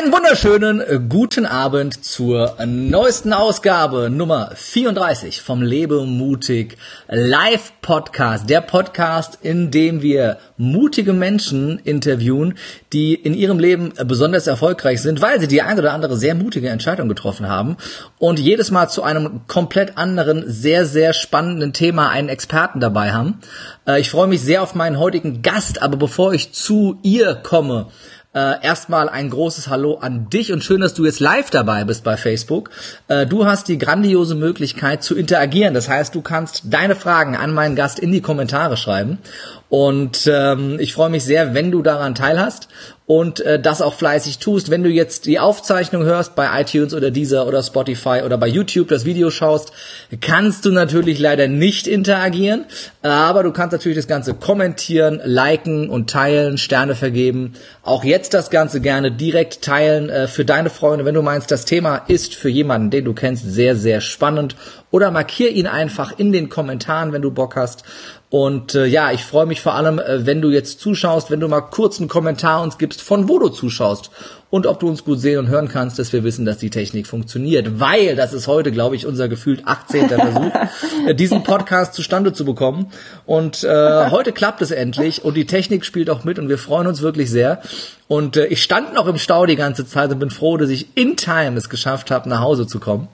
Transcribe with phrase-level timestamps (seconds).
[0.00, 8.48] Einen wunderschönen äh, guten Abend zur neuesten Ausgabe Nummer 34 vom Lebe mutig Live Podcast.
[8.48, 12.54] Der Podcast, in dem wir mutige Menschen interviewen,
[12.94, 16.70] die in ihrem Leben besonders erfolgreich sind, weil sie die ein oder andere sehr mutige
[16.70, 17.76] Entscheidung getroffen haben
[18.16, 23.40] und jedes Mal zu einem komplett anderen, sehr, sehr spannenden Thema einen Experten dabei haben.
[23.86, 27.88] Äh, ich freue mich sehr auf meinen heutigen Gast, aber bevor ich zu ihr komme,
[28.32, 32.04] äh, erstmal ein großes Hallo an dich und schön, dass du jetzt live dabei bist
[32.04, 32.70] bei Facebook.
[33.08, 35.74] Äh, du hast die grandiose Möglichkeit zu interagieren.
[35.74, 39.18] Das heißt, du kannst deine Fragen an meinen Gast in die Kommentare schreiben.
[39.70, 42.66] Und ähm, ich freue mich sehr, wenn du daran teilhast
[43.06, 44.68] und äh, das auch fleißig tust.
[44.68, 48.88] Wenn du jetzt die Aufzeichnung hörst bei iTunes oder Deezer oder Spotify oder bei YouTube
[48.88, 49.72] das Video schaust,
[50.20, 52.66] kannst du natürlich leider nicht interagieren,
[53.02, 57.52] aber du kannst natürlich das Ganze kommentieren, liken und teilen, Sterne vergeben.
[57.84, 61.64] Auch jetzt das Ganze gerne direkt teilen äh, für deine Freunde, wenn du meinst, das
[61.64, 64.56] Thema ist für jemanden, den du kennst, sehr, sehr spannend.
[64.92, 67.84] Oder markier ihn einfach in den Kommentaren, wenn du Bock hast.
[68.30, 71.48] Und äh, ja, ich freue mich vor allem, äh, wenn du jetzt zuschaust, wenn du
[71.48, 74.12] mal kurz einen Kommentar uns gibst, von wo du zuschaust
[74.50, 77.08] und ob du uns gut sehen und hören kannst, dass wir wissen, dass die Technik
[77.08, 77.80] funktioniert.
[77.80, 80.08] Weil das ist heute, glaube ich, unser gefühlt 18.
[80.08, 80.52] Versuch,
[81.08, 82.92] äh, diesen Podcast zustande zu bekommen.
[83.26, 86.86] Und äh, heute klappt es endlich und die Technik spielt auch mit und wir freuen
[86.86, 87.60] uns wirklich sehr.
[88.06, 90.96] Und äh, ich stand noch im Stau die ganze Zeit und bin froh, dass ich
[90.96, 93.08] in Time es geschafft habe, nach Hause zu kommen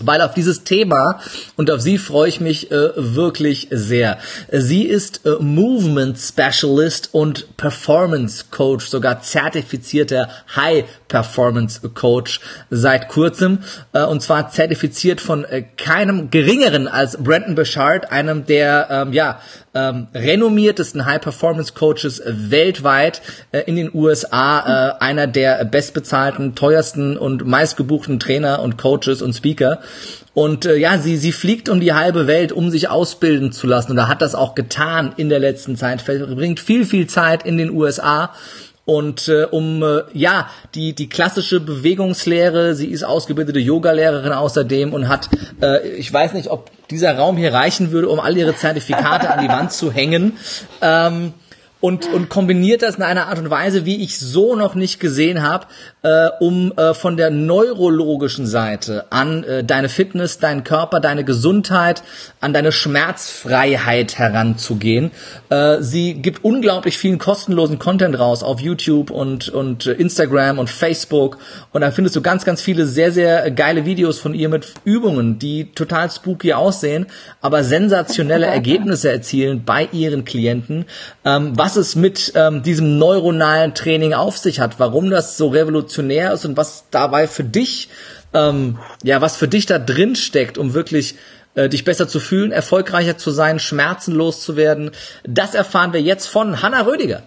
[0.00, 1.20] weil auf dieses Thema
[1.56, 4.18] und auf sie freue ich mich äh, wirklich sehr.
[4.50, 13.58] Sie ist äh, Movement Specialist und Performance Coach, sogar zertifizierter High Performance Coach seit kurzem
[13.92, 19.38] äh, und zwar zertifiziert von äh, keinem geringeren als Brandon Bouchard, einem der ähm, ja
[19.74, 23.20] ähm, renommiertesten High Performance Coaches weltweit
[23.52, 29.34] äh, in den USA, äh, einer der bestbezahlten, teuersten und meistgebuchten Trainer und Coaches und
[29.34, 29.80] Speaker.
[30.34, 33.92] Und äh, ja, sie, sie fliegt um die halbe Welt, um sich ausbilden zu lassen.
[33.92, 36.00] Und da hat das auch getan in der letzten Zeit.
[36.00, 38.32] Verbringt viel, viel Zeit in den USA
[38.84, 45.08] und äh, um äh, ja die die klassische Bewegungslehre, sie ist ausgebildete Yogalehrerin außerdem und
[45.08, 45.28] hat
[45.60, 49.42] äh, ich weiß nicht, ob dieser Raum hier reichen würde, um all ihre Zertifikate an
[49.42, 50.36] die Wand zu hängen.
[50.80, 51.32] Ähm,
[51.82, 55.42] und, und kombiniert das in einer Art und Weise, wie ich so noch nicht gesehen
[55.42, 55.66] habe,
[56.02, 62.04] äh, um äh, von der neurologischen Seite an äh, deine Fitness, deinen Körper, deine Gesundheit,
[62.40, 65.10] an deine Schmerzfreiheit heranzugehen.
[65.50, 71.38] Äh, sie gibt unglaublich vielen kostenlosen Content raus auf YouTube und, und Instagram und Facebook
[71.72, 75.40] und da findest du ganz, ganz viele sehr, sehr geile Videos von ihr mit Übungen,
[75.40, 77.06] die total spooky aussehen,
[77.40, 80.84] aber sensationelle Ergebnisse erzielen bei ihren Klienten.
[81.24, 85.48] Ähm, was was es mit ähm, diesem neuronalen Training auf sich hat, warum das so
[85.48, 87.88] revolutionär ist und was dabei für dich,
[88.34, 91.14] ähm, ja, was für dich da drin steckt, um wirklich
[91.54, 94.90] äh, dich besser zu fühlen, erfolgreicher zu sein, schmerzenlos zu werden.
[95.24, 97.22] Das erfahren wir jetzt von Hanna Rödiger.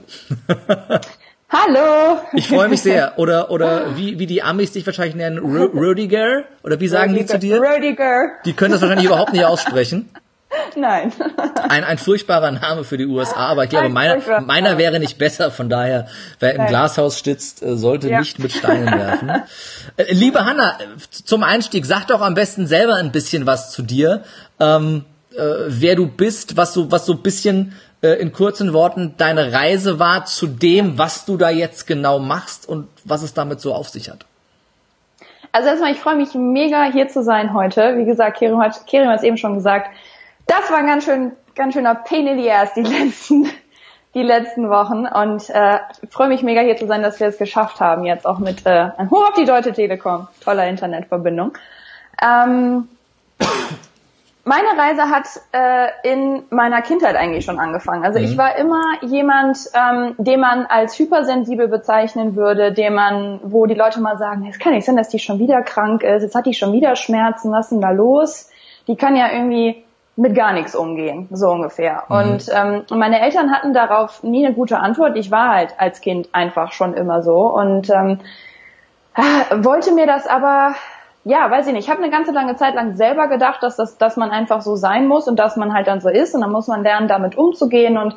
[1.50, 2.19] Hallo!
[2.34, 3.17] Ich freue mich sehr.
[3.17, 6.44] Oder, oder wie, wie die Amis dich wahrscheinlich nennen, Rödiger?
[6.61, 7.25] Oder wie sagen Rödiger.
[7.25, 7.59] die zu dir?
[7.59, 8.29] Rödiger.
[8.45, 10.07] Die können das wahrscheinlich überhaupt nicht aussprechen.
[10.75, 11.11] Nein.
[11.69, 15.51] Ein, ein furchtbarer Name für die USA, aber ich glaube, meiner, meiner wäre nicht besser.
[15.51, 16.07] Von daher,
[16.39, 16.67] wer im Nein.
[16.67, 18.19] Glashaus stützt, äh, sollte ja.
[18.19, 19.31] nicht mit Steinen werfen.
[19.97, 20.77] Äh, liebe Hanna,
[21.09, 24.23] zum Einstieg, sag doch am besten selber ein bisschen was zu dir.
[24.59, 29.16] Ähm, äh, wer du bist, was so, was so ein bisschen äh, in kurzen Worten
[29.17, 33.61] deine Reise war zu dem, was du da jetzt genau machst und was es damit
[33.61, 34.25] so auf sich hat.
[35.51, 37.97] Also erstmal, ich freue mich mega hier zu sein heute.
[37.97, 39.87] Wie gesagt, Kerim hat, Kerim hat es eben schon gesagt,
[40.47, 43.50] das war ein ganz schön, ganz schöner Pain in the Ass die letzten,
[44.13, 45.79] die letzten Wochen und äh,
[46.09, 48.89] freue mich mega hier zu sein, dass wir es geschafft haben jetzt auch mit äh,
[48.97, 51.57] ein Hoch auf die Deutsche Telekom, toller Internetverbindung.
[52.22, 52.88] Ähm,
[54.47, 58.05] meine Reise hat äh, in meiner Kindheit eigentlich schon angefangen.
[58.05, 58.25] Also mhm.
[58.25, 63.73] ich war immer jemand, ähm, den man als hypersensibel bezeichnen würde, dem man, wo die
[63.73, 66.46] Leute mal sagen, es kann nicht sein, dass die schon wieder krank ist, jetzt hat
[66.46, 68.52] die schon wieder Schmerzen, was ist denn da los?
[68.87, 69.84] Die kann ja irgendwie
[70.17, 72.03] mit gar nichts umgehen, so ungefähr.
[72.08, 72.16] Mhm.
[72.16, 75.17] Und ähm, meine Eltern hatten darauf nie eine gute Antwort.
[75.17, 78.20] Ich war halt als Kind einfach schon immer so und ähm,
[79.16, 80.76] äh, wollte mir das aber,
[81.26, 83.97] ja, weiß ich nicht, ich habe eine ganze lange Zeit lang selber gedacht, dass, das,
[83.97, 86.52] dass man einfach so sein muss und dass man halt dann so ist und dann
[86.52, 88.16] muss man lernen, damit umzugehen und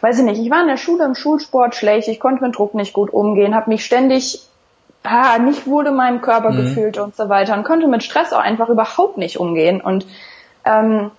[0.00, 2.74] weiß ich nicht, ich war in der Schule im Schulsport schlecht, ich konnte mit Druck
[2.74, 4.40] nicht gut umgehen, habe mich ständig
[5.02, 6.56] ah, nicht wohl in meinem Körper mhm.
[6.56, 10.06] gefühlt und so weiter und konnte mit Stress auch einfach überhaupt nicht umgehen und
[10.64, 11.10] ähm,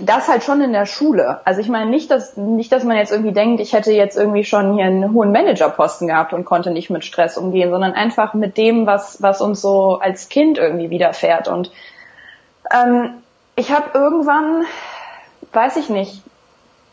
[0.00, 1.40] das halt schon in der Schule.
[1.44, 4.44] Also ich meine nicht, dass nicht, dass man jetzt irgendwie denkt, ich hätte jetzt irgendwie
[4.44, 8.56] schon hier einen hohen Managerposten gehabt und konnte nicht mit Stress umgehen, sondern einfach mit
[8.56, 11.48] dem, was was uns so als Kind irgendwie widerfährt.
[11.48, 11.72] Und
[12.72, 13.14] ähm,
[13.56, 14.64] ich habe irgendwann,
[15.52, 16.22] weiß ich nicht,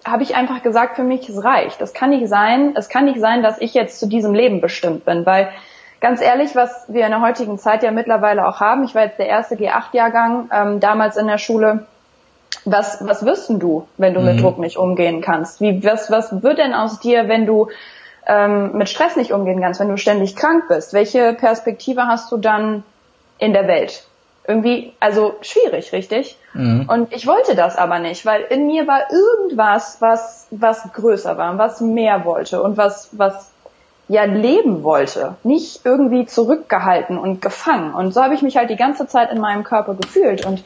[0.04, 1.81] habe ich einfach gesagt, für mich es reicht.
[1.81, 2.74] Das kann nicht sein.
[2.75, 5.50] Es kann nicht sein, dass ich jetzt zu diesem Leben bestimmt bin, weil
[6.00, 8.84] ganz ehrlich, was wir in der heutigen Zeit ja mittlerweile auch haben.
[8.84, 11.86] Ich war jetzt der erste G8-Jahrgang ähm, damals in der Schule
[12.66, 14.25] was, was wirst denn du, wenn du mhm.
[14.28, 15.62] mit Druck nicht umgehen kannst?
[15.62, 17.69] Wie, was, was wird denn aus dir, wenn du
[18.28, 20.94] ähm, mit Stress nicht umgehen kannst, wenn du ständig krank bist?
[20.94, 22.84] Welche Perspektive hast du dann
[23.38, 24.06] in der Welt?
[24.48, 26.38] Irgendwie, also schwierig, richtig?
[26.54, 26.88] Mhm.
[26.88, 31.58] Und ich wollte das aber nicht, weil in mir war irgendwas, was, was größer war,
[31.58, 33.51] was mehr wollte und was, was
[34.08, 37.94] ja leben wollte, nicht irgendwie zurückgehalten und gefangen.
[37.96, 40.63] Und so habe ich mich halt die ganze Zeit in meinem Körper gefühlt und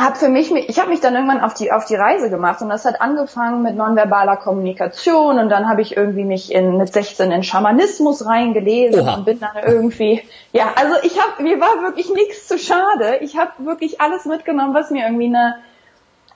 [0.00, 2.70] habe für mich, ich habe mich dann irgendwann auf die auf die Reise gemacht und
[2.70, 7.30] das hat angefangen mit nonverbaler Kommunikation und dann habe ich irgendwie mich in mit 16
[7.30, 9.14] in Schamanismus reingelesen Oha.
[9.16, 13.36] und bin dann irgendwie ja also ich habe mir war wirklich nichts zu schade ich
[13.36, 15.56] habe wirklich alles mitgenommen was mir irgendwie eine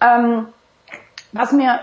[0.00, 0.48] ähm,
[1.32, 1.80] was mir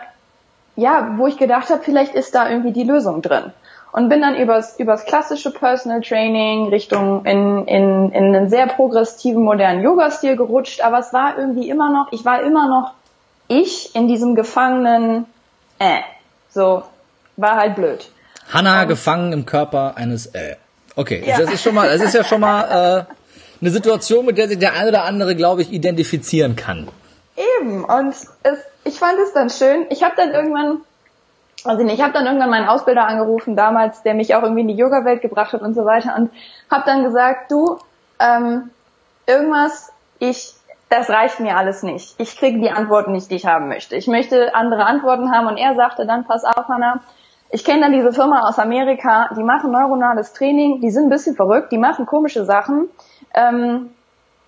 [0.76, 3.54] ja wo ich gedacht habe vielleicht ist da irgendwie die Lösung drin
[3.92, 9.44] und bin dann übers, übers klassische Personal Training Richtung in, in, in einen sehr progressiven,
[9.44, 12.94] modernen Yoga-Stil gerutscht, aber es war irgendwie immer noch, ich war immer noch
[13.48, 15.26] ich in diesem gefangenen,
[15.80, 16.00] äh,
[16.50, 16.84] so,
[17.36, 18.10] war halt blöd.
[18.52, 20.56] Hanna gefangen im Körper eines, äh.
[20.96, 21.38] Okay, ja.
[21.38, 23.14] das ist schon mal, das ist ja schon mal äh,
[23.62, 26.88] eine Situation, mit der sich der eine oder andere, glaube ich, identifizieren kann.
[27.60, 28.14] Eben, und
[28.44, 29.86] es, ich fand es dann schön.
[29.90, 30.82] Ich habe dann irgendwann
[31.66, 34.76] also ich habe dann irgendwann meinen Ausbilder angerufen damals, der mich auch irgendwie in die
[34.76, 36.32] Yoga-Welt gebracht hat und so weiter und
[36.70, 37.78] habe dann gesagt, du,
[38.20, 38.72] ähm,
[39.28, 40.54] irgendwas, ich,
[40.90, 42.16] das reicht mir alles nicht.
[42.20, 43.96] Ich kriege die Antworten nicht, die ich haben möchte.
[43.96, 47.02] Ich möchte andere Antworten haben und er sagte dann, pass auf, Hannah,
[47.50, 51.36] ich kenne dann diese Firma aus Amerika, die machen neuronales Training, die sind ein bisschen
[51.36, 52.90] verrückt, die machen komische Sachen,
[53.34, 53.92] ähm,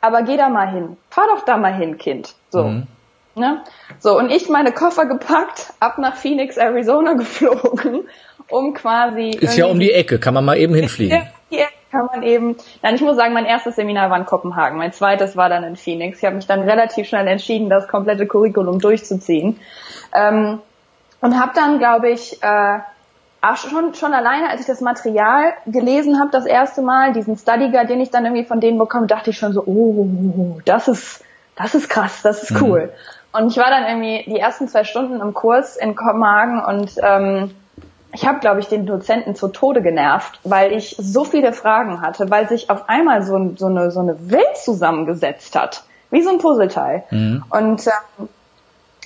[0.02, 0.98] aber geh da mal hin.
[1.10, 2.34] Fahr doch da mal hin, Kind.
[2.50, 2.64] So.
[2.64, 2.88] Mhm.
[3.36, 3.64] Ne?
[4.00, 8.08] So, und ich meine Koffer gepackt, ab nach Phoenix, Arizona geflogen,
[8.50, 9.32] um quasi.
[9.32, 11.24] Ist ja um die Ecke, kann man mal eben hinfliegen.
[11.50, 12.56] Hier kann man eben.
[12.82, 15.76] Nein, ich muss sagen, mein erstes Seminar war in Kopenhagen, mein zweites war dann in
[15.76, 16.20] Phoenix.
[16.20, 19.60] Ich habe mich dann relativ schnell entschieden, das komplette Curriculum durchzuziehen.
[20.14, 20.60] Ähm,
[21.22, 22.80] und habe dann, glaube ich, äh,
[23.42, 27.72] auch schon, schon alleine, als ich das Material gelesen habe, das erste Mal, diesen Study
[27.72, 31.24] Guide, den ich dann irgendwie von denen bekomme, dachte ich schon so, oh, das ist,
[31.56, 32.64] das ist krass, das ist mhm.
[32.64, 32.82] cool.
[32.82, 33.23] Mhm.
[33.34, 37.52] Und ich war dann irgendwie die ersten zwei Stunden im Kurs in Kopenhagen und ähm,
[38.14, 42.30] ich habe, glaube ich, den Dozenten zu Tode genervt, weil ich so viele Fragen hatte,
[42.30, 46.38] weil sich auf einmal so, so, eine, so eine Welt zusammengesetzt hat, wie so ein
[46.38, 47.04] Puzzleteil.
[47.10, 47.44] Mhm.
[47.50, 48.30] Und ähm,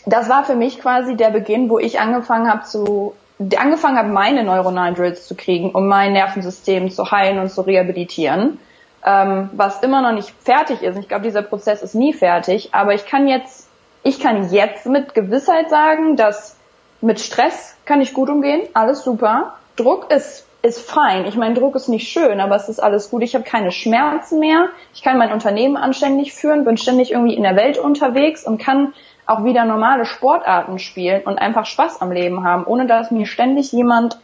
[0.05, 3.15] das war für mich quasi der Beginn, wo ich angefangen habe zu
[3.57, 8.59] angefangen habe, meine neuronalen Drills zu kriegen, um mein Nervensystem zu heilen und zu rehabilitieren,
[9.05, 10.97] ähm, was immer noch nicht fertig ist.
[10.97, 13.66] Ich glaube, dieser Prozess ist nie fertig, aber ich kann jetzt
[14.03, 16.55] ich kann jetzt mit Gewissheit sagen, dass
[17.01, 19.53] mit Stress kann ich gut umgehen, alles super.
[19.75, 21.25] Druck ist ist fein.
[21.25, 23.23] Ich meine, Druck ist nicht schön, aber es ist alles gut.
[23.23, 24.69] Ich habe keine Schmerzen mehr.
[24.93, 28.93] Ich kann mein Unternehmen anständig führen, bin ständig irgendwie in der Welt unterwegs und kann
[29.25, 33.71] auch wieder normale Sportarten spielen und einfach Spaß am Leben haben, ohne dass mir ständig
[33.71, 34.17] jemand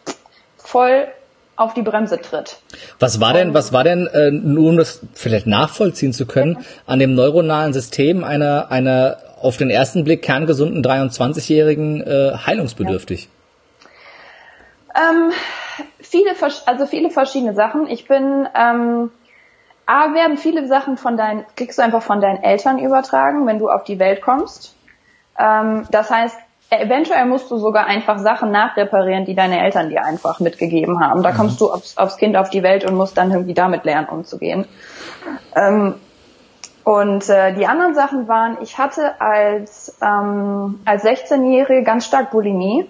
[0.58, 1.08] voll
[1.56, 2.58] auf die Bremse tritt.
[3.00, 7.00] Was war denn, was war denn, äh, nur um das vielleicht nachvollziehen zu können, an
[7.00, 13.30] dem neuronalen System einer, einer auf den ersten Blick kerngesunden 23-Jährigen äh, heilungsbedürftig?
[14.96, 15.10] Ja.
[15.10, 15.32] Ähm,
[16.00, 16.32] viele,
[16.66, 17.88] also viele verschiedene Sachen.
[17.88, 19.12] Ich bin, ähm,
[19.86, 23.70] A, werden viele Sachen von deinen, kriegst du einfach von deinen Eltern übertragen, wenn du
[23.70, 24.76] auf die Welt kommst.
[25.38, 26.38] Ähm, das heißt,
[26.70, 31.24] eventuell musst du sogar einfach Sachen nachreparieren, die deine Eltern dir einfach mitgegeben haben.
[31.24, 31.38] Da mhm.
[31.38, 34.66] kommst du aufs, aufs, Kind auf die Welt und musst dann irgendwie damit lernen, umzugehen.
[35.56, 35.96] Ähm,
[36.84, 42.90] und äh, die anderen Sachen waren, ich hatte als, ähm, als 16-Jährige ganz stark Bulimie.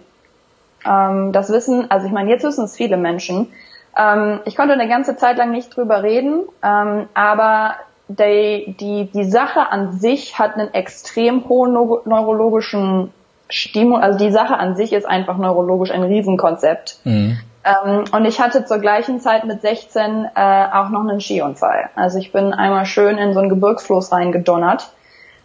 [0.85, 3.53] Ähm, das wissen, also ich meine, jetzt wissen es viele Menschen.
[3.95, 7.75] Ähm, ich konnte eine ganze Zeit lang nicht drüber reden, ähm, aber
[8.07, 13.13] die, die, die Sache an sich hat einen extrem hohen neurologischen
[13.49, 16.99] Stimul, also die Sache an sich ist einfach neurologisch ein Riesenkonzept.
[17.03, 17.37] Mhm.
[17.65, 21.89] Ähm, und ich hatte zur gleichen Zeit mit 16 äh, auch noch einen Skiunfall.
[21.95, 24.89] Also ich bin einmal schön in so einen Gebirgsfloß reingedonnert.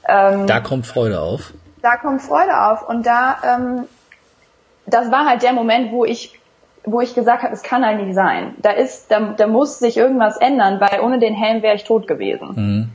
[0.09, 1.53] Ähm, da kommt Freude auf.
[1.83, 2.89] Da kommt Freude auf.
[2.89, 3.85] Und da, ähm,
[4.87, 6.39] das war halt der Moment, wo ich
[6.85, 8.55] wo ich gesagt habe, es kann halt nicht sein.
[8.59, 12.07] Da ist, da, da muss sich irgendwas ändern, weil ohne den Helm wäre ich tot
[12.09, 12.49] gewesen.
[12.55, 12.89] Mhm.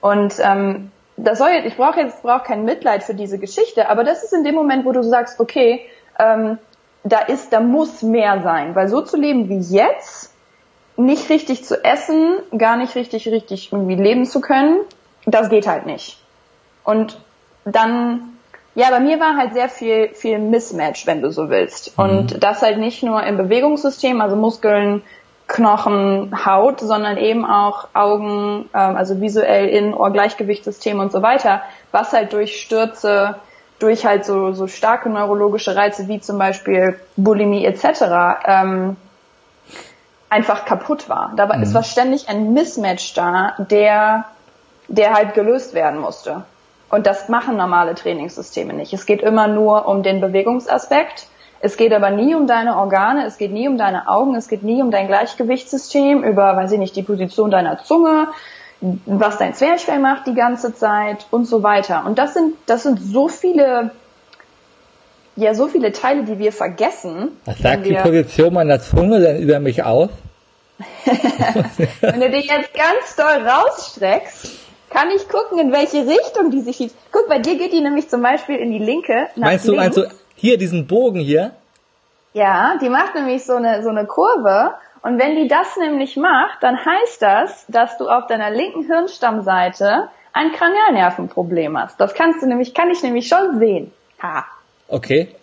[0.00, 4.04] Und ähm, das soll jetzt, ich brauche jetzt brauche kein Mitleid für diese Geschichte, aber
[4.04, 5.80] das ist in dem Moment, wo du sagst, okay,
[6.18, 6.58] ähm,
[7.04, 10.32] da ist, da muss mehr sein, weil so zu leben wie jetzt,
[10.96, 14.80] nicht richtig zu essen, gar nicht richtig, richtig irgendwie leben zu können,
[15.26, 16.18] das geht halt nicht.
[16.84, 17.18] Und
[17.64, 18.36] dann,
[18.74, 21.96] ja, bei mir war halt sehr viel, viel Mismatch, wenn du so willst.
[21.96, 22.04] Mhm.
[22.04, 25.02] Und das halt nicht nur im Bewegungssystem, also Muskeln,
[25.48, 32.12] Knochen, Haut, sondern eben auch Augen, ähm, also visuell in Ohr-Gleichgewichtssystem und so weiter, was
[32.12, 33.36] halt durch Stürze,
[33.82, 37.84] durch halt so, so starke neurologische Reize wie zum Beispiel Bulimie etc.
[38.46, 38.96] Ähm,
[40.28, 41.32] einfach kaputt war.
[41.36, 41.62] Da war, mhm.
[41.62, 44.24] es war ständig ein Mismatch da, der,
[44.88, 46.44] der halt gelöst werden musste.
[46.88, 48.92] Und das machen normale Trainingssysteme nicht.
[48.92, 51.26] Es geht immer nur um den Bewegungsaspekt.
[51.60, 54.62] Es geht aber nie um deine Organe, es geht nie um deine Augen, es geht
[54.64, 58.28] nie um dein Gleichgewichtssystem, über, weiß ich nicht, die Position deiner Zunge,
[59.06, 62.04] was dein Zwerchfell macht die ganze Zeit und so weiter.
[62.04, 63.92] Und das sind, das sind so viele,
[65.36, 67.28] ja, so viele Teile, die wir vergessen.
[67.44, 70.10] Was sagt die Position meiner Zunge denn über mich aus?
[72.00, 74.50] wenn du dich jetzt ganz doll rausstreckst,
[74.90, 76.94] kann ich gucken, in welche Richtung die sich schiebt.
[77.12, 79.28] Guck, bei dir geht die nämlich zum Beispiel in die linke.
[79.36, 81.52] meinst du, meinst du hier diesen Bogen hier?
[82.34, 86.62] Ja, die macht nämlich so eine, so eine Kurve und wenn die das nämlich macht,
[86.62, 92.00] dann heißt das, dass du auf deiner linken Hirnstammseite ein Kranialnervenproblem hast.
[92.00, 93.92] Das kannst du nämlich, kann ich nämlich schon sehen.
[94.22, 94.44] Ha.
[94.88, 95.34] Okay.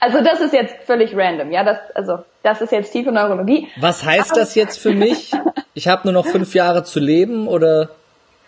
[0.00, 3.68] Also das ist jetzt völlig random, ja, das, also das ist jetzt tiefe Neurologie.
[3.78, 5.32] Was heißt das jetzt für mich?
[5.74, 7.90] Ich habe nur noch fünf Jahre zu leben oder?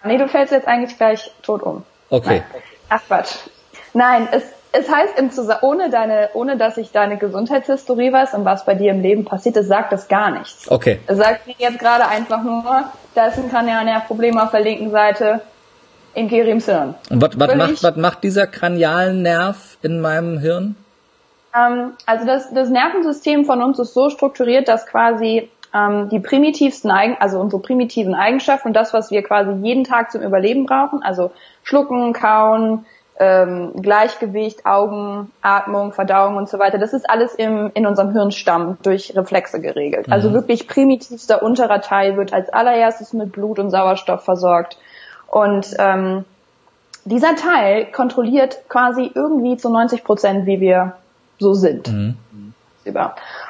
[0.02, 1.84] Nee, du fällst jetzt eigentlich gleich tot um.
[2.08, 2.42] Okay.
[2.50, 2.62] Nein.
[2.88, 3.36] Ach Quatsch.
[3.92, 8.44] Nein, es, es heißt im Zusammenhang, ohne deine, ohne dass ich deine Gesundheitshistorie weiß und
[8.44, 10.70] was bei dir im Leben passiert ist, sagt das gar nichts.
[10.70, 10.98] Okay.
[11.06, 15.40] Es sagt mir jetzt gerade einfach nur, da ist ein Kranialnervproblem auf der linken Seite
[16.14, 16.94] in Kerims Hirn.
[17.10, 20.76] Und was, was, macht, was macht dieser Kranialnerv in meinem Hirn?
[21.54, 26.90] Ähm, also das, das Nervensystem von uns ist so strukturiert, dass quasi ähm, die primitivsten
[26.90, 31.02] Eigen, also unsere primitiven Eigenschaften und das, was wir quasi jeden Tag zum Überleben brauchen,
[31.02, 31.30] also
[31.62, 32.86] schlucken, kauen,
[33.22, 36.78] ähm, Gleichgewicht, Augen, Atmung, Verdauung und so weiter.
[36.78, 40.10] Das ist alles im, in unserem Hirnstamm durch Reflexe geregelt.
[40.10, 40.34] Also mhm.
[40.34, 44.76] Also wirklich primitivster unterer Teil wird als allererstes mit Blut und Sauerstoff versorgt.
[45.28, 46.24] Und ähm,
[47.04, 50.94] dieser Teil kontrolliert quasi irgendwie zu 90 Prozent, wie wir
[51.38, 51.92] so sind.
[51.92, 52.16] Mhm.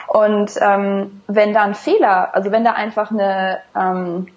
[0.07, 4.29] Und ähm, wenn da ein Fehler, also wenn da einfach eine ähm,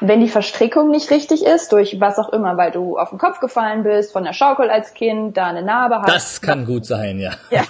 [0.00, 3.40] wenn die Verstrickung nicht richtig ist, durch was auch immer, weil du auf den Kopf
[3.40, 6.08] gefallen bist, von der Schaukel als Kind, da eine Narbe hast.
[6.08, 7.32] Das kann gut sein, ja.
[7.50, 7.62] ja.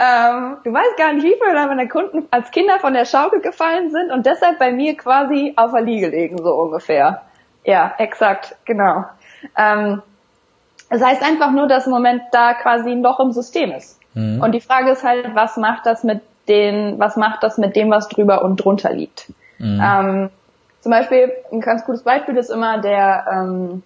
[0.00, 3.90] ähm, du weißt gar nicht, wie viele meiner Kunden als Kinder von der Schaukel gefallen
[3.90, 7.22] sind und deshalb bei mir quasi auf der Liege liegen, so ungefähr.
[7.64, 9.04] Ja, exakt, genau.
[9.56, 10.02] Ähm,
[10.90, 13.98] das heißt einfach nur, dass im Moment da quasi ein Loch im System ist.
[14.14, 14.40] Mhm.
[14.42, 17.90] Und die Frage ist halt, was macht das mit den, was macht das mit dem,
[17.90, 19.32] was drüber und drunter liegt?
[19.58, 19.80] Mhm.
[19.82, 20.30] Ähm,
[20.80, 23.82] zum Beispiel, ein ganz gutes Beispiel ist immer der, ähm,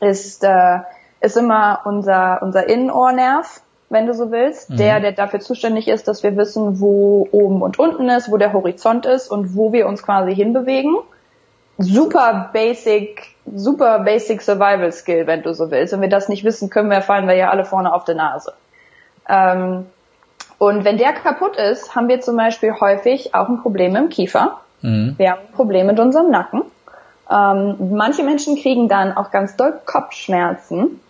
[0.00, 0.78] ist, äh,
[1.20, 4.76] ist immer unser, unser Innenohrnerv, wenn du so willst, mhm.
[4.76, 8.52] der, der dafür zuständig ist, dass wir wissen, wo oben und unten ist, wo der
[8.52, 10.96] Horizont ist und wo wir uns quasi hinbewegen.
[11.76, 15.92] Super basic, super basic Survival Skill, wenn du so willst.
[15.92, 18.52] Wenn wir das nicht wissen, können wir, fallen wir ja alle vorne auf der Nase.
[19.28, 19.86] Ähm,
[20.60, 24.60] und wenn der kaputt ist, haben wir zum Beispiel häufig auch ein Problem im Kiefer.
[24.82, 25.14] Mhm.
[25.16, 26.64] Wir haben ein Problem mit unserem Nacken.
[27.30, 31.00] Ähm, manche Menschen kriegen dann auch ganz doll Kopfschmerzen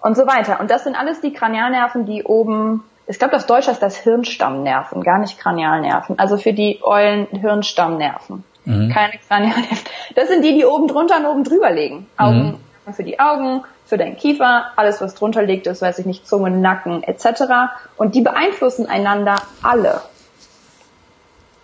[0.00, 0.58] und so weiter.
[0.58, 5.04] Und das sind alles die Kranialnerven, die oben, ich glaube, das Deutsche heißt das Hirnstammnerven,
[5.04, 6.18] gar nicht Kranialnerven.
[6.18, 8.42] Also für die Eulen Hirnstammnerven.
[8.64, 8.90] Mhm.
[8.92, 9.78] Keine Kranialnerven.
[10.16, 12.08] Das sind die, die oben drunter und oben drüber liegen.
[12.16, 12.63] Augen mhm.
[12.92, 16.50] Für die Augen, für deinen Kiefer, alles was drunter liegt, ist, weiß ich nicht, Zunge,
[16.50, 17.72] Nacken etc.
[17.96, 20.00] Und die beeinflussen einander alle.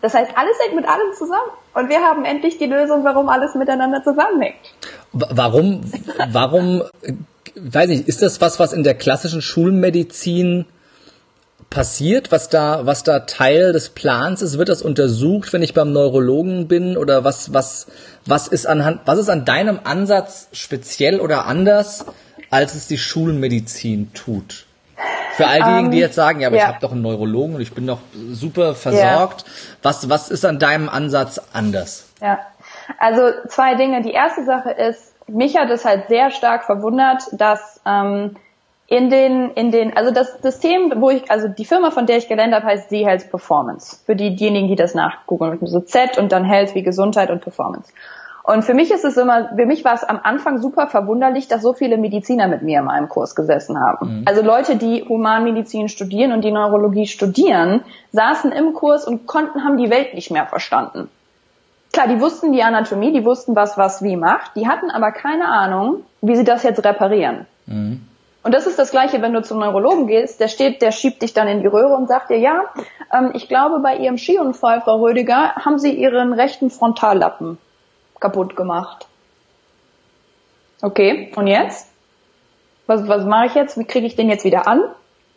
[0.00, 1.50] Das heißt, alles hängt mit allem zusammen.
[1.74, 4.56] Und wir haben endlich die Lösung, warum alles miteinander zusammenhängt.
[5.12, 5.82] Warum,
[6.30, 6.82] warum,
[7.54, 10.66] weiß nicht, ist das was, was in der klassischen Schulmedizin
[11.70, 14.58] passiert, was da, was da Teil des Plans ist?
[14.58, 16.96] Wird das untersucht, wenn ich beim Neurologen bin?
[16.96, 17.86] Oder was, was,
[18.26, 22.04] was ist anhand, was ist an deinem Ansatz speziell oder anders,
[22.50, 24.66] als es die Schulmedizin tut?
[25.34, 26.62] Für all diejenigen, die ähm, jetzt sagen, ja, aber ja.
[26.64, 28.00] ich habe doch einen Neurologen und ich bin doch
[28.32, 29.42] super versorgt.
[29.46, 29.52] Ja.
[29.82, 32.08] Was, was ist an deinem Ansatz anders?
[32.20, 32.40] Ja,
[32.98, 34.02] also zwei Dinge.
[34.02, 38.36] Die erste Sache ist, mich hat es halt sehr stark verwundert, dass ähm,
[38.90, 42.26] in den, in den, also das System, wo ich, also die Firma, von der ich
[42.26, 44.00] gelernt habe, heißt Z-Health Performance.
[44.04, 45.60] Für die, diejenigen, die das nachgoogeln.
[45.62, 47.92] So Z und dann Health wie Gesundheit und Performance.
[48.42, 51.62] Und für mich ist es immer, für mich war es am Anfang super verwunderlich, dass
[51.62, 54.22] so viele Mediziner mit mir in meinem Kurs gesessen haben.
[54.22, 54.24] Mhm.
[54.26, 59.76] Also Leute, die Humanmedizin studieren und die Neurologie studieren, saßen im Kurs und konnten, haben
[59.76, 61.08] die Welt nicht mehr verstanden.
[61.92, 65.46] Klar, die wussten die Anatomie, die wussten, was was wie macht, die hatten aber keine
[65.46, 67.46] Ahnung, wie sie das jetzt reparieren.
[67.66, 68.00] Mhm.
[68.42, 71.34] Und das ist das Gleiche, wenn du zum Neurologen gehst, der steht, der schiebt dich
[71.34, 72.64] dann in die Röhre und sagt dir, ja,
[73.12, 77.58] ähm, ich glaube, bei Ihrem Skiunfall, Frau Rödiger, haben Sie Ihren rechten Frontallappen
[78.18, 79.06] kaputt gemacht.
[80.82, 81.90] Okay, und jetzt?
[82.86, 83.78] Was, was mache ich jetzt?
[83.78, 84.82] Wie kriege ich den jetzt wieder an?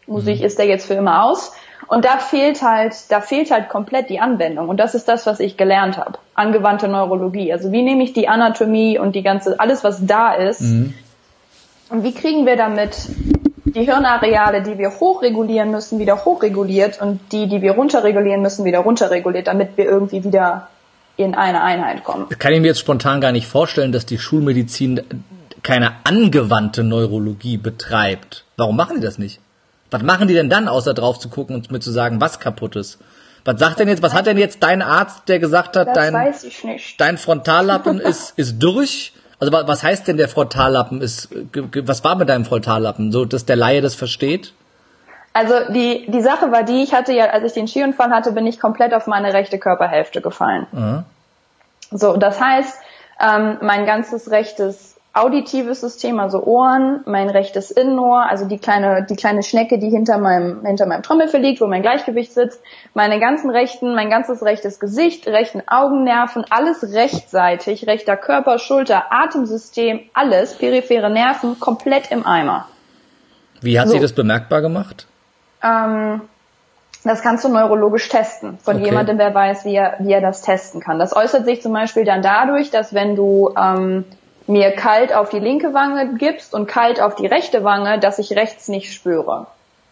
[0.08, 0.46] Muss ich, mhm.
[0.46, 1.54] ist der jetzt für immer aus?
[1.88, 4.70] Und da fehlt halt, da fehlt halt komplett die Anwendung.
[4.70, 6.18] Und das ist das, was ich gelernt habe.
[6.34, 7.52] Angewandte Neurologie.
[7.52, 10.94] Also wie nehme ich die Anatomie und die ganze, alles was da ist, mhm.
[11.94, 13.08] Und wie kriegen wir damit
[13.66, 18.80] die Hirnareale, die wir hochregulieren müssen, wieder hochreguliert und die, die wir runterregulieren müssen, wieder
[18.80, 20.70] runterreguliert, damit wir irgendwie wieder
[21.18, 22.28] in eine Einheit kommen.
[22.40, 25.02] Kann ich mir jetzt spontan gar nicht vorstellen, dass die Schulmedizin
[25.62, 28.44] keine angewandte Neurologie betreibt.
[28.58, 29.40] Warum machen die das nicht?
[29.92, 32.76] Was machen die denn dann, außer drauf zu gucken und mir zu sagen, was kaputt
[32.76, 32.98] ist?
[33.46, 36.34] Was sagt denn jetzt, was hat denn jetzt dein Arzt, der gesagt hat, das dein,
[36.98, 39.14] dein Frontallappen ist, ist durch?
[39.44, 41.28] Also was heißt denn der Frontallappen ist,
[41.84, 43.12] was war mit deinem Frontallappen?
[43.12, 44.54] So, dass der Laie das versteht?
[45.34, 48.48] Also die, die Sache war die, ich hatte ja, als ich den Skiunfall hatte, bin
[48.48, 50.68] ich komplett auf meine rechte Körperhälfte gefallen.
[50.72, 51.04] Mhm.
[51.92, 52.78] So, das heißt,
[53.20, 59.16] ähm, mein ganzes rechtes auditives System, also Ohren, mein rechtes Innenohr, also die kleine, die
[59.16, 62.60] kleine Schnecke, die hinter meinem, hinter meinem Trommelfell liegt, wo mein Gleichgewicht sitzt,
[62.96, 70.02] meine ganzen rechten, mein ganzes rechtes Gesicht, rechten Augennerven, alles rechtseitig, rechter Körper, Schulter, Atemsystem,
[70.16, 72.68] alles, periphere Nerven, komplett im Eimer.
[73.62, 73.94] Wie hat so.
[73.94, 75.06] sie das bemerkbar gemacht?
[75.64, 76.22] Ähm,
[77.04, 78.86] das kannst du neurologisch testen von okay.
[78.86, 80.98] jemandem, der weiß, wie er, wie er das testen kann.
[80.98, 84.06] Das äußert sich zum Beispiel dann dadurch, dass wenn du ähm,
[84.48, 88.36] mir kalt auf die linke Wange gibst und kalt auf die rechte Wange, dass ich
[88.36, 89.48] rechts nicht spüre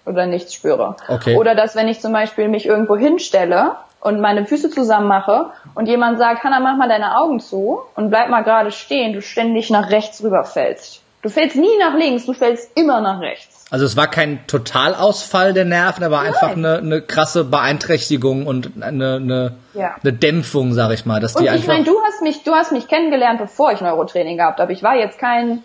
[0.05, 0.96] oder nichts spüre.
[1.08, 1.38] Okay.
[1.38, 5.88] Oder dass wenn ich zum Beispiel mich irgendwo hinstelle und meine Füße zusammen mache und
[5.88, 9.69] jemand sagt, Hanna, mach mal deine Augen zu und bleib mal gerade stehen, du ständig
[9.69, 11.02] nach rechts rüberfällst.
[11.21, 13.61] Du fällst nie nach links, du fällst immer nach rechts.
[13.71, 16.27] Also es war kein Totalausfall der Nerven, aber Nein.
[16.27, 19.95] einfach eine, eine krasse Beeinträchtigung und eine, eine, ja.
[20.03, 21.21] eine Dämpfung, sag ich mal.
[21.21, 24.36] Dass und die ich meine, du hast mich, du hast mich kennengelernt, bevor ich Neurotraining
[24.36, 24.73] gehabt habe.
[24.73, 25.63] Ich war jetzt kein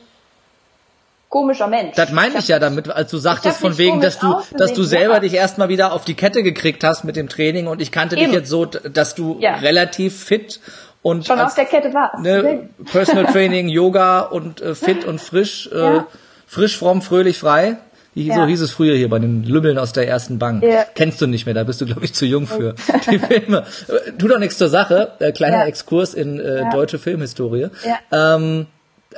[1.28, 1.96] komischer Mensch.
[1.96, 4.84] Das meine ich, ich ja damit, als du sagtest von wegen, dass du, dass du
[4.84, 5.20] selber ja.
[5.20, 8.26] dich erstmal wieder auf die Kette gekriegt hast mit dem Training und ich kannte Eben.
[8.26, 9.56] dich jetzt so, dass du ja.
[9.56, 10.60] relativ fit
[11.02, 12.22] und schon als, auf der Kette warst.
[12.22, 16.02] Ne, Personal Training, Yoga und äh, fit und frisch, äh,
[16.46, 17.78] frisch, fromm, fröhlich, frei.
[18.16, 18.36] Ja.
[18.36, 20.62] So hieß es früher hier bei den Lümmeln aus der ersten Bank.
[20.62, 20.84] Ja.
[20.94, 22.74] Kennst du nicht mehr, da bist du, glaube ich, zu jung für
[23.10, 23.64] die Filme.
[24.18, 25.12] Tu doch nichts zur Sache.
[25.18, 25.66] Äh, kleiner ja.
[25.66, 27.68] Exkurs in äh, deutsche Filmhistorie.
[28.10, 28.66] Ähm,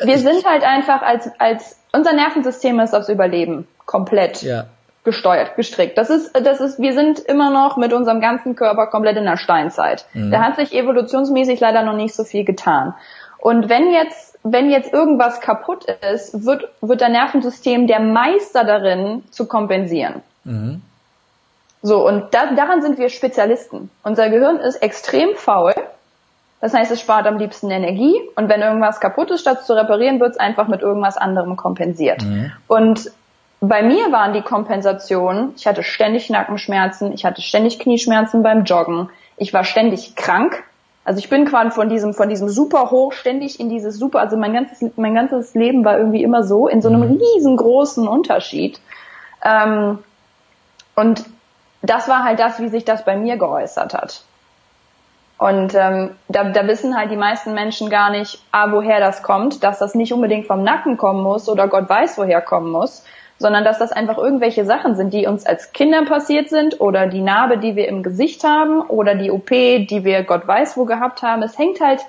[0.02, 4.66] Wir sind halt einfach als, als unser Nervensystem ist aufs Überleben komplett ja.
[5.04, 5.96] gesteuert, gestrickt.
[5.96, 9.36] Das ist, das ist, wir sind immer noch mit unserem ganzen Körper komplett in der
[9.36, 10.06] Steinzeit.
[10.12, 10.32] Mhm.
[10.32, 12.94] Da hat sich evolutionsmäßig leider noch nicht so viel getan.
[13.38, 19.24] Und wenn jetzt wenn jetzt irgendwas kaputt ist, wird, wird dein Nervensystem der Meister darin,
[19.30, 20.22] zu kompensieren.
[20.44, 20.82] Mhm.
[21.82, 23.90] So, und da, daran sind wir Spezialisten.
[24.02, 25.74] Unser Gehirn ist extrem faul.
[26.60, 30.18] Das heißt, es spart am liebsten Energie und wenn irgendwas kaputt ist, statt zu reparieren,
[30.18, 32.22] wird es einfach mit irgendwas anderem kompensiert.
[32.22, 32.50] Mhm.
[32.66, 33.12] Und
[33.60, 39.10] bei mir waren die Kompensationen, ich hatte ständig Nackenschmerzen, ich hatte ständig Knieschmerzen beim Joggen,
[39.36, 40.64] ich war ständig krank,
[41.08, 44.36] also ich bin quasi von diesem, von diesem super hoch ständig in dieses super, also
[44.36, 47.18] mein ganzes, mein ganzes Leben war irgendwie immer so, in so einem mhm.
[47.18, 48.78] riesengroßen Unterschied.
[49.42, 50.00] Ähm,
[50.96, 51.24] und
[51.80, 54.20] das war halt das, wie sich das bei mir geäußert hat.
[55.38, 59.64] Und ähm, da, da wissen halt die meisten Menschen gar nicht, ah, woher das kommt,
[59.64, 63.02] dass das nicht unbedingt vom Nacken kommen muss oder Gott weiß, woher kommen muss,
[63.38, 67.20] sondern dass das einfach irgendwelche Sachen sind, die uns als Kinder passiert sind oder die
[67.20, 71.22] Narbe, die wir im Gesicht haben oder die OP, die wir Gott weiß wo gehabt
[71.22, 71.42] haben.
[71.42, 72.00] Es hängt halt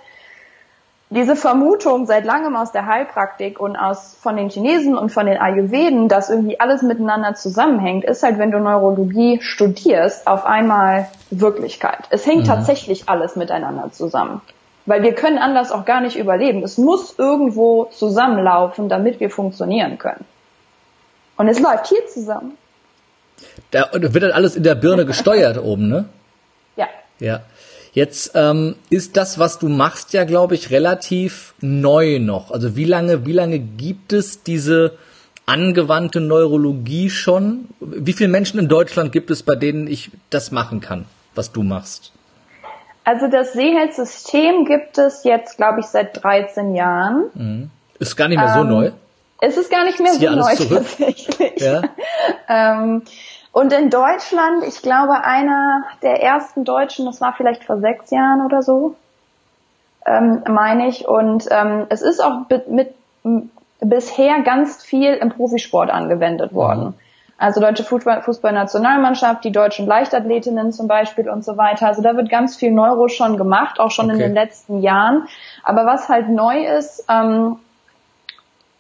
[1.12, 5.40] diese Vermutung seit langem aus der Heilpraktik und aus von den Chinesen und von den
[5.40, 12.00] Ayurveden, dass irgendwie alles miteinander zusammenhängt, ist halt, wenn du Neurologie studierst, auf einmal Wirklichkeit.
[12.12, 12.48] Es hängt mhm.
[12.48, 14.42] tatsächlich alles miteinander zusammen.
[14.86, 16.64] Weil wir können anders auch gar nicht überleben.
[16.64, 20.26] Es muss irgendwo zusammenlaufen, damit wir funktionieren können.
[21.40, 22.58] Und es läuft hier zusammen.
[23.72, 26.06] Da wird dann alles in der Birne gesteuert oben, ne?
[26.76, 26.88] Ja.
[27.20, 27.42] Ja.
[27.94, 32.52] Jetzt ähm, ist das, was du machst, ja, glaube ich, relativ neu noch.
[32.52, 34.98] Also wie lange, wie lange gibt es diese
[35.46, 37.70] angewandte Neurologie schon?
[37.80, 41.64] Wie viele Menschen in Deutschland gibt es, bei denen ich das machen kann, was du
[41.64, 42.12] machst?
[43.06, 47.30] Also das Seeheldssystem gibt es jetzt, glaube ich, seit 13 Jahren.
[47.34, 47.70] Mhm.
[47.98, 48.92] Ist gar nicht mehr so Ähm, neu.
[49.42, 50.86] Es ist gar nicht mehr so neu zurück?
[50.86, 51.60] tatsächlich.
[51.62, 51.82] Ja.
[52.52, 53.04] Ähm,
[53.52, 58.44] und in Deutschland, ich glaube, einer der ersten Deutschen, das war vielleicht vor sechs Jahren
[58.46, 58.96] oder so,
[60.06, 61.08] ähm, meine ich.
[61.08, 63.50] Und ähm, es ist auch mit, m-
[63.82, 66.94] bisher ganz viel im Profisport angewendet worden.
[67.38, 71.88] Also deutsche Fußball- Fußballnationalmannschaft, die deutschen Leichtathletinnen zum Beispiel und so weiter.
[71.88, 74.24] Also da wird ganz viel Neuro schon gemacht, auch schon in Okay.
[74.26, 75.28] den letzten Jahren.
[75.64, 77.58] Aber was halt neu ist, ähm,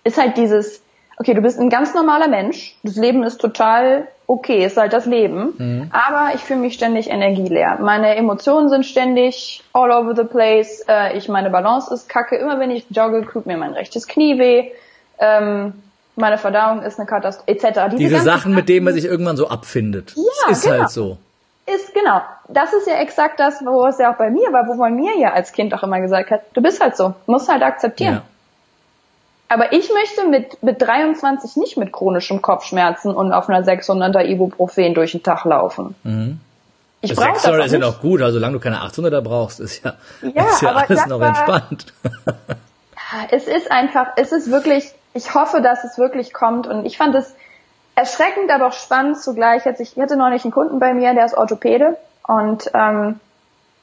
[0.04, 0.82] ist halt dieses,
[1.18, 5.08] okay, du bist ein ganz normaler Mensch, das Leben ist total okay, ist halt das
[5.08, 7.80] Leben, aber ich fühle mich ständig energieleer.
[7.82, 12.60] Meine Emotionen sind ständig all over the place, äh, ich meine Balance ist kacke, immer
[12.60, 14.72] wenn ich jogge, tut mir mein rechtes Knie weh,
[15.18, 15.74] ähm,
[16.16, 17.96] meine Verdauung ist eine Katastrophe, etc.
[17.98, 20.14] Diese ganzen Sachen, mit denen man sich irgendwann so abfindet.
[20.16, 20.80] Ja, das ist genau.
[20.80, 21.18] halt so.
[21.66, 22.22] ist genau.
[22.50, 25.18] Das ist ja exakt das, wo es ja auch bei mir war, wo man mir
[25.18, 28.16] ja als Kind auch immer gesagt hat, du bist halt so, musst halt akzeptieren.
[28.16, 28.22] Ja.
[29.50, 34.94] Aber ich möchte mit, mit 23 nicht mit chronischem Kopfschmerzen und auf einer 600er Ibuprofen
[34.94, 35.96] durch den Tag laufen.
[37.02, 39.22] Ich Das brauche das 600 auch ist ja noch gut, also solange du keine 800er
[39.22, 41.94] brauchst, ist ja, Ja, ist ja alles das noch war- entspannt.
[43.32, 47.16] Es ist einfach, es ist wirklich, ich hoffe, dass es wirklich kommt und ich fand
[47.16, 47.34] es
[47.96, 49.66] erschreckend, aber auch spannend zugleich.
[49.66, 53.20] Jetzt, ich hatte neulich einen Kunden bei mir, der ist Orthopäde und ähm,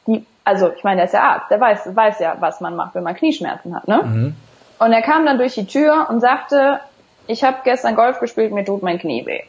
[0.07, 2.95] die, also ich meine, der ist ja Arzt, der weiß, weiß ja, was man macht,
[2.95, 4.33] wenn man Knieschmerzen hat, ne?
[4.79, 6.81] Und er kam dann durch die Tür und sagte,
[7.27, 9.41] ich habe gestern Golf gespielt, mir tut mein Knie weh.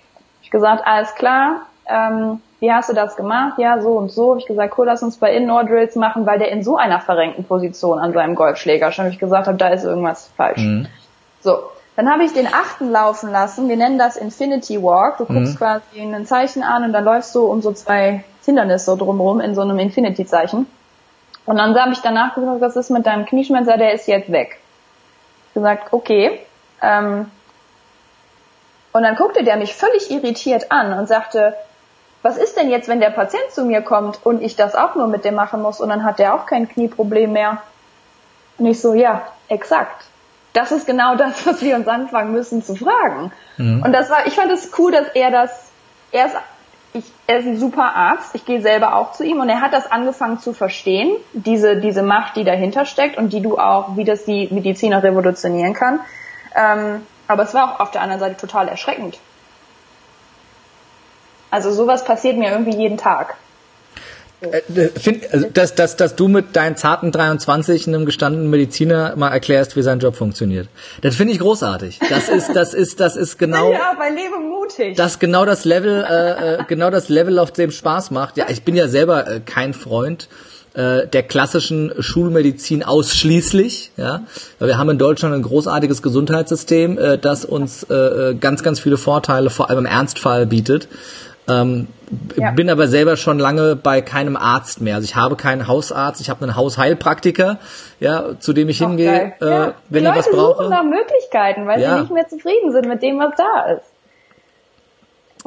[0.42, 3.60] Ich gesagt, alles klar, ähm, wie hast du das gemacht?
[3.60, 4.32] Ja, so und so.
[4.32, 7.44] Hab ich gesagt, cool, lass uns bei In-Ohr-Drills machen, weil der in so einer verrenkten
[7.44, 10.62] Position an seinem Golfschläger schon, ich gesagt habe, da ist irgendwas falsch.
[11.42, 11.60] So,
[11.96, 13.70] dann habe ich den achten laufen lassen.
[13.70, 15.18] Wir nennen das Infinity Walk.
[15.18, 19.40] Du guckst quasi ein Zeichen an und dann läufst du um so zwei Hindernisse drumherum
[19.40, 20.68] in so einem Infinity-Zeichen.
[21.46, 23.68] Und dann habe ich danach gesagt, was ist mit deinem Knieschmerz?
[23.68, 24.60] Der ist jetzt weg.
[25.58, 26.40] Gesagt, okay.
[26.84, 27.32] Ähm,
[28.92, 31.56] und dann guckte der mich völlig irritiert an und sagte,
[32.22, 35.08] was ist denn jetzt, wenn der Patient zu mir kommt und ich das auch nur
[35.08, 37.58] mit dem machen muss und dann hat der auch kein Knieproblem mehr?
[38.60, 40.06] Und ich so, ja, exakt.
[40.54, 43.32] Das ist genau das, was wir uns anfangen müssen zu fragen.
[43.84, 45.72] Und das war, ich fand es cool, dass er das,
[46.12, 46.36] er ist,
[46.94, 48.34] ich, er ist ein super Arzt.
[48.36, 52.04] Ich gehe selber auch zu ihm und er hat das angefangen zu verstehen, diese, diese
[52.04, 56.00] Macht, die dahinter steckt und die du auch, wie das die Medizin auch revolutionieren kann.
[56.56, 59.20] Ähm, aber es war auch auf der anderen Seite total erschreckend.
[61.52, 63.36] Also sowas passiert mir irgendwie jeden Tag.
[64.42, 64.90] Äh,
[65.32, 69.82] also, dass, dass, dass du mit deinen zarten 23 einem gestandenen Mediziner mal erklärst, wie
[69.82, 70.68] sein Job funktioniert.
[71.02, 72.00] Das finde ich großartig.
[72.10, 73.72] Das ist, das ist, das ist genau.
[73.72, 74.96] Ja, bei Lebe mutig.
[74.96, 78.38] das genau das Level, äh, äh, genau das Level, auf dem Spaß macht.
[78.38, 80.30] Ja, ich bin ja selber äh, kein Freund
[80.78, 84.22] äh, der klassischen Schulmedizin ausschließlich, ja,
[84.60, 88.98] wir haben in Deutschland ein großartiges Gesundheitssystem, äh, das uns äh, äh, ganz, ganz viele
[88.98, 90.88] Vorteile, vor allem im Ernstfall bietet.
[91.50, 91.88] Ähm,
[92.38, 92.52] Ja.
[92.52, 94.96] Bin aber selber schon lange bei keinem Arzt mehr.
[94.96, 97.58] Also ich habe keinen Hausarzt, ich habe einen Hausheilpraktiker,
[98.00, 99.74] ja, zu dem ich Auch hingehe, äh, ja.
[99.90, 100.64] wenn die ich was Leute brauche.
[100.64, 101.96] suchen nach Möglichkeiten, weil Ja.
[101.96, 103.84] sie nicht mehr zufrieden sind mit dem, was da ist.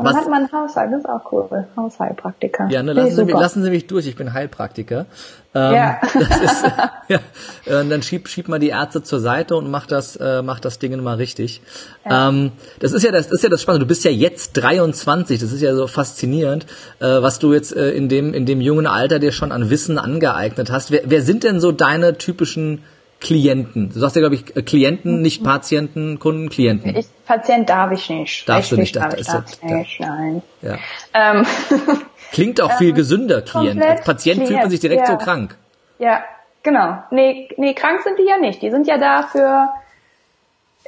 [0.01, 1.67] Und dann hat man einen Haushalt, das ist auch cool.
[1.77, 2.69] Hausheilpraktiker.
[2.71, 5.07] Ja, ne, lassen, Sie mich, lassen Sie mich durch, ich bin Heilpraktiker.
[5.55, 6.01] Ähm, Ja.
[6.15, 6.65] Das ist,
[7.09, 7.19] ja,
[7.67, 10.79] äh, dann schiebt schieb mal die Ärzte zur Seite und macht das, äh, macht das
[10.79, 11.61] Ding mal richtig.
[12.05, 13.85] Ähm, das ist ja das, das ist ja das Spannende.
[13.85, 16.65] Du bist ja jetzt 23, das ist ja so faszinierend,
[17.01, 19.99] äh, was du jetzt äh, in dem in dem jungen Alter dir schon an Wissen
[19.99, 20.91] angeeignet hast.
[20.91, 22.83] Wer, wer sind denn so deine typischen
[23.21, 23.91] Klienten?
[23.93, 26.97] Du sagst ja, glaube ich, äh, Klienten, nicht Patienten, Kunden, Klienten.
[26.97, 28.49] Ich, Patient darf ich nicht.
[28.49, 30.43] Darfst du nicht, das darf ich darf ich nicht, nein.
[30.63, 30.79] Ja.
[31.13, 31.47] Ähm,
[32.33, 33.83] Klingt auch viel gesünder, Klient.
[33.83, 35.07] Als Patient fühlt man Klient, sich direkt ja.
[35.07, 35.57] so krank.
[35.99, 36.25] ja,
[36.63, 37.03] genau.
[37.11, 38.63] Nee, nee, krank sind die ja nicht.
[38.63, 39.69] Die sind ja da für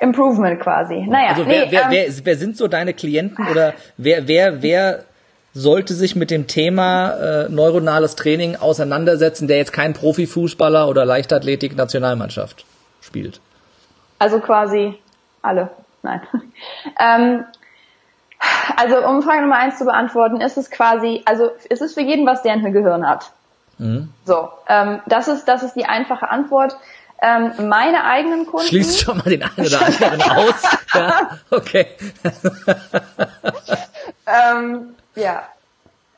[0.00, 1.04] Improvement quasi.
[1.06, 4.62] Naja, Also wer, nee, wer, ähm, wer, wer sind so deine Klienten oder wer, wer,
[4.62, 5.04] wer
[5.54, 12.64] sollte sich mit dem Thema äh, neuronales Training auseinandersetzen, der jetzt kein Profifußballer oder Leichtathletik-Nationalmannschaft
[13.00, 13.40] spielt?
[14.18, 14.94] Also quasi
[15.42, 15.70] alle.
[16.02, 16.20] Nein.
[16.98, 17.44] ähm,
[18.76, 22.26] also um Frage Nummer eins zu beantworten, ist es quasi, also es ist für jeden
[22.26, 23.32] was, der ein Gehirn hat.
[24.24, 26.76] So, ähm, das ist das ist die einfache Antwort.
[27.20, 28.66] Ähm, meine eigenen Kunden.
[28.66, 30.62] Schließt schon mal den einen oder anderen aus.
[30.94, 31.86] Ja, okay.
[34.26, 35.42] ähm, ja.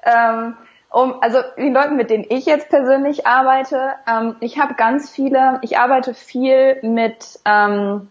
[0.02, 0.56] Ähm,
[0.90, 5.58] um, also die Leute, mit denen ich jetzt persönlich arbeite, ähm, ich habe ganz viele,
[5.62, 8.10] ich arbeite viel mit, ähm,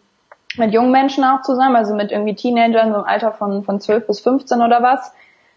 [0.57, 4.07] mit jungen Menschen auch zusammen, also mit irgendwie Teenagern so im Alter von, von 12
[4.07, 5.13] bis 15 oder was.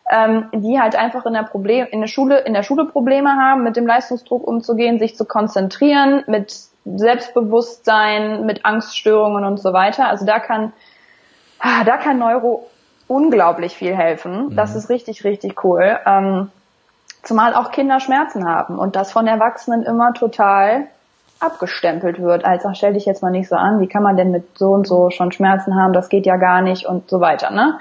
[0.09, 3.65] ähm, die halt einfach in der Problem, in der Schule, in der Schule Probleme haben,
[3.65, 10.09] mit dem Leistungsdruck umzugehen, sich zu konzentrieren, mit Selbstbewusstsein, mit Angststörungen und so weiter.
[10.09, 10.73] Also da kann,
[11.59, 12.71] ah, da kann Neuro
[13.09, 14.55] unglaublich viel helfen.
[14.57, 14.79] Das mhm.
[14.79, 15.99] ist richtig, richtig cool.
[16.07, 16.51] Ähm,
[17.23, 20.87] zumal auch Kinder Schmerzen haben und das von Erwachsenen immer total
[21.41, 24.31] abgestempelt wird, als ach, stell dich jetzt mal nicht so an, wie kann man denn
[24.31, 27.51] mit so und so schon Schmerzen haben, das geht ja gar nicht und so weiter,
[27.51, 27.79] ne?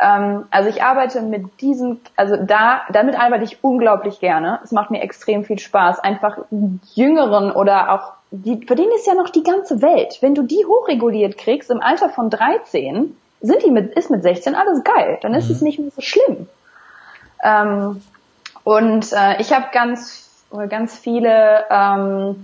[0.00, 4.58] Ähm, also ich arbeite mit diesen, also da, damit arbeite ich unglaublich gerne.
[4.64, 6.38] Es macht mir extrem viel Spaß, einfach
[6.94, 10.18] Jüngeren oder auch die, für denen ist ja noch die ganze Welt.
[10.20, 14.54] Wenn du die hochreguliert kriegst im Alter von 13, sind die mit, ist mit 16
[14.54, 15.18] alles geil.
[15.22, 15.54] Dann ist mhm.
[15.54, 16.48] es nicht mehr so schlimm.
[17.42, 18.02] Ähm,
[18.64, 22.42] und äh, ich habe ganz, ganz viele, ähm,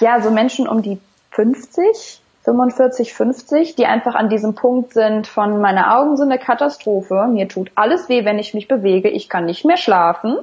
[0.00, 5.60] ja, so Menschen um die 50, 45, 50, die einfach an diesem Punkt sind von
[5.60, 9.46] meine Augen sind eine Katastrophe, mir tut alles weh, wenn ich mich bewege, ich kann
[9.46, 10.38] nicht mehr schlafen.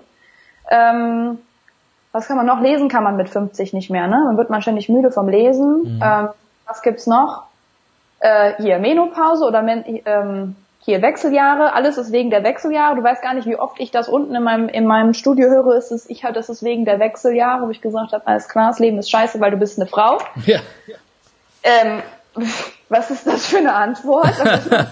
[0.71, 1.39] Ähm,
[2.11, 2.89] was kann man noch lesen?
[2.89, 4.23] Kann man mit 50 nicht mehr, ne?
[4.25, 5.97] Dann wird man ständig müde vom Lesen.
[5.97, 6.01] Mhm.
[6.03, 6.29] Ähm,
[6.65, 7.48] was gibt's noch?
[8.19, 11.73] Äh, hier Menopause oder ähm, hier Wechseljahre.
[11.73, 12.95] Alles ist wegen der Wechseljahre.
[12.95, 15.75] Du weißt gar nicht, wie oft ich das unten in meinem in meinem Studio höre.
[15.75, 18.69] Ist es, ich halt, das ist wegen der Wechseljahre, wo ich gesagt habe, alles klar,
[18.69, 20.17] das Leben ist scheiße, weil du bist eine Frau.
[20.45, 20.59] Ja.
[21.63, 22.01] Ähm,
[22.89, 24.33] was ist das für eine Antwort?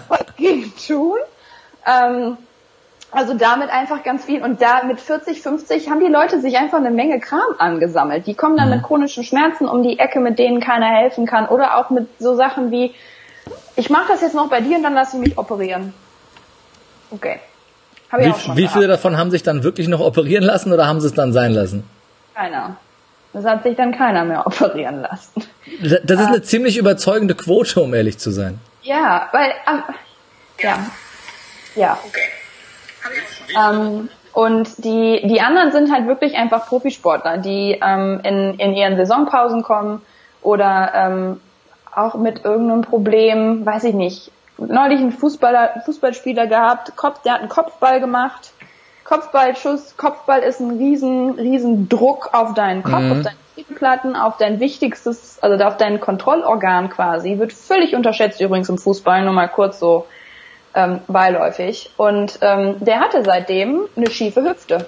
[0.07, 1.17] Was gegen tun?
[1.85, 2.37] Ähm,
[3.11, 4.43] also damit einfach ganz viel.
[4.43, 8.27] Und da mit 40, 50 haben die Leute sich einfach eine Menge Kram angesammelt.
[8.27, 8.85] Die kommen dann mit mhm.
[8.85, 11.47] chronischen Schmerzen um die Ecke, mit denen keiner helfen kann.
[11.47, 12.93] Oder auch mit so Sachen wie,
[13.75, 15.93] ich mache das jetzt noch bei dir und dann lasse ich mich operieren.
[17.11, 17.39] Okay.
[18.11, 20.71] Hab ich wie, auch schon wie viele davon haben sich dann wirklich noch operieren lassen
[20.71, 21.83] oder haben sie es dann sein lassen?
[22.33, 22.77] Keiner.
[23.33, 25.43] Das hat sich dann keiner mehr operieren lassen.
[25.81, 28.59] Das ist eine äh, ziemlich überzeugende Quote, um ehrlich zu sein.
[28.81, 29.83] Ja, weil, ähm,
[30.59, 30.79] ja.
[31.75, 31.97] Ja.
[32.05, 32.21] Okay.
[33.55, 38.95] Ähm, und die, die anderen sind halt wirklich einfach Profisportler, die ähm, in, in ihren
[38.97, 40.01] Saisonpausen kommen
[40.41, 41.41] oder ähm,
[41.97, 47.39] auch mit irgendeinem Problem, weiß ich nicht, neulich einen Fußballer, Fußballspieler gehabt, Kopf, der hat
[47.41, 48.51] einen Kopfball gemacht.
[49.03, 53.11] Kopfballschuss, Kopfball ist ein riesen, riesen Druck auf deinen Kopf, mhm.
[53.11, 58.69] auf deine Knieplatten, auf dein wichtigstes, also auf dein Kontrollorgan quasi, wird völlig unterschätzt übrigens
[58.69, 60.05] im Fußball, nur mal kurz so
[60.75, 61.91] ähm, beiläufig.
[61.95, 64.87] Und ähm, der hatte seitdem eine schiefe Hüfte.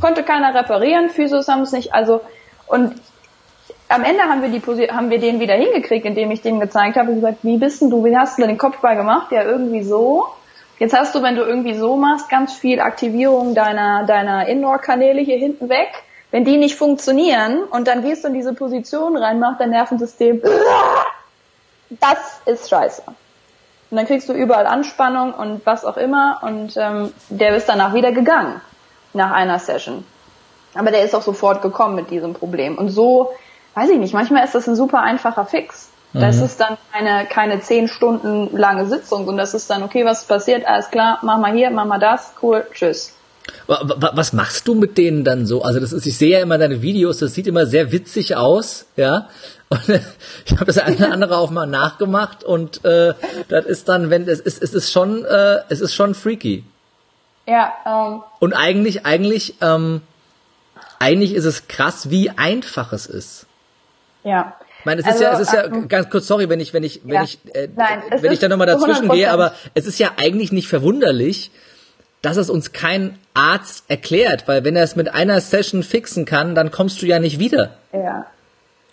[0.00, 2.20] Konnte keiner reparieren, Physios haben es nicht, also
[2.66, 2.94] und
[3.88, 7.10] am Ende haben wir die haben wir den wieder hingekriegt, indem ich dem gezeigt habe
[7.10, 9.32] und gesagt, wie bist denn du, wie hast du denn den Kopfball gemacht?
[9.32, 10.26] Ja, irgendwie so.
[10.78, 15.38] Jetzt hast du, wenn du irgendwie so machst, ganz viel Aktivierung deiner, deiner Indoor-Kanäle hier
[15.38, 15.88] hinten weg.
[16.30, 20.42] Wenn die nicht funktionieren und dann gehst du in diese Position rein, macht dein Nervensystem,
[21.88, 23.02] das ist scheiße.
[23.06, 27.94] Und dann kriegst du überall Anspannung und was auch immer und ähm, der ist danach
[27.94, 28.60] wieder gegangen
[29.14, 30.04] nach einer Session.
[30.74, 32.76] Aber der ist auch sofort gekommen mit diesem Problem.
[32.76, 33.32] Und so
[33.78, 35.90] weiß ich nicht, manchmal ist das ein super einfacher Fix.
[36.12, 36.20] Mhm.
[36.20, 40.24] Das ist dann keine, keine zehn Stunden lange Sitzung und das ist dann, okay, was
[40.24, 43.14] passiert, alles klar, mach mal hier, mach mal das, cool, tschüss.
[43.66, 45.62] Was machst du mit denen dann so?
[45.62, 48.86] Also das ist, ich sehe ja immer deine Videos, das sieht immer sehr witzig aus,
[48.96, 49.28] ja.
[49.70, 50.00] Und
[50.46, 53.12] ich habe das eine oder andere auch mal nachgemacht und äh,
[53.48, 56.64] das ist dann, wenn es ist, es ist schon, äh, es ist schon freaky.
[57.46, 57.74] Ja.
[57.84, 58.22] Ähm.
[58.38, 60.00] Und eigentlich, eigentlich, ähm,
[60.98, 63.46] eigentlich ist es krass, wie einfach es ist.
[64.28, 64.54] Ja.
[64.78, 66.72] Ich meine, es ist also, ja, es ist ja ähm, ganz kurz, sorry, wenn ich,
[66.72, 67.22] wenn ich, wenn ja.
[67.24, 70.68] ich, äh, Nein, wenn ich da nochmal dazwischen gehe, aber es ist ja eigentlich nicht
[70.68, 71.50] verwunderlich,
[72.22, 76.54] dass es uns kein Arzt erklärt, weil wenn er es mit einer Session fixen kann,
[76.54, 77.70] dann kommst du ja nicht wieder.
[77.92, 78.26] Ja.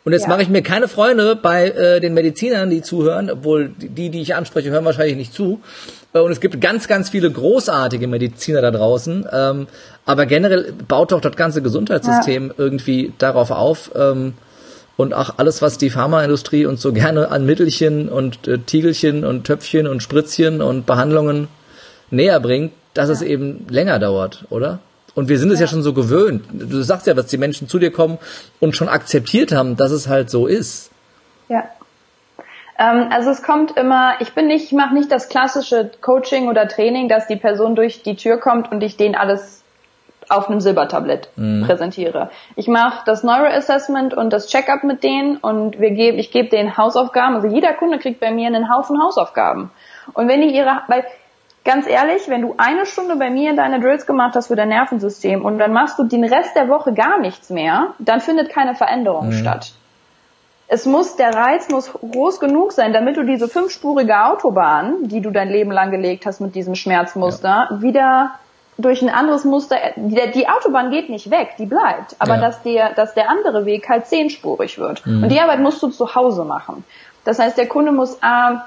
[0.05, 0.29] Und jetzt ja.
[0.29, 4.35] mache ich mir keine Freunde bei äh, den Medizinern, die zuhören, obwohl die, die ich
[4.35, 5.61] anspreche, hören wahrscheinlich nicht zu.
[6.13, 9.27] Äh, und es gibt ganz, ganz viele großartige Mediziner da draußen.
[9.31, 9.67] Ähm,
[10.05, 12.53] aber generell baut doch das ganze Gesundheitssystem ja.
[12.55, 14.35] irgendwie darauf auf, ähm,
[14.97, 19.45] und auch alles, was die Pharmaindustrie uns so gerne an Mittelchen und äh, Tiegelchen und
[19.45, 21.47] Töpfchen und Spritzchen und Behandlungen
[22.11, 23.13] näher bringt, dass ja.
[23.13, 24.79] es eben länger dauert, oder?
[25.13, 25.65] Und wir sind es ja.
[25.65, 26.45] ja schon so gewöhnt.
[26.51, 28.17] Du sagst ja, dass die Menschen zu dir kommen
[28.59, 30.91] und schon akzeptiert haben, dass es halt so ist.
[31.47, 31.63] Ja.
[32.77, 36.67] Ähm, also es kommt immer, ich bin nicht, ich mache nicht das klassische Coaching oder
[36.67, 39.63] Training, dass die Person durch die Tür kommt und ich denen alles
[40.29, 41.65] auf einem Silbertablett mhm.
[41.65, 42.29] präsentiere.
[42.55, 46.77] Ich mache das Neuroassessment und das Checkup mit denen und wir geben, ich gebe denen
[46.77, 47.35] Hausaufgaben.
[47.35, 49.71] Also jeder Kunde kriegt bei mir einen Haufen Hausaufgaben.
[50.13, 51.05] Und wenn die ihre, weil
[51.63, 55.43] ganz ehrlich, wenn du eine Stunde bei mir deine Drills gemacht hast für dein Nervensystem
[55.43, 59.27] und dann machst du den Rest der Woche gar nichts mehr, dann findet keine Veränderung
[59.27, 59.33] mhm.
[59.33, 59.73] statt.
[60.67, 65.29] es muss, der Reiz muss groß genug sein, damit du diese fünfspurige Autobahn, die du
[65.29, 67.81] dein Leben lang gelegt hast mit diesem Schmerzmuster, ja.
[67.81, 68.31] wieder
[68.77, 72.41] durch ein anderes Muster, die, die, Autobahn geht nicht weg, die bleibt, aber ja.
[72.41, 75.05] dass der, dass der andere Weg halt zehnspurig wird.
[75.05, 75.23] Mhm.
[75.23, 76.83] Und die Arbeit musst du zu Hause machen.
[77.23, 78.65] Das heißt, der Kunde muss A,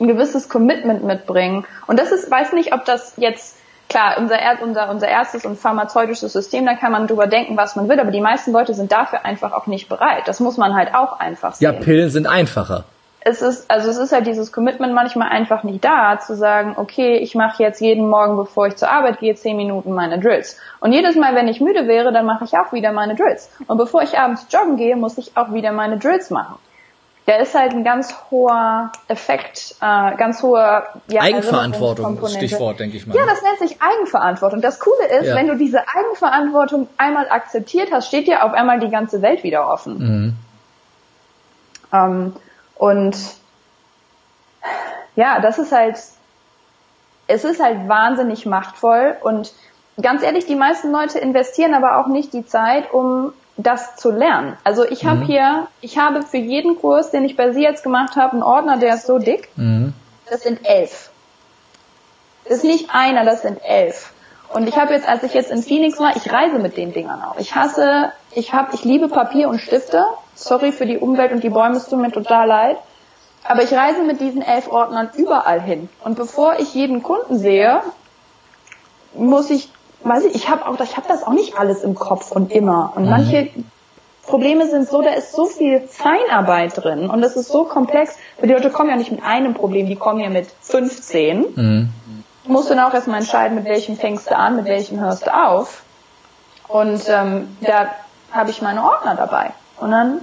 [0.00, 1.64] ein gewisses Commitment mitbringen.
[1.86, 3.56] Und das ist, weiß nicht, ob das jetzt
[3.88, 7.88] klar, unser, unser, unser erstes und pharmazeutisches System, da kann man drüber denken, was man
[7.88, 10.22] will, aber die meisten Leute sind dafür einfach auch nicht bereit.
[10.26, 11.72] Das muss man halt auch einfach sehen.
[11.72, 12.84] Ja, Pillen sind einfacher.
[13.24, 17.16] Es ist, also es ist halt dieses Commitment manchmal einfach nicht da, zu sagen, okay,
[17.18, 20.58] ich mache jetzt jeden Morgen, bevor ich zur Arbeit gehe, zehn Minuten meine Drills.
[20.80, 23.50] Und jedes Mal, wenn ich müde wäre, dann mache ich auch wieder meine Drills.
[23.66, 26.56] Und bevor ich abends joggen gehe, muss ich auch wieder meine Drills machen
[27.26, 33.06] der ist halt ein ganz hoher Effekt, äh, ganz hoher ja, Eigenverantwortung, Stichwort, denke ich
[33.06, 33.16] mal.
[33.16, 34.60] Ja, das nennt sich Eigenverantwortung.
[34.60, 35.36] Das Coole ist, ja.
[35.36, 39.68] wenn du diese Eigenverantwortung einmal akzeptiert hast, steht dir auf einmal die ganze Welt wieder
[39.68, 39.98] offen.
[39.98, 40.36] Mhm.
[41.92, 42.32] Ähm,
[42.76, 43.16] und
[45.14, 45.98] ja, das ist halt,
[47.26, 49.52] es ist halt wahnsinnig machtvoll und
[50.00, 54.56] ganz ehrlich, die meisten Leute investieren aber auch nicht die Zeit, um das zu lernen.
[54.64, 55.26] Also ich habe mhm.
[55.26, 58.78] hier, ich habe für jeden Kurs, den ich bei Sie jetzt gemacht habe, einen Ordner,
[58.78, 59.50] der ist so dick.
[59.56, 59.92] Mhm.
[60.30, 61.10] Das sind elf.
[62.44, 64.12] Das ist nicht einer, das sind elf.
[64.52, 67.22] Und ich habe jetzt, als ich jetzt in Phoenix war, ich reise mit den Dingern
[67.22, 67.38] auch.
[67.38, 70.04] Ich hasse, ich habe, ich liebe Papier und Stifte.
[70.34, 72.76] Sorry für die Umwelt und die Bäume, es tut mir total leid.
[73.44, 75.88] Aber ich reise mit diesen elf Ordnern überall hin.
[76.04, 77.80] Und bevor ich jeden Kunden sehe,
[79.14, 79.70] muss ich
[80.04, 82.92] weiß ich, ich habe auch, ich habe das auch nicht alles im Kopf und immer.
[82.94, 83.10] Und mhm.
[83.10, 83.50] manche
[84.22, 88.16] Probleme sind so, da ist so viel Feinarbeit drin und das ist so komplex.
[88.42, 91.40] Die Leute kommen ja nicht mit einem Problem, die kommen ja mit 15.
[91.54, 91.88] Mhm.
[92.44, 95.34] Du musst dann auch erstmal entscheiden, mit welchem fängst du an, mit welchem hörst du
[95.34, 95.82] auf.
[96.68, 97.90] Und ähm, da
[98.32, 99.52] habe ich meine Ordner dabei.
[99.82, 100.20] Und dann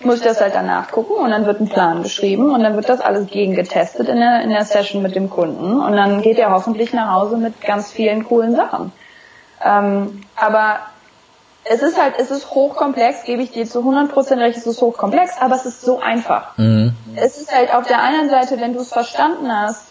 [0.00, 2.88] muss ich das halt danach gucken und dann wird ein Plan beschrieben und dann wird
[2.88, 6.50] das alles gegengetestet in der, in der Session mit dem Kunden und dann geht er
[6.50, 8.92] hoffentlich nach Hause mit ganz vielen coolen Sachen.
[9.64, 10.80] Ähm, aber
[11.64, 15.38] es ist halt, es ist hochkomplex, gebe ich dir zu 100% recht, es ist hochkomplex,
[15.40, 16.56] aber es ist so einfach.
[16.58, 16.94] Mhm.
[17.16, 19.86] Es ist halt auf der einen Seite, wenn du es verstanden hast,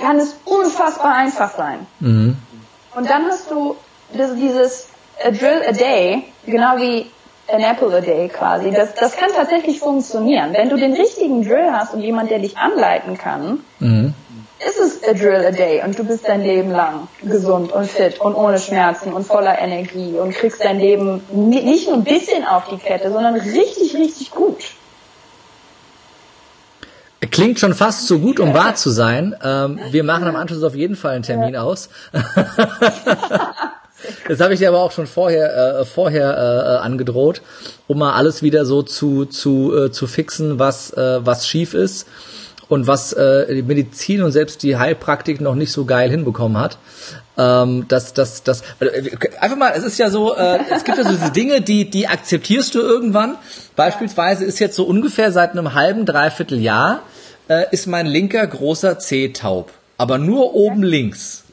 [0.00, 1.86] kann es unfassbar einfach sein.
[2.00, 2.36] Mhm.
[2.96, 3.76] Und dann hast du
[4.14, 4.88] dieses
[5.22, 7.10] a drill a day, genau wie
[7.52, 8.70] an apple a day quasi.
[8.70, 10.52] Das, das kann tatsächlich funktionieren.
[10.54, 14.14] Wenn du den richtigen Drill hast und jemand, der dich anleiten kann, mhm.
[14.66, 18.20] ist es a drill a day und du bist dein Leben lang gesund und fit
[18.20, 22.68] und ohne Schmerzen und voller Energie und kriegst dein Leben nicht nur ein bisschen auf
[22.68, 24.64] die Kette, sondern richtig, richtig gut.
[27.30, 29.34] Klingt schon fast zu gut, um wahr zu sein.
[29.42, 31.88] Ähm, wir machen am Anschluss auf jeden Fall einen Termin aus.
[34.28, 37.42] Das habe ich dir aber auch schon vorher, äh, vorher äh, angedroht,
[37.86, 42.06] um mal alles wieder so zu, zu, äh, zu fixen, was, äh, was schief ist
[42.68, 46.78] und was äh, die Medizin und selbst die Heilpraktik noch nicht so geil hinbekommen hat.
[47.36, 51.04] Ähm, das, das, das, äh, einfach mal, es ist ja so, äh, es gibt ja
[51.04, 53.36] so diese Dinge, die, die akzeptierst du irgendwann.
[53.76, 57.02] Beispielsweise ist jetzt so ungefähr seit einem halben, dreiviertel Jahr,
[57.48, 59.70] äh, ist mein linker großer C taub.
[59.96, 61.43] Aber nur oben links.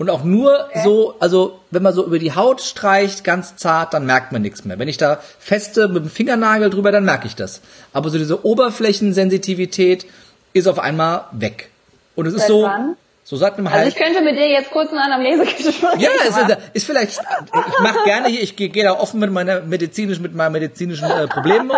[0.00, 0.80] Und auch nur okay.
[0.82, 4.64] so, also wenn man so über die Haut streicht, ganz zart, dann merkt man nichts
[4.64, 4.78] mehr.
[4.78, 7.60] Wenn ich da feste mit dem Fingernagel drüber, dann merke ich das.
[7.92, 10.06] Aber so diese Oberflächensensitivität
[10.54, 11.68] ist auf einmal weg.
[12.16, 12.96] Und es ist so, wann?
[13.24, 13.84] so seit einem halben.
[13.84, 16.00] Also ich könnte mit dir jetzt kurz am Laserkette sprechen.
[16.00, 19.60] Ja, ist, ist vielleicht, ich mache gerne hier, ich gehe geh da offen mit meiner
[19.60, 21.76] medizinischen, mit meinen medizinischen äh, Problemen um.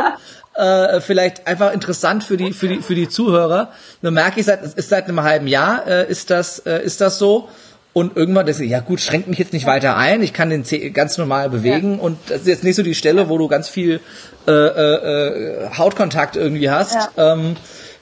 [0.55, 3.73] Äh, vielleicht einfach interessant für die, für die, für die Zuhörer.
[4.01, 7.19] Dann merke ich, seit, ist seit einem halben Jahr, äh, ist das, äh, ist das
[7.19, 7.49] so.
[7.95, 10.91] Und irgendwann, das, ja gut, schränkt mich jetzt nicht weiter ein, ich kann den C
[10.91, 12.01] ganz normal bewegen ja.
[12.01, 14.01] und das ist jetzt nicht so die Stelle, wo du ganz viel
[14.49, 16.95] äh, äh, Hautkontakt irgendwie hast.
[16.95, 17.35] Ja.
[17.35, 17.57] Ähm,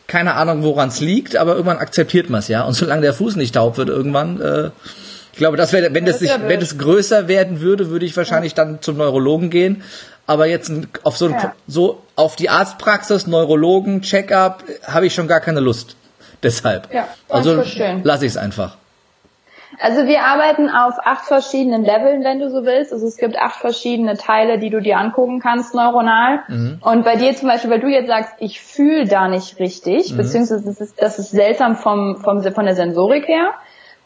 [0.06, 2.62] keine Ahnung, woran es liegt, aber irgendwann akzeptiert man es, ja.
[2.62, 4.70] Und solange der Fuß nicht taub wird, irgendwann, äh,
[5.32, 8.16] ich glaube, das wäre, wenn das, das sich, wenn es größer werden würde, würde ich
[8.16, 8.64] wahrscheinlich ja.
[8.64, 9.82] dann zum Neurologen gehen.
[10.26, 10.70] Aber jetzt
[11.02, 11.34] auf so, ein,
[11.66, 15.96] so auf die Arztpraxis, Neurologen, Check-up, habe ich schon gar keine Lust.
[16.42, 16.92] Deshalb.
[16.92, 17.62] Ja, also
[18.04, 18.76] lasse ich es einfach.
[19.80, 22.92] Also wir arbeiten auf acht verschiedenen Leveln, wenn du so willst.
[22.92, 26.40] Also es gibt acht verschiedene Teile, die du dir angucken kannst neuronal.
[26.48, 26.78] Mhm.
[26.82, 30.18] Und bei dir zum Beispiel, weil du jetzt sagst, ich fühle da nicht richtig, mhm.
[30.18, 33.52] beziehungsweise das ist, das ist seltsam vom, vom, von der Sensorik her,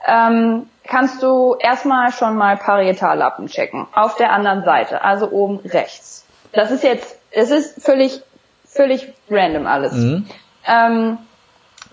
[0.07, 3.89] ähm, kannst du erstmal schon mal Parietallappen checken.
[3.93, 6.25] Auf der anderen Seite, also oben rechts.
[6.53, 8.23] Das ist jetzt, es ist völlig,
[8.65, 9.93] völlig random alles.
[9.95, 10.27] Mhm.
[10.67, 11.19] Ähm,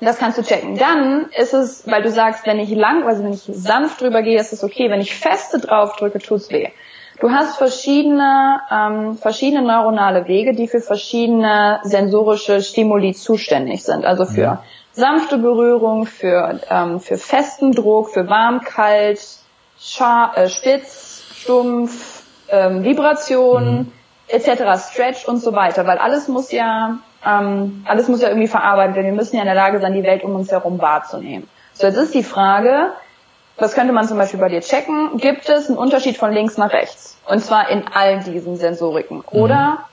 [0.08, 0.78] das kannst du checken.
[0.78, 4.39] Dann ist es, weil du sagst, wenn ich lang, also wenn ich sanft drüber gehe,
[4.39, 4.89] ist es okay.
[4.89, 6.70] Wenn ich feste drauf drücke, tut's weh.
[7.20, 14.06] Du hast verschiedene, ähm, verschiedene neuronale Wege, die für verschiedene sensorische Stimuli zuständig sind.
[14.06, 14.58] Also für mhm.
[14.93, 19.22] sanfte Berührung, für, ähm, für festen Druck, für warm, kalt,
[19.80, 23.91] scharf, äh, spitz, stumpf, ähm, Vibration, mhm.
[24.28, 25.86] etc., Stretch und so weiter.
[25.86, 29.07] Weil alles muss ja, ähm, alles muss ja irgendwie verarbeitet werden.
[29.07, 31.47] Wir müssen ja in der Lage sein, die Welt um uns herum wahrzunehmen.
[31.74, 32.91] So, jetzt ist die Frage,
[33.57, 35.17] was könnte man zum Beispiel bei dir checken?
[35.17, 37.17] Gibt es einen Unterschied von links nach rechts?
[37.28, 39.17] Und zwar in all diesen Sensoriken.
[39.17, 39.39] Mhm.
[39.39, 39.86] Oder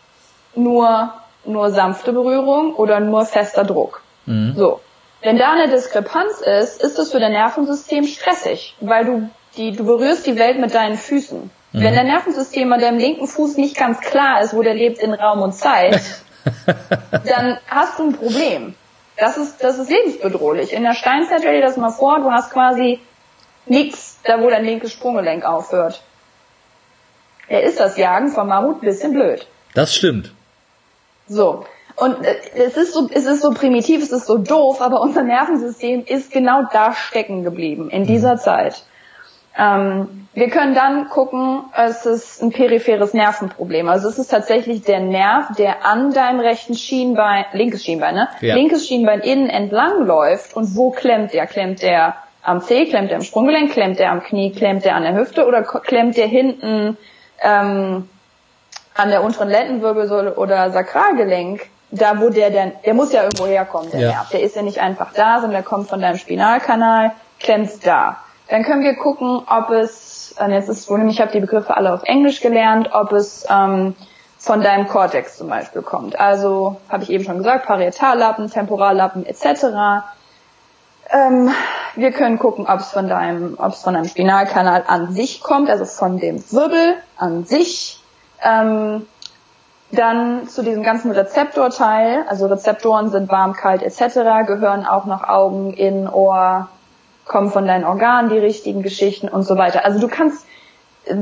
[0.55, 0.63] mhm.
[0.65, 1.13] nur,
[1.45, 4.03] nur sanfte Berührung oder nur fester Druck.
[4.27, 4.55] Mhm.
[4.57, 4.81] So.
[5.21, 9.85] Wenn da eine Diskrepanz ist, ist es für dein Nervensystem stressig, weil du die, du
[9.85, 11.51] berührst die Welt mit deinen Füßen.
[11.73, 11.83] Mhm.
[11.83, 15.13] Wenn dein Nervensystem an deinem linken Fuß nicht ganz klar ist, wo der lebt in
[15.13, 16.01] Raum und Zeit,
[17.27, 18.75] dann hast du ein Problem.
[19.17, 20.73] Das ist, das ist lebensbedrohlich.
[20.73, 23.01] In der Steinzeit stell dir das mal vor, du hast quasi
[23.67, 26.03] nichts, da wo dein linkes Sprunggelenk aufhört.
[27.49, 29.47] Er ist das Jagen vom Mammut ein bisschen blöd.
[29.75, 30.33] Das stimmt.
[31.27, 31.65] So.
[31.97, 35.23] Und äh, es ist so, es ist so primitiv, es ist so doof, aber unser
[35.23, 38.39] Nervensystem ist genau da stecken geblieben in dieser mhm.
[38.39, 38.83] Zeit.
[39.59, 43.89] Ähm, wir können dann gucken, es ist ein peripheres Nervenproblem.
[43.89, 48.29] Also es ist tatsächlich der Nerv, der an deinem rechten Schienbein, linkes Schienbein, ne?
[48.41, 48.55] Ja.
[48.55, 51.47] Linkes Schienbein innen entlang läuft und wo klemmt der?
[51.49, 55.03] Klemmt der am Zeh, klemmt der am Sprunggelenk, klemmt der am Knie, klemmt der an
[55.03, 56.97] der Hüfte oder klemmt der hinten
[57.43, 58.09] ähm,
[58.95, 63.91] an der unteren Lendenwirbelsäule oder Sakralgelenk, da wo der denn, der muss ja irgendwo herkommen,
[63.91, 64.09] der ja.
[64.11, 64.29] Nerv.
[64.31, 68.19] Der ist ja nicht einfach da, sondern der kommt von deinem Spinalkanal, klemmt da.
[68.49, 71.93] Dann können wir gucken, ob es, und jetzt ist es ich habe die Begriffe alle
[71.93, 73.95] auf Englisch gelernt, ob es ähm,
[74.39, 76.19] von deinem Kortex zum Beispiel kommt.
[76.19, 80.07] Also, habe ich eben schon gesagt, Parietallappen, Temporallappen etc.
[81.11, 81.51] Ähm,
[81.95, 85.69] wir können gucken, ob es von deinem, ob es von deinem Spinalkanal an sich kommt,
[85.69, 88.03] also von dem Wirbel an sich.
[88.43, 89.07] Ähm,
[89.91, 95.73] dann zu diesem ganzen Rezeptorteil, also Rezeptoren sind warm, kalt etc., gehören auch noch Augen,
[95.73, 96.69] in Ohr,
[97.29, 99.85] kommen von deinen Organen die richtigen Geschichten und so weiter.
[99.85, 100.45] Also du kannst,
[101.05, 101.17] äh,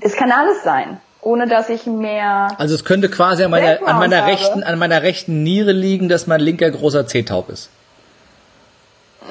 [0.00, 2.48] es kann alles sein, ohne dass ich mehr.
[2.58, 6.26] Also es könnte quasi an meiner, an meiner rechten, an meiner rechten Niere liegen, dass
[6.26, 7.70] mein linker großer C taub ist.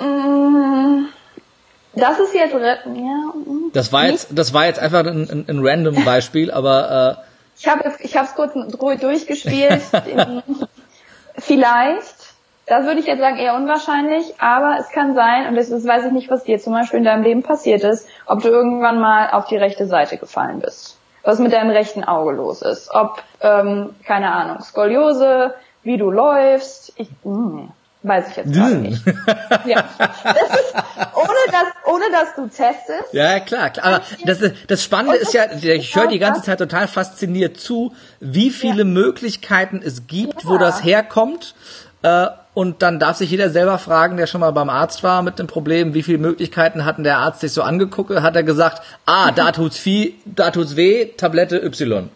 [0.01, 1.05] Mm,
[1.93, 2.59] das ist jetzt, ja.
[2.59, 7.23] Mm, das war jetzt, das war jetzt einfach ein, ein, random Beispiel, aber äh,
[7.59, 9.81] ich habe es, ich habe es kurz durchgespielt.
[11.37, 12.15] Vielleicht,
[12.65, 16.05] das würde ich jetzt sagen eher unwahrscheinlich, aber es kann sein und das, das weiß
[16.05, 19.31] ich nicht, was dir zum Beispiel in deinem Leben passiert ist, ob du irgendwann mal
[19.31, 23.95] auf die rechte Seite gefallen bist, was mit deinem rechten Auge los ist, ob ähm,
[24.05, 25.53] keine Ahnung Skoliose,
[25.83, 26.93] wie du läufst.
[26.95, 27.31] Ich, mh.
[27.31, 27.71] Mm,
[28.05, 29.01] Weiß ich jetzt gerade nicht.
[29.65, 29.85] ja.
[29.97, 30.75] Das ist,
[31.15, 33.13] ohne dass, ohne dass du testest.
[33.13, 33.85] Ja, klar, klar.
[33.85, 38.49] Aber das, das Spannende ist ja, ich höre die ganze Zeit total fasziniert zu, wie
[38.49, 38.83] viele ja.
[38.83, 40.49] Möglichkeiten es gibt, ja.
[40.49, 41.55] wo das herkommt.
[42.01, 45.39] Äh, und dann darf sich jeder selber fragen, der schon mal beim Arzt war mit
[45.39, 49.31] dem Problem, wie viele Möglichkeiten hatten der Arzt sich so angeguckt, hat er gesagt, ah,
[49.35, 52.09] da tut's viel, da tut's weh, Tablette Y.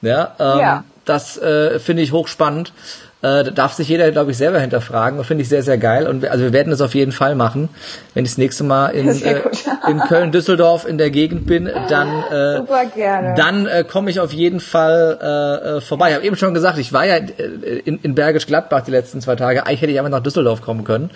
[0.00, 0.84] Ja, ähm, ja.
[1.04, 2.72] das äh, finde ich hochspannend.
[3.20, 5.24] Äh, da darf sich jeder, glaube ich, selber hinterfragen.
[5.24, 6.06] Finde ich sehr, sehr geil.
[6.06, 7.68] Und wir, also wir werden das auf jeden Fall machen.
[8.14, 9.40] Wenn ich das nächste Mal in, äh,
[9.88, 14.60] in Köln, Düsseldorf in der Gegend bin, dann, äh, dann äh, komme ich auf jeden
[14.60, 16.10] Fall äh, äh, vorbei.
[16.10, 19.20] Ich habe eben schon gesagt, ich war ja äh, in, in Bergisch Gladbach die letzten
[19.20, 19.66] zwei Tage.
[19.66, 21.10] Eigentlich hätte ich einfach nach Düsseldorf kommen können.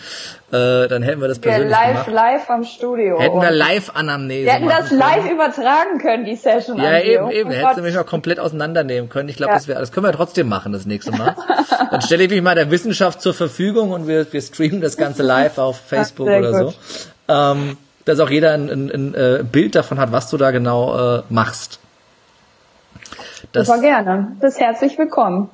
[0.50, 2.12] Äh, dann hätten wir das persönlich ja, live, gemacht.
[2.12, 3.20] live am Studio.
[3.20, 5.30] Hätten wir live Anamnese Wir hätten das live können.
[5.30, 6.78] übertragen können, die Session.
[6.78, 7.50] Ja, eben, eben.
[7.50, 9.28] Oh Hättest du mich noch komplett auseinandernehmen können.
[9.28, 9.56] Ich glaube, ja.
[9.56, 11.36] das, wär, das können wir trotzdem machen das nächste Mal.
[11.92, 15.22] Dann stelle ich mich mal der Wissenschaft zur Verfügung und wir, wir streamen das Ganze
[15.22, 16.74] live auf Facebook Ach, oder gut.
[17.28, 17.32] so.
[17.32, 17.76] Ähm,
[18.06, 21.22] dass auch jeder ein, ein, ein, äh, Bild davon hat, was du da genau äh,
[21.28, 21.80] machst.
[23.52, 24.34] Das war gerne.
[24.40, 25.50] Bist herzlich willkommen.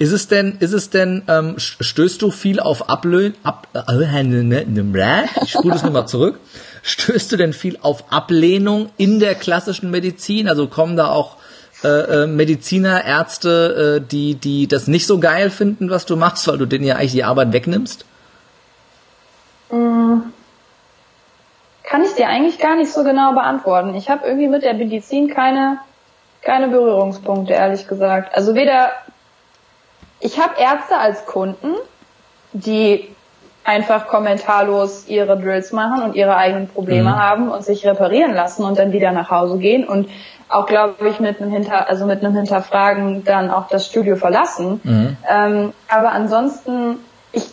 [0.00, 3.82] Ist es denn, ist es denn, ähm, stößt du viel auf Ablöhn, ab, äh,
[5.44, 6.40] ich spule das nochmal zurück.
[6.82, 10.48] Stößt du denn viel auf Ablehnung in der klassischen Medizin?
[10.48, 11.36] Also kommen da auch
[11.84, 16.46] äh, äh, Mediziner, Ärzte, äh, die, die das nicht so geil finden, was du machst,
[16.46, 18.04] weil du denen ja eigentlich die Arbeit wegnimmst?
[19.70, 20.20] Mm.
[21.82, 23.94] Kann ich dir eigentlich gar nicht so genau beantworten.
[23.96, 25.78] Ich habe irgendwie mit der Medizin keine,
[26.40, 28.34] keine Berührungspunkte, ehrlich gesagt.
[28.34, 28.92] Also weder,
[30.20, 31.74] ich habe Ärzte als Kunden,
[32.52, 33.08] die
[33.64, 37.16] einfach kommentarlos ihre Drills machen und ihre eigenen Probleme mhm.
[37.16, 40.08] haben und sich reparieren lassen und dann wieder nach Hause gehen und
[40.52, 44.80] auch, glaube ich, mit einem Hinter, also mit einem Hinterfragen dann auch das Studio verlassen.
[44.82, 45.16] Mhm.
[45.28, 46.98] Ähm, aber ansonsten,
[47.32, 47.46] ich,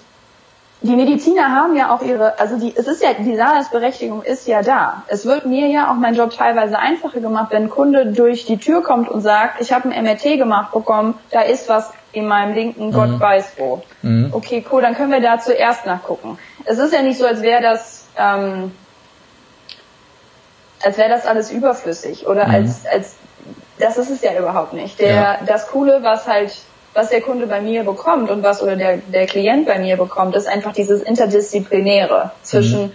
[0.81, 4.61] die Mediziner haben ja auch ihre, also die, es ist ja, die Daseinsberechtigung ist ja
[4.61, 5.03] da.
[5.07, 8.57] Es wird mir ja auch mein Job teilweise einfacher gemacht, wenn ein Kunde durch die
[8.57, 12.53] Tür kommt und sagt, ich habe ein MRT gemacht bekommen, da ist was in meinem
[12.53, 12.93] linken mhm.
[12.93, 13.81] Gott weiß wo.
[14.01, 14.29] Mhm.
[14.31, 16.37] Okay, cool, dann können wir da zuerst nachgucken.
[16.65, 18.71] Es ist ja nicht so, als wäre das, ähm,
[20.83, 22.53] als wäre das alles überflüssig oder mhm.
[22.53, 23.15] als, als,
[23.79, 24.99] das ist es ja überhaupt nicht.
[24.99, 25.39] Der, ja.
[25.45, 26.51] das Coole, was halt
[26.93, 30.35] was der Kunde bei mir bekommt und was oder der, der Klient bei mir bekommt,
[30.35, 32.91] ist einfach dieses Interdisziplinäre zwischen, mhm.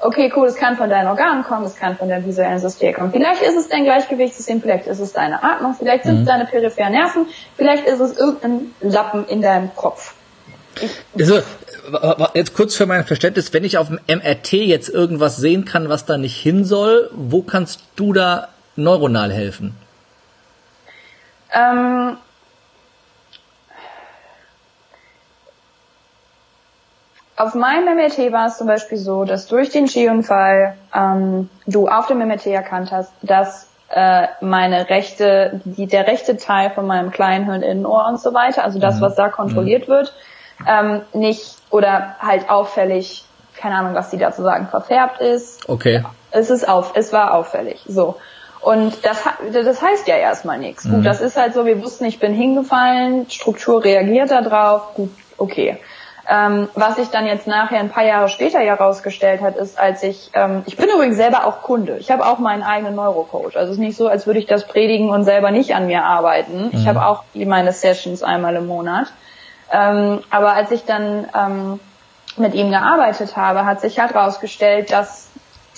[0.00, 3.10] okay, cool, es kann von deinen Organen kommen, es kann von deinem visuellen System kommen.
[3.10, 6.26] Vielleicht ist es dein Gleichgewichtssystem, vielleicht ist es deine Atmung, vielleicht sind es mhm.
[6.26, 7.26] deine peripheren Nerven,
[7.56, 10.14] vielleicht ist es irgendein Lappen in deinem Kopf.
[11.18, 11.40] Also,
[12.34, 16.04] jetzt kurz für mein Verständnis, wenn ich auf dem MRT jetzt irgendwas sehen kann, was
[16.04, 19.74] da nicht hin soll, wo kannst du da neuronal helfen?
[21.52, 22.18] Ähm,
[27.38, 32.08] Auf meinem MRT war es zum Beispiel so, dass durch den Skiunfall ähm, du auf
[32.08, 37.62] dem MRT erkannt hast, dass äh, meine rechte, die, der rechte Teil von meinem kleinen
[37.62, 39.02] Innenohr und so weiter, also das, mhm.
[39.02, 39.92] was da kontrolliert mhm.
[39.92, 40.14] wird,
[40.66, 43.24] ähm, nicht oder halt auffällig,
[43.56, 45.68] keine Ahnung, was die dazu sagen, verfärbt ist.
[45.68, 46.04] Okay.
[46.30, 47.80] Es ist auf, es war auffällig.
[47.86, 48.16] So.
[48.60, 50.84] Und das, das heißt ja erstmal nichts.
[50.84, 50.96] Mhm.
[50.96, 55.10] Gut, das ist halt so, wir wussten, ich bin hingefallen, Struktur reagiert da drauf, gut,
[55.36, 55.78] okay.
[56.30, 60.02] Ähm, was sich dann jetzt nachher ein paar Jahre später ja rausgestellt hat, ist, als
[60.02, 61.96] ich, ähm, ich bin übrigens selber auch Kunde.
[61.96, 63.56] Ich habe auch meinen eigenen Neurocoach.
[63.56, 66.04] Also es ist nicht so, als würde ich das predigen und selber nicht an mir
[66.04, 66.64] arbeiten.
[66.64, 66.70] Mhm.
[66.72, 69.06] Ich habe auch meine Sessions einmal im Monat.
[69.72, 71.80] Ähm, aber als ich dann ähm,
[72.36, 75.28] mit ihm gearbeitet habe, hat sich halt rausgestellt, dass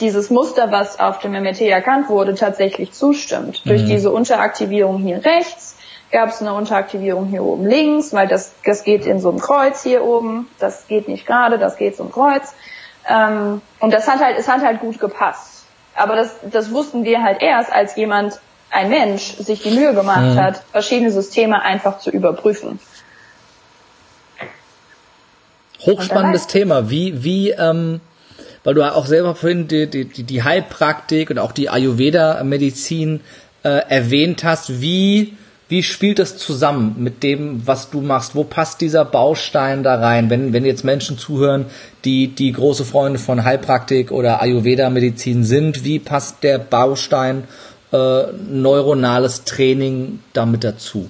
[0.00, 3.64] dieses Muster, was auf dem MRT erkannt wurde, tatsächlich zustimmt.
[3.64, 3.68] Mhm.
[3.68, 5.76] Durch diese Unteraktivierung hier rechts
[6.10, 9.82] gab es eine Unteraktivierung hier oben links, weil das, das geht in so einem Kreuz
[9.82, 10.48] hier oben.
[10.58, 12.54] Das geht nicht gerade, das geht so ein Kreuz.
[13.08, 15.64] Ähm, und das hat halt, es hat halt gut gepasst.
[15.94, 18.40] Aber das, das wussten wir halt erst, als jemand,
[18.72, 20.40] ein Mensch, sich die Mühe gemacht mhm.
[20.40, 22.78] hat, verschiedene Systeme einfach zu überprüfen.
[25.80, 26.90] Hochspannendes Thema.
[26.90, 28.00] Wie, wie, ähm,
[28.64, 33.20] weil du auch selber vorhin die, die, die Heilpraktik und auch die Ayurveda-Medizin
[33.62, 35.36] äh, erwähnt hast, wie
[35.70, 38.34] wie spielt das zusammen mit dem, was du machst?
[38.34, 40.28] Wo passt dieser Baustein da rein?
[40.28, 41.66] Wenn, wenn jetzt Menschen zuhören,
[42.04, 47.44] die, die große Freunde von Heilpraktik oder Ayurveda-Medizin sind, wie passt der Baustein
[47.92, 51.08] äh, neuronales Training damit dazu?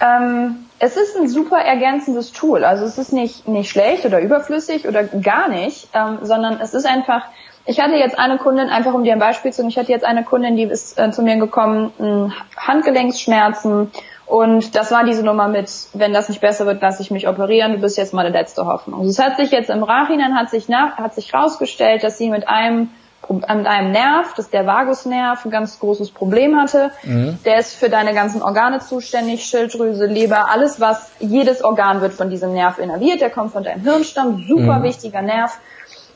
[0.00, 0.54] Ähm,
[0.84, 2.64] es ist ein super ergänzendes Tool.
[2.64, 6.86] Also es ist nicht, nicht schlecht oder überflüssig oder gar nicht, ähm, sondern es ist
[6.86, 7.22] einfach
[7.64, 10.04] ich hatte jetzt eine Kundin, einfach um dir ein Beispiel zu geben, ich hatte jetzt
[10.04, 13.92] eine Kundin, die ist äh, zu mir gekommen, mh, Handgelenksschmerzen
[14.26, 17.70] und das war diese Nummer mit, wenn das nicht besser wird, lasse ich mich operieren,
[17.70, 19.06] du bist jetzt meine letzte Hoffnung.
[19.06, 22.48] Es hat sich jetzt im Nachhinein hat sich nach, hat sich rausgestellt, dass sie mit
[22.48, 22.90] einem
[23.28, 26.90] mit einem Nerv, das ist der Vagusnerv, ein ganz großes Problem hatte.
[27.02, 27.38] Mhm.
[27.44, 32.30] Der ist für deine ganzen Organe zuständig, Schilddrüse, Leber, alles was, jedes Organ wird von
[32.30, 34.82] diesem Nerv innerviert, der kommt von deinem Hirnstamm, super mhm.
[34.82, 35.58] wichtiger Nerv.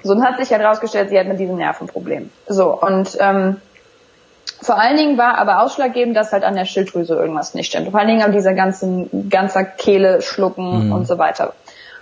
[0.02, 2.30] So, und hat sich herausgestellt, sie hat mit diesem Nervenproblem.
[2.46, 3.56] So, und ähm,
[4.60, 7.90] vor allen Dingen war aber ausschlaggebend, dass halt an der Schilddrüse irgendwas nicht stimmt.
[7.90, 10.92] Vor allen Dingen an dieser ganzen, ganzer Kehle, Schlucken mhm.
[10.92, 11.52] und so weiter.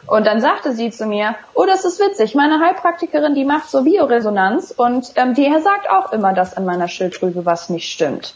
[0.07, 3.83] Und dann sagte sie zu mir, oh, das ist witzig, meine Heilpraktikerin, die macht so
[3.83, 8.35] Bioresonanz und ähm, die sagt auch immer, dass an meiner Schilddrüse was nicht stimmt.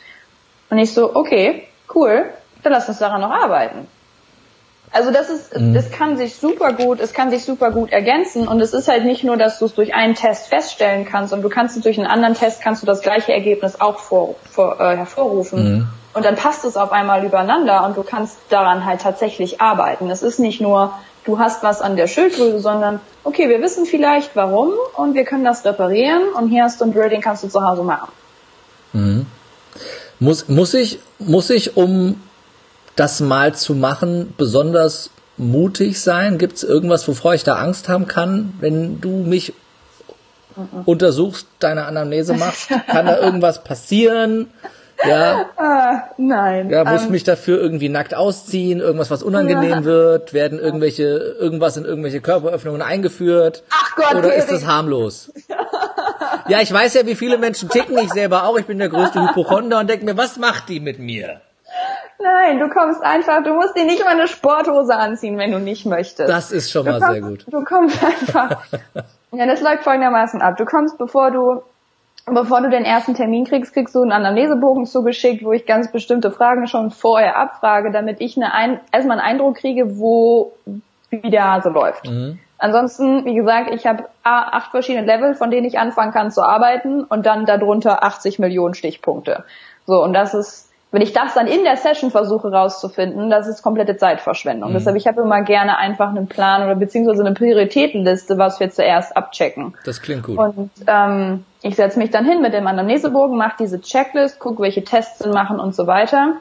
[0.71, 1.65] Und ich so, okay,
[1.95, 2.31] cool,
[2.63, 3.87] dann lass uns daran noch arbeiten.
[4.91, 5.77] Also das ist, mhm.
[5.77, 9.05] es kann sich super gut, es kann sich super gut ergänzen und es ist halt
[9.05, 11.99] nicht nur, dass du es durch einen Test feststellen kannst und du kannst es durch
[11.99, 15.89] einen anderen Test kannst du das gleiche Ergebnis auch vor, vor, äh, hervorrufen mhm.
[16.15, 20.09] und dann passt es auf einmal übereinander und du kannst daran halt tatsächlich arbeiten.
[20.09, 20.95] Es ist nicht nur,
[21.29, 25.45] du hast was an der Schilddrüse, sondern okay, wir wissen vielleicht warum und wir können
[25.45, 28.11] das reparieren und hier hast du ein Drill, den kannst du zu Hause machen.
[28.95, 29.27] Mhm.
[30.19, 32.21] Muss, muss ich, muss ich, um
[32.97, 36.39] das mal zu machen, besonders mutig sein?
[36.39, 39.53] Gibt es irgendwas, wovor ich da Angst haben kann, wenn du mich
[40.57, 40.83] mhm.
[40.87, 42.71] untersuchst, deine Anamnese machst?
[42.87, 44.49] Kann da irgendwas passieren?
[45.05, 45.47] Ja.
[45.57, 46.71] Ah, nein.
[46.71, 49.85] Ja, muss um, ähm, mich dafür irgendwie nackt ausziehen, irgendwas, was unangenehm ja.
[49.85, 51.05] wird, werden irgendwelche,
[51.39, 53.63] irgendwas in irgendwelche Körperöffnungen eingeführt?
[53.71, 55.33] Ach Gott, Oder ist das harmlos?
[56.49, 59.21] ja, ich weiß ja, wie viele Menschen ticken, ich selber auch, ich bin der größte
[59.23, 61.41] Hypochonder und denke mir, was macht die mit mir?
[62.21, 65.87] Nein, du kommst einfach, du musst dir nicht mal eine Sporthose anziehen, wenn du nicht
[65.87, 66.29] möchtest.
[66.29, 67.47] Das ist schon du mal kommst, sehr gut.
[67.49, 68.63] Du kommst einfach.
[69.33, 70.57] ja, das läuft folgendermaßen ab.
[70.57, 71.63] Du kommst, bevor du
[72.35, 76.31] bevor du den ersten Termin kriegst, kriegst du einen Anamnesebogen zugeschickt, wo ich ganz bestimmte
[76.31, 80.53] Fragen schon vorher abfrage, damit ich eine ein, erstmal einen Eindruck kriege, wo
[81.11, 82.07] wie der Hase läuft.
[82.07, 82.39] Mhm.
[82.59, 87.05] Ansonsten, wie gesagt, ich habe acht verschiedene Level, von denen ich anfangen kann zu arbeiten
[87.05, 89.45] und dann darunter 80 Millionen Stichpunkte.
[89.87, 93.63] So, und das ist, wenn ich das dann in der Session versuche rauszufinden, das ist
[93.63, 94.71] komplette Zeitverschwendung.
[94.71, 94.75] Mhm.
[94.75, 99.17] Deshalb, ich habe immer gerne einfach einen Plan oder beziehungsweise eine Prioritätenliste, was wir zuerst
[99.17, 99.75] abchecken.
[99.85, 100.39] Das klingt gut.
[100.39, 104.85] Und ähm, ich setze mich dann hin mit dem Anamnesebogen, mache diese Checklist, gucke, welche
[104.85, 106.37] Tests sind machen und so weiter.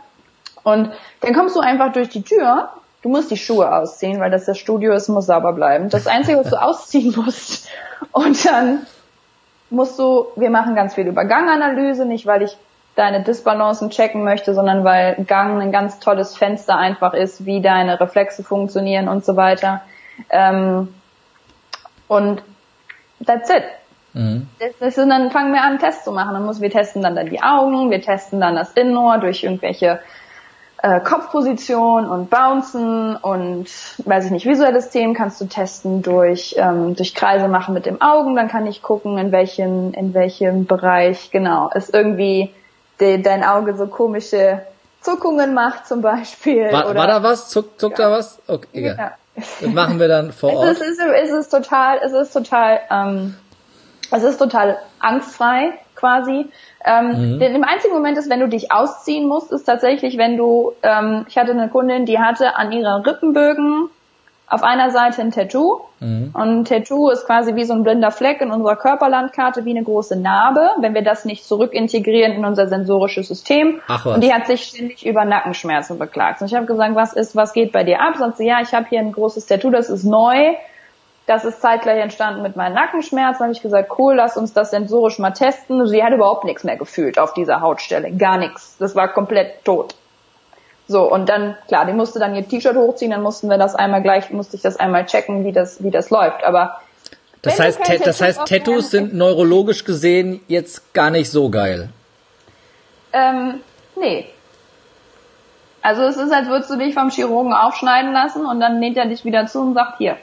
[0.63, 0.91] Und
[1.22, 2.70] dann kommst du einfach durch die Tür
[3.07, 5.89] Du musst die Schuhe ausziehen, weil das das Studio ist, muss sauber bleiben.
[5.89, 7.70] Das Einzige, was du ausziehen musst.
[8.11, 8.86] Und dann
[9.70, 12.57] musst du, wir machen ganz viel über Ganganalyse, nicht weil ich
[12.95, 17.99] deine Disbalancen checken möchte, sondern weil Gang ein ganz tolles Fenster einfach ist, wie deine
[17.99, 19.82] Reflexe funktionieren und so weiter.
[20.30, 20.93] Ähm,
[22.07, 22.41] und
[23.24, 23.63] that's it.
[24.18, 24.47] Mhm.
[24.80, 26.34] Und dann fangen wir an, Tests zu machen.
[26.34, 29.99] Dann muss, wir testen dann, dann die Augen, wir testen dann das Innenohr durch irgendwelche
[30.82, 33.68] äh, Kopfposition und Bouncen und
[34.05, 38.01] weiß ich nicht, visuelles Themen kannst du testen durch ähm, durch Kreise machen mit dem
[38.01, 42.53] Augen, dann kann ich gucken, in welchem in welchem Bereich genau ist irgendwie
[42.99, 44.61] de, dein Auge so komische
[45.01, 46.72] Zuckungen macht zum Beispiel.
[46.72, 47.49] War, oder, war da was?
[47.49, 48.09] Zuck, zuckt ja.
[48.09, 48.39] da was?
[48.47, 48.95] Okay, egal.
[48.97, 49.11] Ja.
[49.36, 50.68] Das machen wir dann vor Ort.
[50.68, 53.36] Es ist, es ist total, es ist total, ähm,
[54.11, 56.47] es ist total angstfrei quasi.
[56.85, 57.39] Ähm, mhm.
[57.39, 61.25] Denn im einzigen Moment ist, wenn du dich ausziehen musst, ist tatsächlich, wenn du, ähm,
[61.27, 63.89] ich hatte eine Kundin, die hatte an ihrer Rippenbögen
[64.49, 65.81] auf einer Seite ein Tattoo.
[65.99, 66.31] Mhm.
[66.33, 69.83] Und ein Tattoo ist quasi wie so ein blinder Fleck in unserer Körperlandkarte, wie eine
[69.83, 73.81] große Narbe, wenn wir das nicht zurück integrieren in unser sensorisches System.
[73.87, 74.15] Ach was.
[74.15, 76.41] Und die hat sich ständig über Nackenschmerzen beklagt.
[76.41, 78.15] Und ich habe gesagt, was ist, was geht bei dir ab?
[78.17, 80.53] Sonst ja, ich habe hier ein großes Tattoo, das ist neu.
[81.28, 83.43] Das ist zeitgleich entstanden mit meinen Nackenschmerzen.
[83.43, 85.86] habe ich gesagt, cool, lass uns das sensorisch mal testen.
[85.86, 88.11] Sie hat überhaupt nichts mehr gefühlt auf dieser Hautstelle.
[88.13, 88.78] Gar nichts.
[88.80, 89.93] Das war komplett tot.
[90.88, 94.01] So, und dann, klar, die musste dann ihr T-Shirt hochziehen, dann mussten wir das einmal
[94.01, 96.45] gleich, musste ich das einmal checken, wie das, wie das läuft.
[96.45, 96.80] Aber
[97.41, 101.89] das heißt, das heißt, Tattoos sind neurologisch gesehen jetzt gar nicht so geil.
[103.11, 103.59] Ähm,
[103.97, 104.28] nee.
[105.82, 109.07] Also es ist, als würdest du dich vom Chirurgen aufschneiden lassen und dann näht er
[109.07, 110.17] dich wieder zu und sagt, hier,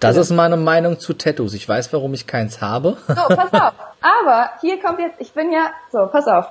[0.00, 1.54] das ist meine Meinung zu Tattoos.
[1.54, 2.96] Ich weiß, warum ich keins habe.
[3.08, 3.72] So, pass auf.
[4.00, 6.46] Aber hier kommt jetzt, ich bin ja, so, pass auf.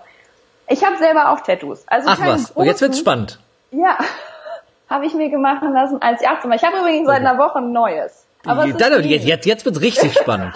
[0.67, 1.83] Ich habe selber auch Tattoos.
[1.87, 3.39] Also Ach was, und jetzt wird's spannend.
[3.71, 3.97] Ja,
[4.89, 6.51] habe ich mir gemacht lassen als Ärztin.
[6.53, 8.25] Ich habe übrigens seit einer Woche ein neues.
[8.45, 10.53] Aber Dann, jetzt, jetzt, jetzt wird's richtig spannend.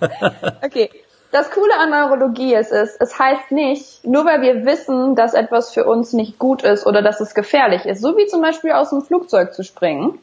[0.64, 0.90] okay.
[1.32, 5.74] Das Coole an Neurologie ist, ist, es heißt nicht, nur weil wir wissen, dass etwas
[5.74, 8.90] für uns nicht gut ist oder dass es gefährlich ist, so wie zum Beispiel aus
[8.90, 10.18] dem Flugzeug zu springen,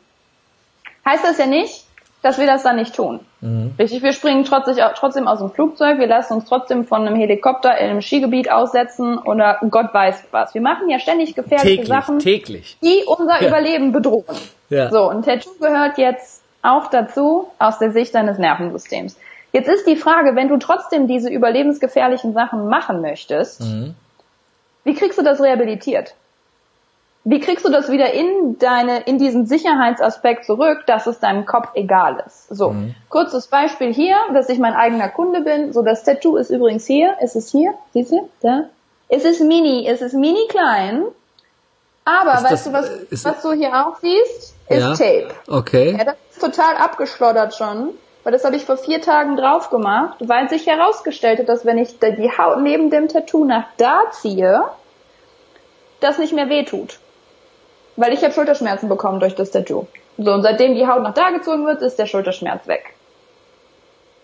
[1.06, 1.86] heißt das ja nicht,
[2.24, 3.20] dass wir das dann nicht tun.
[3.42, 3.76] Mhm.
[3.78, 7.90] Richtig, wir springen trotzdem, aus dem Flugzeug, wir lassen uns trotzdem von einem Helikopter in
[7.90, 10.54] einem Skigebiet aussetzen oder Gott weiß was.
[10.54, 12.78] Wir machen ja ständig gefährliche täglich, Sachen, täglich.
[12.82, 13.50] die unser ja.
[13.50, 14.38] Überleben bedrohen.
[14.70, 14.90] Ja.
[14.90, 19.18] So, ein Tattoo gehört jetzt auch dazu aus der Sicht deines Nervensystems.
[19.52, 23.96] Jetzt ist die Frage, wenn du trotzdem diese überlebensgefährlichen Sachen machen möchtest, mhm.
[24.86, 26.16] wie kriegst du das rehabilitiert?
[27.26, 31.70] Wie kriegst du das wieder in deine, in diesen Sicherheitsaspekt zurück, dass es deinem Kopf
[31.74, 32.50] egal ist?
[32.50, 32.96] So, mhm.
[33.10, 35.72] kurzes Beispiel hier, dass ich mein eigener Kunde bin.
[35.72, 37.16] So, das Tattoo ist übrigens hier.
[37.22, 37.74] Ist es hier?
[37.94, 38.30] Siehst du?
[38.42, 38.64] Da.
[39.08, 41.06] Es ist mini, es ist mini klein.
[42.04, 44.56] Aber ist weißt das, du, was, ist, was du hier auch siehst?
[44.68, 45.30] Ist ja, Tape.
[45.48, 45.96] Okay.
[45.98, 47.92] Ja, das ist total abgeschlottert schon.
[48.24, 51.78] Weil das habe ich vor vier Tagen drauf gemacht, weil sich herausgestellt hat, dass wenn
[51.78, 54.64] ich die Haut neben dem Tattoo nach da ziehe,
[56.00, 57.00] das nicht mehr wehtut.
[57.96, 59.88] Weil ich habe Schulterschmerzen bekommen durch das Tattoo.
[60.18, 62.94] So, und seitdem die Haut nach da gezogen wird, ist der Schulterschmerz weg.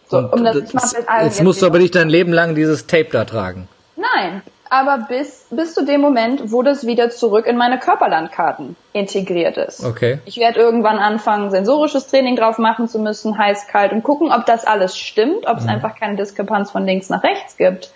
[0.08, 3.10] So, um das, das jetzt, jetzt musst du aber nicht dein Leben lang dieses Tape
[3.12, 3.68] da tragen.
[3.96, 9.58] Nein, aber bis, bis zu dem Moment, wo das wieder zurück in meine Körperlandkarten integriert
[9.58, 9.84] ist.
[9.84, 10.20] Okay.
[10.26, 14.46] Ich werde irgendwann anfangen, sensorisches Training drauf machen zu müssen, heiß, kalt und gucken, ob
[14.46, 15.70] das alles stimmt, ob es mhm.
[15.70, 17.92] einfach keine Diskrepanz von links nach rechts gibt.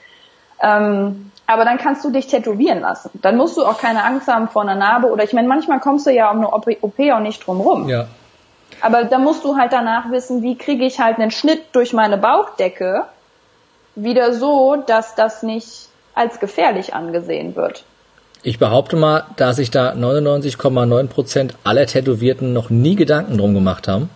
[0.62, 3.12] Ähm, aber dann kannst du dich tätowieren lassen.
[3.22, 6.06] Dann musst du auch keine Angst haben vor einer Narbe oder ich meine, manchmal kommst
[6.08, 7.90] du ja um eine OP auch nicht drum rum.
[7.90, 8.08] Ja.
[8.82, 12.18] Aber da musst du halt danach wissen, wie kriege ich halt einen Schnitt durch meine
[12.18, 13.06] Bauchdecke
[13.96, 17.84] wieder so, dass das nicht als gefährlich angesehen wird.
[18.42, 23.88] Ich behaupte mal, dass sich da 99,9 Prozent aller Tätowierten noch nie Gedanken drum gemacht
[23.88, 24.10] haben.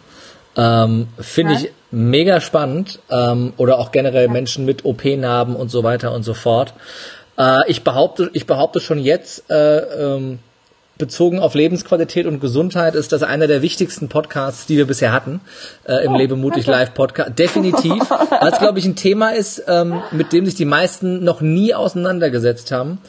[0.57, 1.59] Ähm, Finde ja.
[1.59, 2.99] ich mega spannend.
[3.09, 4.31] Ähm, oder auch generell ja.
[4.31, 6.73] Menschen mit OP-Narben und so weiter und so fort.
[7.37, 10.39] Äh, ich behaupte, ich behaupte schon jetzt, äh, ähm,
[10.97, 15.41] bezogen auf Lebensqualität und Gesundheit ist das einer der wichtigsten Podcasts, die wir bisher hatten
[15.87, 17.37] äh, im oh, Lebe mutig Live Podcast.
[17.37, 21.41] Definitiv, weil es glaube ich ein Thema ist, ähm, mit dem sich die meisten noch
[21.41, 22.99] nie auseinandergesetzt haben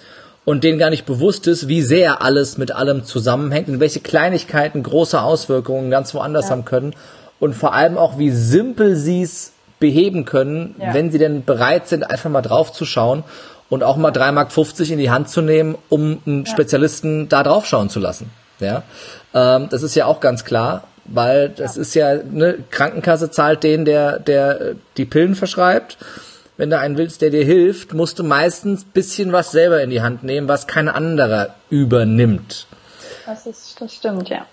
[0.44, 4.82] und denen gar nicht bewusst ist, wie sehr alles mit allem zusammenhängt und welche Kleinigkeiten
[4.82, 6.50] große Auswirkungen ganz woanders ja.
[6.52, 6.94] haben können
[7.40, 10.92] und vor allem auch, wie simpel sie es beheben können, ja.
[10.92, 13.24] wenn sie denn bereit sind, einfach mal drauf zu schauen
[13.70, 16.50] und auch mal 3,50 Mark in die Hand zu nehmen, um einen ja.
[16.50, 18.30] Spezialisten da drauf schauen zu lassen.
[18.60, 18.82] Ja,
[19.34, 21.82] ähm, das ist ja auch ganz klar, weil das ja.
[21.82, 25.98] ist ja eine Krankenkasse zahlt den, der der äh, die Pillen verschreibt.
[26.56, 30.02] Wenn du einen willst, der dir hilft, musst du meistens bisschen was selber in die
[30.02, 32.66] Hand nehmen, was kein anderer übernimmt.
[33.26, 34.44] Das ist, das stimmt, ja.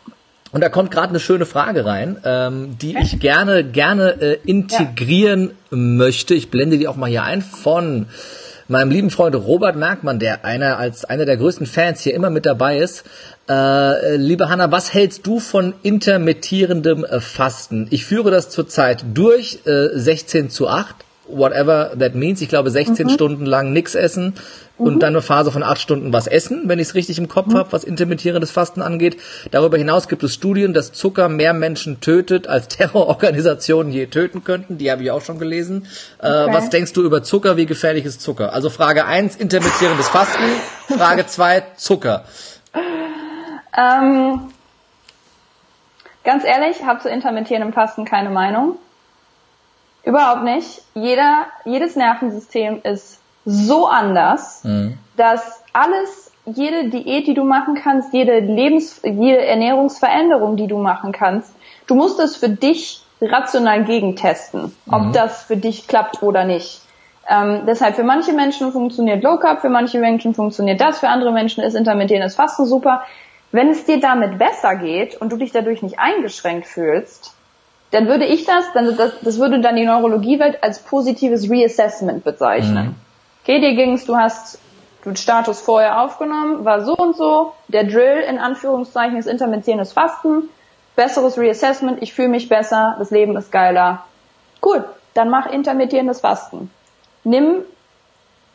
[0.51, 5.47] Und da kommt gerade eine schöne Frage rein, ähm, die ich gerne gerne äh, integrieren
[5.71, 5.77] ja.
[5.77, 6.35] möchte.
[6.35, 8.05] Ich blende die auch mal hier ein von
[8.67, 12.45] meinem lieben Freund Robert Merkmann, der einer als einer der größten Fans hier immer mit
[12.45, 13.03] dabei ist.
[13.47, 17.87] Äh, liebe Hanna, was hältst du von intermittierendem äh, Fasten?
[17.91, 20.95] Ich führe das zurzeit durch, äh, 16 zu 8,
[21.27, 22.41] whatever that means.
[22.41, 23.09] Ich glaube 16 mhm.
[23.11, 24.33] Stunden lang nichts essen,
[24.77, 24.99] und mhm.
[24.99, 27.57] dann eine Phase von acht Stunden was essen, wenn ich es richtig im Kopf mhm.
[27.57, 29.17] habe, was intermittierendes Fasten angeht.
[29.51, 34.77] Darüber hinaus gibt es Studien, dass Zucker mehr Menschen tötet, als Terrororganisationen je töten könnten.
[34.77, 35.87] Die habe ich auch schon gelesen.
[36.21, 36.49] Äh, okay.
[36.49, 37.57] Äh, was denkst du über Zucker?
[37.57, 38.53] Wie gefährlich ist Zucker?
[38.53, 40.43] Also Frage eins intermittierendes Fasten.
[40.97, 42.25] Frage zwei Zucker.
[43.77, 44.41] Ähm,
[46.23, 48.77] ganz ehrlich, habe zu intermittierendem Fasten keine Meinung.
[50.05, 50.81] Überhaupt nicht.
[50.93, 54.97] Jeder, jedes Nervensystem ist so anders, mhm.
[55.17, 61.11] dass alles, jede Diät, die du machen kannst, jede Lebens, jede Ernährungsveränderung, die du machen
[61.11, 61.53] kannst,
[61.87, 65.11] du musst es für dich rational gegentesten, ob mhm.
[65.13, 66.81] das für dich klappt oder nicht.
[67.27, 71.31] Ähm, deshalb für manche Menschen funktioniert Low Carb, für manche Menschen funktioniert das, für andere
[71.31, 73.03] Menschen ist intermittierendes Fasten super.
[73.51, 77.34] Wenn es dir damit besser geht und du dich dadurch nicht eingeschränkt fühlst,
[77.95, 82.85] dann würde ich das, dann das, das würde dann die Neurologiewelt als positives Reassessment bezeichnen.
[82.85, 83.05] Mhm
[83.45, 84.57] okay, dir ging's, du hast
[85.05, 90.49] den Status vorher aufgenommen, war so und so, der Drill in Anführungszeichen ist intermittierendes Fasten,
[90.95, 94.03] besseres Reassessment, ich fühle mich besser, das Leben ist geiler.
[94.65, 94.83] Cool,
[95.13, 96.71] dann mach intermittierendes Fasten.
[97.23, 97.57] Nimm,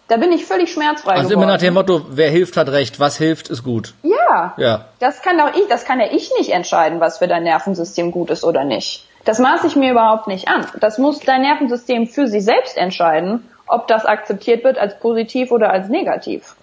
[0.09, 1.45] da bin ich völlig schmerzfrei Also geworden.
[1.45, 3.95] immer nach dem Motto, wer hilft, hat recht, was hilft, ist gut.
[4.03, 4.87] Ja, ja.
[4.99, 8.31] Das kann auch ich, das kann ja ich nicht entscheiden, was für dein Nervensystem gut
[8.31, 9.07] ist oder nicht.
[9.31, 10.67] Das maße ich mir überhaupt nicht an.
[10.81, 15.71] Das muss dein Nervensystem für sich selbst entscheiden ob das akzeptiert wird als positiv oder
[15.71, 16.57] als negativ.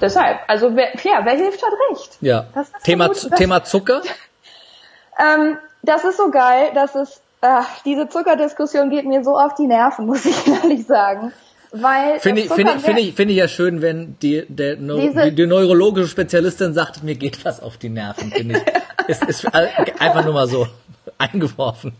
[0.00, 2.18] Deshalb, also wer, ja, wer hilft, hat recht.
[2.20, 2.46] Ja.
[2.82, 4.02] Thema, gut, Thema Zucker?
[5.18, 9.66] ähm, das ist so geil, dass es, ach, diese Zuckerdiskussion geht mir so auf die
[9.66, 11.32] Nerven, muss ich ehrlich sagen.
[11.72, 15.34] Weil finde ich, finde ich, finde ich, finde ich ja schön, wenn die, der, die,
[15.34, 19.08] die, neurologische Spezialistin sagt, mir geht was auf die Nerven, finde ich.
[19.08, 20.66] ist, ist einfach nur mal so
[21.16, 21.94] eingeworfen.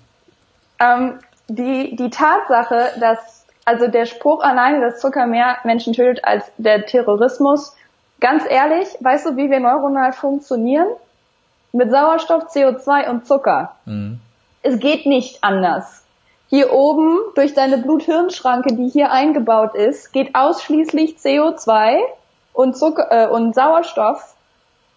[0.78, 6.44] Ähm, die, die Tatsache, dass, also der Spruch alleine, dass Zucker mehr Menschen tötet als
[6.58, 7.74] der Terrorismus,
[8.20, 10.88] ganz ehrlich, weißt du, wie wir neuronal funktionieren?
[11.72, 13.76] Mit Sauerstoff, CO2 und Zucker.
[13.86, 14.20] Mhm.
[14.62, 16.01] Es geht nicht anders.
[16.54, 21.96] Hier oben, durch deine Blut-Hirn-Schranke, die hier eingebaut ist, geht ausschließlich CO2
[22.52, 24.34] und Zucker, äh, und Sauerstoff.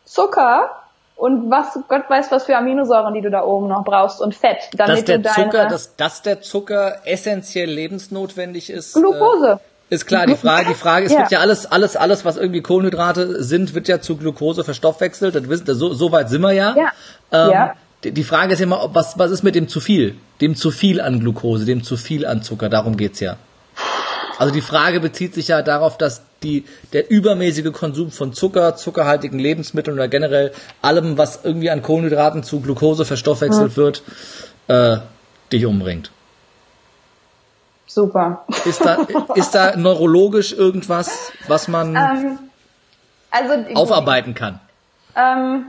[0.04, 0.70] Zucker
[1.16, 4.70] und was Gott weiß, was für Aminosäuren, die du da oben noch brauchst und Fett,
[4.76, 8.94] damit dass der du deine Zucker, dass, dass der Zucker essentiell lebensnotwendig ist.
[8.94, 9.62] Glucose.
[9.90, 11.20] Äh, ist klar, die Frage, die Frage, es ja.
[11.20, 15.36] wird ja alles, alles, alles, was irgendwie Kohlenhydrate sind, wird ja zu Glucose verstoffwechselt.
[15.36, 16.76] Das wissen, so, so weit sind wir ja.
[16.76, 16.92] Ja.
[17.32, 17.74] Ähm, ja.
[18.12, 20.16] Die Frage ist immer, was, was ist mit dem zu viel?
[20.42, 23.38] Dem zu viel an Glucose, dem zu viel an Zucker, darum geht's ja.
[24.38, 29.40] Also die Frage bezieht sich ja darauf, dass die, der übermäßige Konsum von Zucker, zuckerhaltigen
[29.40, 30.52] Lebensmitteln oder generell
[30.82, 33.78] allem, was irgendwie an Kohlenhydraten zu Glucose verstoffwechselt mhm.
[33.78, 34.04] wird,
[34.68, 34.98] äh,
[35.52, 36.12] dich umbringt.
[37.88, 38.46] Super.
[38.66, 42.40] Ist da, ist da neurologisch irgendwas, was man ähm,
[43.32, 44.60] also, aufarbeiten kann?
[45.16, 45.68] Ähm,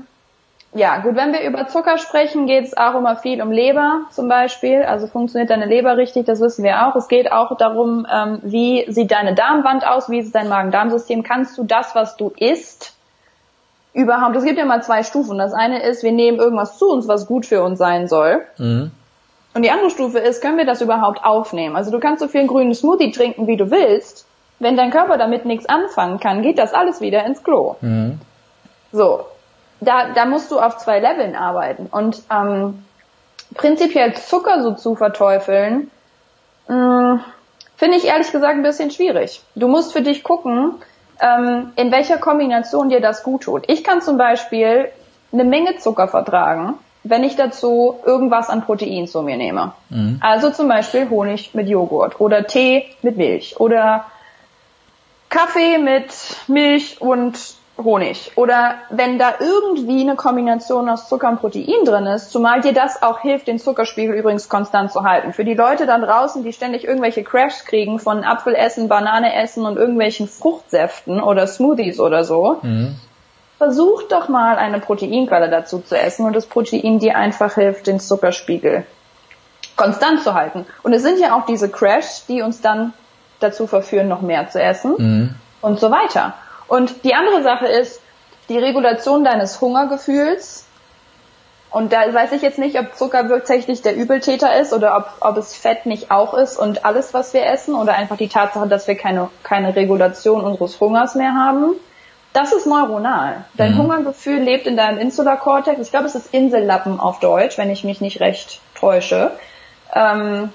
[0.77, 4.29] ja, gut, wenn wir über Zucker sprechen, geht es auch immer viel um Leber zum
[4.29, 4.83] Beispiel.
[4.83, 6.97] Also funktioniert deine Leber richtig, das wissen wir auch.
[6.97, 11.23] Es geht auch darum, ähm, wie sieht deine Darmwand aus, wie ist dein Magen-Darm-System.
[11.23, 12.95] Kannst du das, was du isst,
[13.95, 15.39] überhaupt, es gibt ja mal zwei Stufen.
[15.39, 18.45] Das eine ist, wir nehmen irgendwas zu uns, was gut für uns sein soll.
[18.59, 18.91] Mhm.
[19.55, 21.77] Und die andere Stufe ist, können wir das überhaupt aufnehmen?
[21.77, 24.27] Also du kannst so viel grünen Smoothie trinken, wie du willst.
[24.59, 27.77] Wenn dein Körper damit nichts anfangen kann, geht das alles wieder ins Klo.
[27.81, 28.21] Mhm.
[28.93, 29.25] So,
[29.81, 31.87] da, da musst du auf zwei Leveln arbeiten.
[31.91, 32.85] Und ähm,
[33.55, 35.91] prinzipiell Zucker so zu verteufeln,
[36.69, 37.17] mm,
[37.77, 39.43] finde ich ehrlich gesagt ein bisschen schwierig.
[39.55, 40.75] Du musst für dich gucken,
[41.21, 43.65] ähm, in welcher Kombination dir das gut tut.
[43.69, 44.89] Ich kann zum Beispiel
[45.33, 46.75] eine Menge Zucker vertragen,
[47.05, 49.73] wenn ich dazu irgendwas an Protein zu mir nehme.
[49.91, 50.19] Mhm.
[50.21, 54.07] Also zum Beispiel Honig mit Joghurt oder Tee mit Milch oder
[55.29, 56.11] Kaffee mit
[56.49, 57.37] Milch und
[57.79, 58.33] Honig.
[58.37, 63.03] Oder wenn da irgendwie eine Kombination aus Zucker und Protein drin ist, zumal dir das
[63.03, 65.33] auch hilft, den Zuckerspiegel übrigens konstant zu halten.
[65.33, 69.77] Für die Leute da draußen, die ständig irgendwelche Crashs kriegen von Apfelessen, Banane essen und
[69.77, 72.97] irgendwelchen Fruchtsäften oder Smoothies oder so, mhm.
[73.59, 78.01] versucht doch mal eine Proteinquelle dazu zu essen und das Protein dir einfach hilft, den
[78.01, 78.87] Zuckerspiegel
[79.77, 80.65] konstant zu halten.
[80.83, 82.95] Und es sind ja auch diese Crashs, die uns dann
[83.41, 85.35] dazu verführen, noch mehr zu essen mhm.
[85.61, 86.33] und so weiter.
[86.69, 88.01] Und die andere Sache ist
[88.49, 90.67] die Regulation deines Hungergefühls.
[91.71, 95.37] Und da weiß ich jetzt nicht, ob Zucker tatsächlich der Übeltäter ist oder ob, ob
[95.37, 98.87] es Fett nicht auch ist und alles, was wir essen oder einfach die Tatsache, dass
[98.89, 101.75] wir keine, keine Regulation unseres Hungers mehr haben.
[102.33, 103.45] Das ist neuronal.
[103.55, 103.79] Dein mhm.
[103.79, 105.81] Hungergefühl lebt in deinem Insularkortex.
[105.81, 109.33] Ich glaube, es ist Insellappen auf Deutsch, wenn ich mich nicht recht täusche.
[109.93, 110.53] Ähm,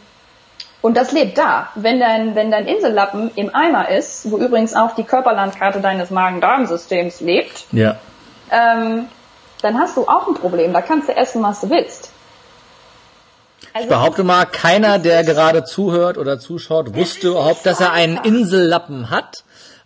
[0.82, 1.70] und das lebt da.
[1.76, 7.22] Wenn dein, wenn dein Insellappen im Eimer ist, wo übrigens auch die Körperlandkarte deines Magen-Darm-Systems
[7.22, 7.98] lebt, ja.
[8.52, 9.08] ähm,
[9.62, 10.74] dann hast du auch ein Problem.
[10.74, 12.12] Da kannst du essen, was du willst.
[13.74, 18.18] Also, ich behaupte mal, keiner, der gerade zuhört oder zuschaut, wusste überhaupt, dass er einen
[18.18, 19.44] Insellappen hat.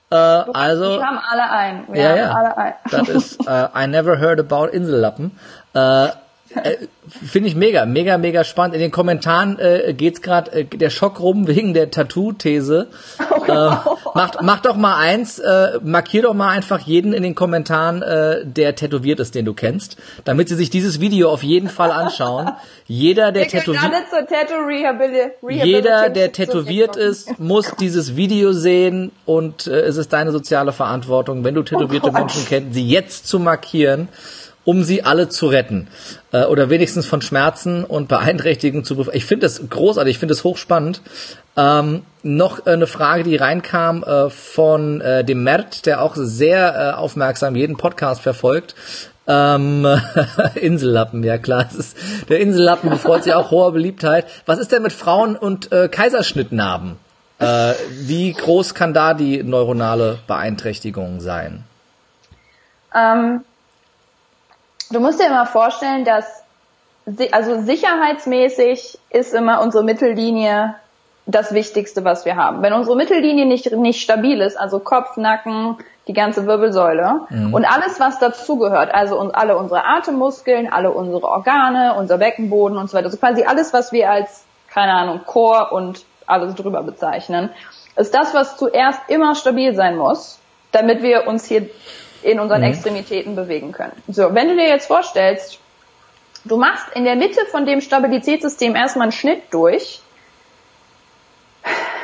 [0.10, 1.94] Äh, also, wir haben alle einen.
[1.94, 2.32] Wir ja, ja.
[2.32, 2.76] Alle einen.
[2.90, 5.38] Das ist, uh, I never heard about Insellappen.
[5.74, 6.10] Äh,
[6.64, 8.76] äh, Finde ich mega, mega, mega spannend.
[8.76, 12.88] In den Kommentaren äh, geht's gerade äh, der Schock rum wegen der Tattoo-These.
[13.20, 13.70] Oh, äh,
[14.16, 18.46] macht, mach doch mal eins, äh, markier doch mal einfach jeden in den Kommentaren, äh,
[18.46, 22.52] der tätowiert ist, den du kennst, damit sie sich dieses Video auf jeden Fall anschauen.
[22.88, 23.94] Jeder, der tätowiert,
[25.42, 31.44] jeder, der tätowiert ist, muss dieses Video sehen und äh, es ist deine soziale Verantwortung,
[31.44, 34.08] wenn du tätowierte oh Menschen kennst, sie jetzt zu markieren
[34.66, 35.88] um sie alle zu retten
[36.32, 39.18] äh, oder wenigstens von Schmerzen und Beeinträchtigungen zu befreien.
[39.18, 41.02] Ich finde das großartig, ich finde das hochspannend.
[41.56, 46.98] Ähm, noch eine Frage, die reinkam äh, von äh, dem Mert, der auch sehr äh,
[46.98, 48.76] aufmerksam jeden Podcast verfolgt.
[49.28, 49.88] Ähm,
[50.56, 51.68] Insellappen, ja klar.
[51.78, 51.98] Ist,
[52.30, 54.26] der Insellappen befreut sich auch hoher Beliebtheit.
[54.46, 56.98] Was ist denn mit Frauen und äh, Kaiserschnittnarben?
[57.40, 61.64] Äh, wie groß kann da die neuronale Beeinträchtigung sein?
[62.94, 63.42] Ähm,
[64.90, 66.44] du musst dir immer vorstellen, dass
[67.32, 70.76] also sicherheitsmäßig ist immer unsere Mittellinie
[71.28, 72.62] das Wichtigste, was wir haben.
[72.62, 75.78] Wenn unsere Mittellinie nicht, nicht stabil ist, also Kopf, Nacken,
[76.08, 77.54] die ganze Wirbelsäule mhm.
[77.54, 82.90] und alles, was dazugehört, also und alle unsere Atemmuskeln, alle unsere Organe, unser Beckenboden und
[82.90, 87.50] so weiter, also quasi alles, was wir als, keine Ahnung, Chor und alles drüber bezeichnen,
[87.96, 90.40] ist das, was zuerst immer stabil sein muss,
[90.72, 91.70] damit wir uns hier
[92.26, 92.68] in unseren mhm.
[92.68, 93.94] Extremitäten bewegen können.
[94.08, 95.60] So, wenn du dir jetzt vorstellst,
[96.44, 100.02] du machst in der Mitte von dem Stabilitätssystem erstmal einen Schnitt durch,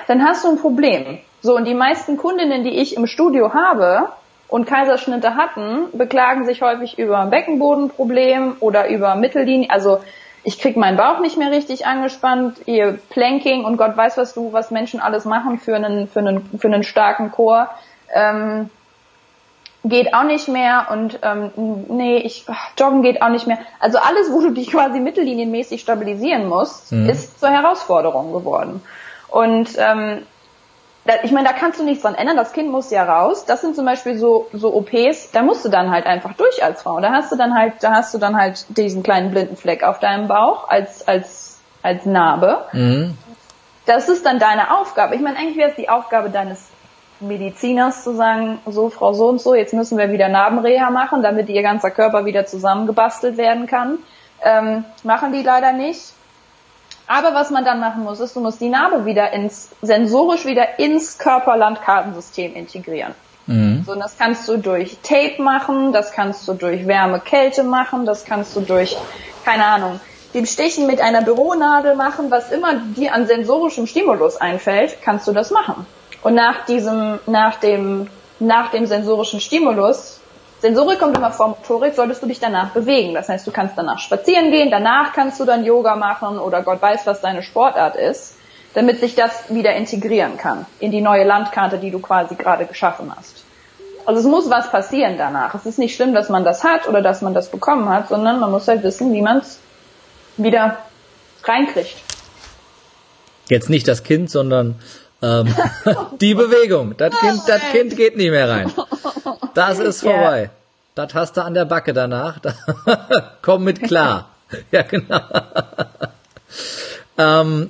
[0.07, 1.19] dann hast du ein Problem.
[1.41, 4.09] So, und die meisten Kundinnen, die ich im Studio habe
[4.47, 10.01] und Kaiserschnitte hatten, beklagen sich häufig über ein Beckenbodenproblem oder über Mittellinie, also
[10.43, 14.53] ich krieg meinen Bauch nicht mehr richtig angespannt, ihr Planking und Gott weiß was du,
[14.53, 17.69] was Menschen alles machen für einen, für einen, für einen starken Chor.
[18.13, 18.72] Ähm,
[19.84, 21.51] geht auch nicht mehr und ähm,
[21.88, 22.45] nee, ich
[22.77, 23.57] joggen geht auch nicht mehr.
[23.79, 27.09] Also alles, wo du dich quasi mittellinienmäßig stabilisieren musst, mhm.
[27.09, 28.84] ist zur Herausforderung geworden.
[29.27, 30.23] Und ähm,
[31.05, 32.38] da, ich meine, da kannst du nichts dran ändern.
[32.38, 33.45] Das Kind muss ja raus.
[33.45, 35.32] Das sind zum Beispiel so so OPs.
[35.32, 36.99] Da musst du dann halt einfach durch als Frau.
[36.99, 39.99] Da hast du dann halt, da hast du dann halt diesen kleinen blinden Fleck auf
[39.99, 42.65] deinem Bauch als als als Narbe.
[42.73, 43.17] Mhm.
[43.88, 45.15] Das ist dann deine Aufgabe.
[45.15, 46.70] Ich meine, eigentlich wäre es die Aufgabe deines
[47.22, 51.49] Mediziners zu sagen, so Frau so und so, jetzt müssen wir wieder Narbenreha machen, damit
[51.49, 53.99] ihr ganzer Körper wieder zusammengebastelt werden kann.
[54.43, 56.13] Ähm, machen die leider nicht.
[57.07, 60.80] Aber was man dann machen muss, ist, du musst die Narbe wieder ins, sensorisch wieder
[60.80, 63.13] ins Körperlandkartensystem integrieren.
[63.47, 63.84] Mhm.
[63.86, 68.05] So, und das kannst du durch Tape machen, das kannst du durch Wärme, Kälte machen,
[68.05, 68.95] das kannst du durch,
[69.43, 69.99] keine Ahnung,
[70.34, 75.34] dem Stechen mit einer Büronadel machen, was immer dir an sensorischem Stimulus einfällt, kannst du
[75.34, 75.86] das machen.
[76.22, 78.07] Und nach diesem, nach dem,
[78.39, 80.22] nach dem sensorischen Stimulus,
[80.61, 83.15] Sensorik kommt immer vor Motorik, solltest du dich danach bewegen.
[83.15, 86.80] Das heißt, du kannst danach spazieren gehen, danach kannst du dann Yoga machen oder Gott
[86.80, 88.36] weiß, was deine Sportart ist,
[88.76, 93.11] damit sich das wieder integrieren kann in die neue Landkarte, die du quasi gerade geschaffen
[93.15, 93.43] hast.
[94.05, 95.55] Also es muss was passieren danach.
[95.55, 98.39] Es ist nicht schlimm, dass man das hat oder dass man das bekommen hat, sondern
[98.39, 99.59] man muss halt wissen, wie man es
[100.38, 100.78] wieder
[101.43, 101.95] reinkriegt.
[103.49, 104.76] Jetzt nicht das Kind, sondern
[105.22, 105.53] ähm,
[106.22, 106.95] die Bewegung.
[106.97, 108.72] Das Kind, das Kind geht nicht mehr rein.
[109.53, 110.49] Das ist vorbei.
[110.95, 112.39] Das hast du an der Backe danach.
[113.41, 114.28] Komm mit klar.
[114.69, 115.22] Ja, genau.
[117.17, 117.69] Ähm,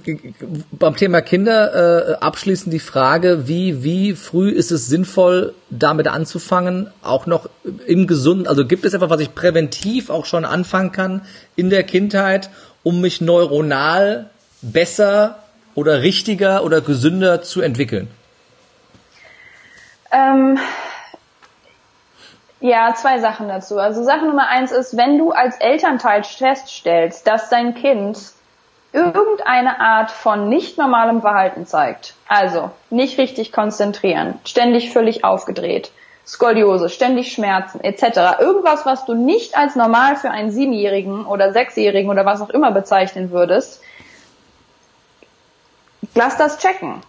[0.72, 6.89] beim Thema Kinder äh, abschließend die Frage, wie, wie früh ist es sinnvoll, damit anzufangen,
[7.04, 7.49] auch noch
[7.86, 11.22] im gesunden, also gibt es etwas, was ich präventiv auch schon anfangen kann
[11.56, 12.49] in der Kindheit,
[12.82, 14.32] um mich neuronal
[14.64, 15.41] besser
[15.76, 18.09] oder richtiger oder gesünder zu entwickeln?
[20.11, 20.59] Ähm,
[22.59, 23.80] ja, zwei Sachen dazu.
[23.80, 28.19] Also Sache Nummer eins ist, wenn du als Elternteil feststellst, dass dein Kind
[28.93, 35.91] irgendeine Art von nicht normalem Verhalten zeigt, also nicht richtig konzentrieren, ständig völlig aufgedreht,
[36.28, 42.11] Skoliose, ständig Schmerzen etc., irgendwas, was du nicht als normal für einen Siebenjährigen oder Sechsjährigen
[42.11, 43.82] oder was auch immer bezeichnen würdest,
[46.16, 47.01] lass das checken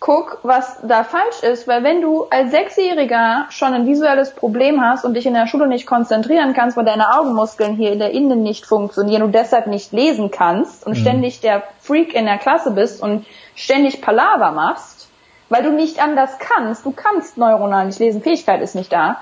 [0.00, 5.04] guck, was da falsch ist, weil wenn du als Sechsjähriger schon ein visuelles Problem hast
[5.04, 8.42] und dich in der Schule nicht konzentrieren kannst, weil deine Augenmuskeln hier in der Innen
[8.42, 11.00] nicht funktionieren und deshalb nicht lesen kannst und mhm.
[11.02, 15.10] ständig der Freak in der Klasse bist und ständig Palaver machst,
[15.50, 19.18] weil du nicht anders kannst, du kannst neuronal nicht lesen, Fähigkeit ist nicht da,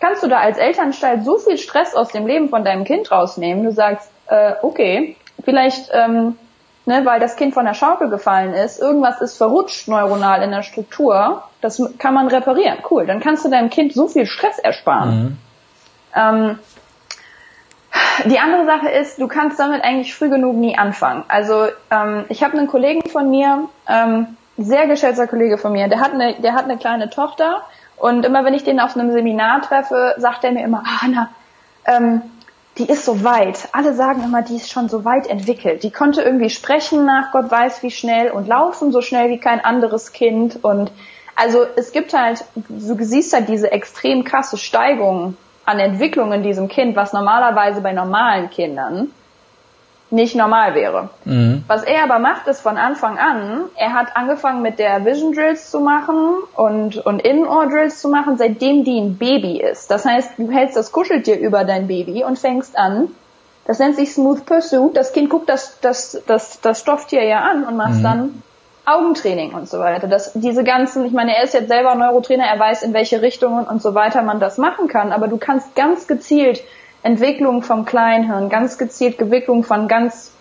[0.00, 3.64] kannst du da als Elternstall so viel Stress aus dem Leben von deinem Kind rausnehmen,
[3.64, 6.38] du sagst, äh, okay, vielleicht ähm,
[6.86, 10.62] ne, weil das Kind von der Schaukel gefallen ist, irgendwas ist verrutscht neuronal in der
[10.62, 12.78] Struktur, das kann man reparieren.
[12.90, 15.22] Cool, dann kannst du deinem Kind so viel Stress ersparen.
[15.22, 15.36] Mhm.
[16.14, 16.58] Ähm,
[18.26, 21.24] die andere Sache ist, du kannst damit eigentlich früh genug nie anfangen.
[21.28, 26.00] Also ähm, ich habe einen Kollegen von mir, ähm, sehr geschätzter Kollege von mir, der
[26.00, 27.62] hat eine, der hat eine kleine Tochter
[27.96, 31.28] und immer wenn ich den auf einem Seminar treffe, sagt er mir immer, ah, Hanna,
[31.86, 32.22] ähm,
[32.78, 33.68] die ist so weit.
[33.72, 35.82] Alle sagen immer, die ist schon so weit entwickelt.
[35.82, 39.60] Die konnte irgendwie sprechen nach Gott weiß wie schnell und laufen so schnell wie kein
[39.60, 40.64] anderes Kind.
[40.64, 40.90] Und
[41.36, 46.68] also es gibt halt, du siehst halt diese extrem krasse Steigung an Entwicklung in diesem
[46.68, 49.12] Kind, was normalerweise bei normalen Kindern
[50.12, 51.10] nicht normal wäre.
[51.24, 51.64] Mhm.
[51.66, 55.70] Was er aber macht, ist von Anfang an, er hat angefangen mit der Vision Drills
[55.70, 59.90] zu machen und, und In-Ohr Drills zu machen, seitdem die ein Baby ist.
[59.90, 63.08] Das heißt, du hältst das Kuscheltier über dein Baby und fängst an,
[63.64, 67.64] das nennt sich Smooth Pursuit, das Kind guckt das, das, das, das Stofftier ja an
[67.64, 68.02] und machst mhm.
[68.02, 68.42] dann
[68.84, 70.08] Augentraining und so weiter.
[70.08, 73.64] Das, diese ganzen, ich meine, er ist jetzt selber Neurotrainer, er weiß, in welche Richtungen
[73.64, 76.62] und so weiter man das machen kann, aber du kannst ganz gezielt
[77.02, 80.32] Entwicklung vom Kleinhirn, ganz gezielt Entwicklung von ganz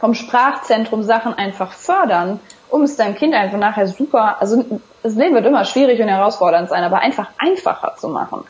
[0.00, 4.64] vom Sprachzentrum Sachen einfach fördern, um es deinem Kind einfach nachher super, also
[5.02, 8.44] das Leben wird immer schwierig und herausfordernd sein, aber einfach einfacher zu machen.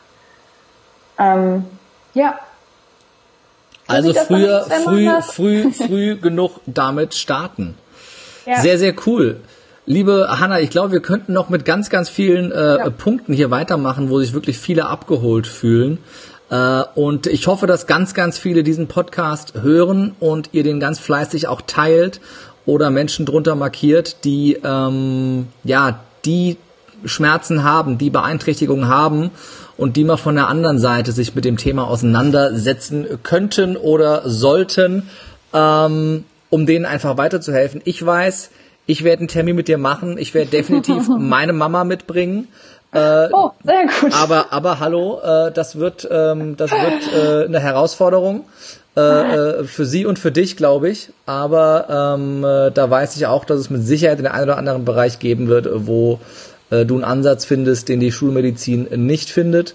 [1.19, 1.65] Ähm,
[2.13, 2.39] ja.
[3.87, 7.77] Also früher, früh, früh, früh genug damit starten.
[8.45, 8.61] Ja.
[8.61, 9.41] Sehr, sehr cool.
[9.85, 12.89] Liebe Hanna, ich glaube, wir könnten noch mit ganz, ganz vielen äh, ja.
[12.89, 15.97] Punkten hier weitermachen, wo sich wirklich viele abgeholt fühlen.
[16.53, 20.99] Äh, und ich hoffe, dass ganz, ganz viele diesen Podcast hören und ihr den ganz
[20.99, 22.21] fleißig auch teilt
[22.67, 26.57] oder Menschen drunter markiert, die ähm, ja die
[27.05, 29.31] Schmerzen haben, die Beeinträchtigungen haben
[29.77, 35.09] und die mal von der anderen Seite sich mit dem Thema auseinandersetzen könnten oder sollten,
[35.53, 37.81] ähm, um denen einfach weiterzuhelfen.
[37.83, 38.51] Ich weiß,
[38.85, 40.17] ich werde einen Termin mit dir machen.
[40.17, 42.47] Ich werde definitiv meine Mama mitbringen.
[42.93, 44.13] Äh, oh, sehr gut.
[44.13, 48.45] Aber, aber hallo, äh, das wird, ähm, das wird äh, eine Herausforderung
[48.95, 51.09] äh, äh, für Sie und für dich, glaube ich.
[51.25, 54.57] Aber ähm, äh, da weiß ich auch, dass es mit Sicherheit in den einen oder
[54.57, 56.19] anderen Bereich geben wird, wo
[56.69, 59.73] äh, du einen Ansatz findest, den die Schulmedizin nicht findet.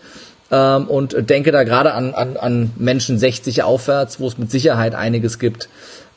[0.51, 4.95] Ähm, und denke da gerade an, an, an Menschen 60 aufwärts, wo es mit Sicherheit
[4.95, 5.69] einiges gibt,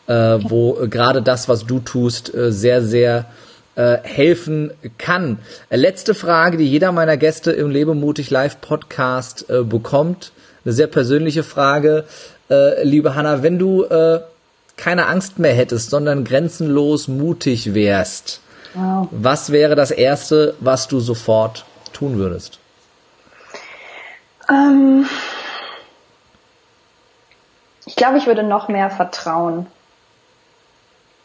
[0.08, 3.26] äh, wo gerade das, was du tust, äh, sehr, sehr
[3.76, 5.40] äh, helfen kann.
[5.70, 10.32] Letzte Frage, die jeder meiner Gäste im Lebemutig Live Podcast äh, bekommt.
[10.66, 12.06] Eine sehr persönliche Frage.
[12.50, 14.20] Äh, liebe Hanna, wenn du äh,
[14.78, 18.42] keine Angst mehr hättest, sondern grenzenlos mutig wärst,
[18.74, 19.08] wow.
[19.12, 22.60] was wäre das Erste, was du sofort tun würdest?
[24.50, 25.06] Ähm,
[27.86, 29.68] ich glaube, ich würde noch mehr vertrauen.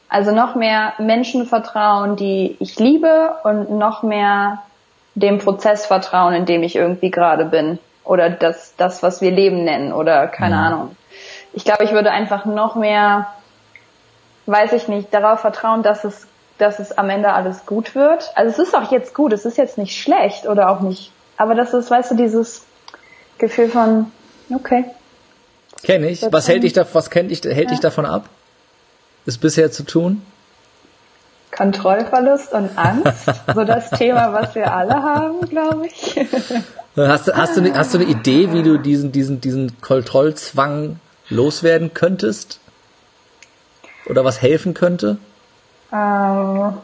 [0.09, 4.63] Also noch mehr Menschen vertrauen, die ich liebe und noch mehr
[5.15, 7.79] dem Prozess vertrauen, in dem ich irgendwie gerade bin.
[8.05, 10.63] Oder das, das, was wir Leben nennen oder keine mhm.
[10.63, 10.97] Ahnung.
[11.53, 13.27] Ich glaube, ich würde einfach noch mehr,
[14.47, 16.29] weiß ich nicht, darauf vertrauen, dass es,
[16.59, 18.31] dass es am Ende alles gut wird.
[18.37, 21.55] Also es ist auch jetzt gut, es ist jetzt nicht schlecht oder auch nicht, aber
[21.55, 22.65] das ist, weißt du, dieses
[23.39, 24.13] Gefühl von,
[24.55, 24.85] okay.
[25.83, 26.23] Kenne ich.
[26.31, 27.71] Was hält dich da, was kennt dich, hält ja.
[27.71, 28.29] dich davon ab?
[29.27, 30.22] Ist bisher zu tun?
[31.51, 36.16] Kontrollverlust und Angst, so das Thema, was wir alle haben, glaube ich.
[36.97, 40.99] Hast, hast, du eine, hast du eine Idee, wie du diesen, diesen, diesen Kontrollzwang
[41.29, 42.61] loswerden könntest?
[44.07, 45.18] Oder was helfen könnte?
[45.93, 46.74] Ähm,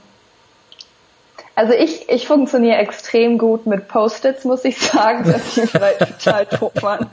[1.55, 6.47] also ich, ich funktioniere extrem gut mit Post-its, muss ich sagen, dass ich vielleicht total
[6.59, 7.07] doof waren.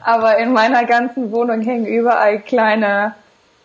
[0.00, 3.14] Aber in meiner ganzen Wohnung hängen überall kleine,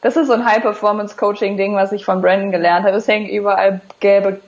[0.01, 2.97] das ist so ein High-Performance-Coaching-Ding, was ich von Brandon gelernt habe.
[2.97, 4.39] Es hängen überall gelbe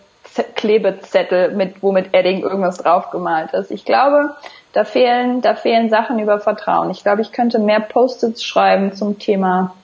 [0.55, 3.69] Klebezettel mit, wo mit Edding irgendwas draufgemalt ist.
[3.69, 4.35] Ich glaube,
[4.71, 6.89] da fehlen, da fehlen Sachen über Vertrauen.
[6.89, 9.75] Ich glaube, ich könnte mehr Post-its schreiben zum Thema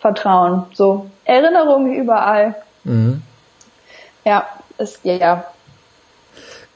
[0.00, 0.66] Vertrauen.
[0.74, 2.54] So Erinnerungen überall.
[2.84, 3.22] Mhm.
[4.24, 4.46] Ja,
[4.76, 5.44] ist, ja, ja.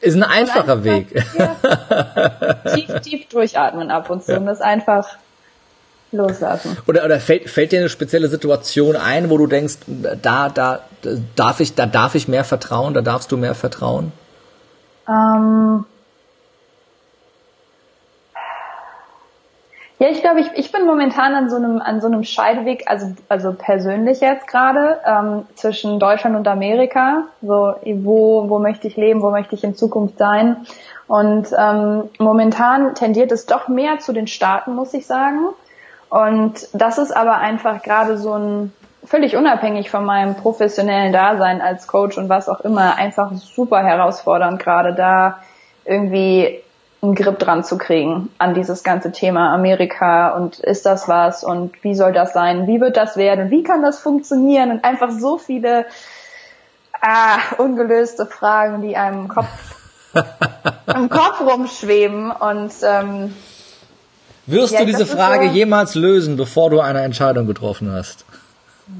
[0.00, 1.24] Ist ein einfacher einfach, Weg.
[1.36, 4.38] Ja, tief, tief durchatmen ab und zu ja.
[4.38, 5.16] und das einfach
[6.12, 6.76] loslassen.
[6.86, 10.80] Oder, oder fällt, fällt dir eine spezielle Situation ein, wo du denkst, da, da,
[11.36, 14.12] darf ich, da darf ich mehr vertrauen, da darfst du mehr vertrauen?
[15.08, 15.84] Ähm,
[20.00, 23.14] Ja, ich glaube, ich, ich bin momentan an so einem an so einem Scheideweg, also
[23.28, 27.24] also persönlich jetzt gerade ähm, zwischen Deutschland und Amerika.
[27.42, 30.58] So wo wo möchte ich leben, wo möchte ich in Zukunft sein?
[31.08, 35.48] Und ähm, momentan tendiert es doch mehr zu den Staaten, muss ich sagen.
[36.10, 38.72] Und das ist aber einfach gerade so ein
[39.04, 44.58] völlig unabhängig von meinem professionellen Dasein als Coach und was auch immer einfach super herausfordernd
[44.58, 45.38] gerade da
[45.84, 46.62] irgendwie
[47.00, 51.82] einen Grip dran zu kriegen an dieses ganze Thema Amerika und ist das was und
[51.84, 55.38] wie soll das sein, wie wird das werden, wie kann das funktionieren und einfach so
[55.38, 55.86] viele
[57.00, 59.46] ah, ungelöste Fragen, die einem im Kopf,
[60.94, 63.34] im Kopf rumschweben und ähm,
[64.50, 68.24] wirst ja, du diese Frage so jemals lösen, bevor du eine Entscheidung getroffen hast?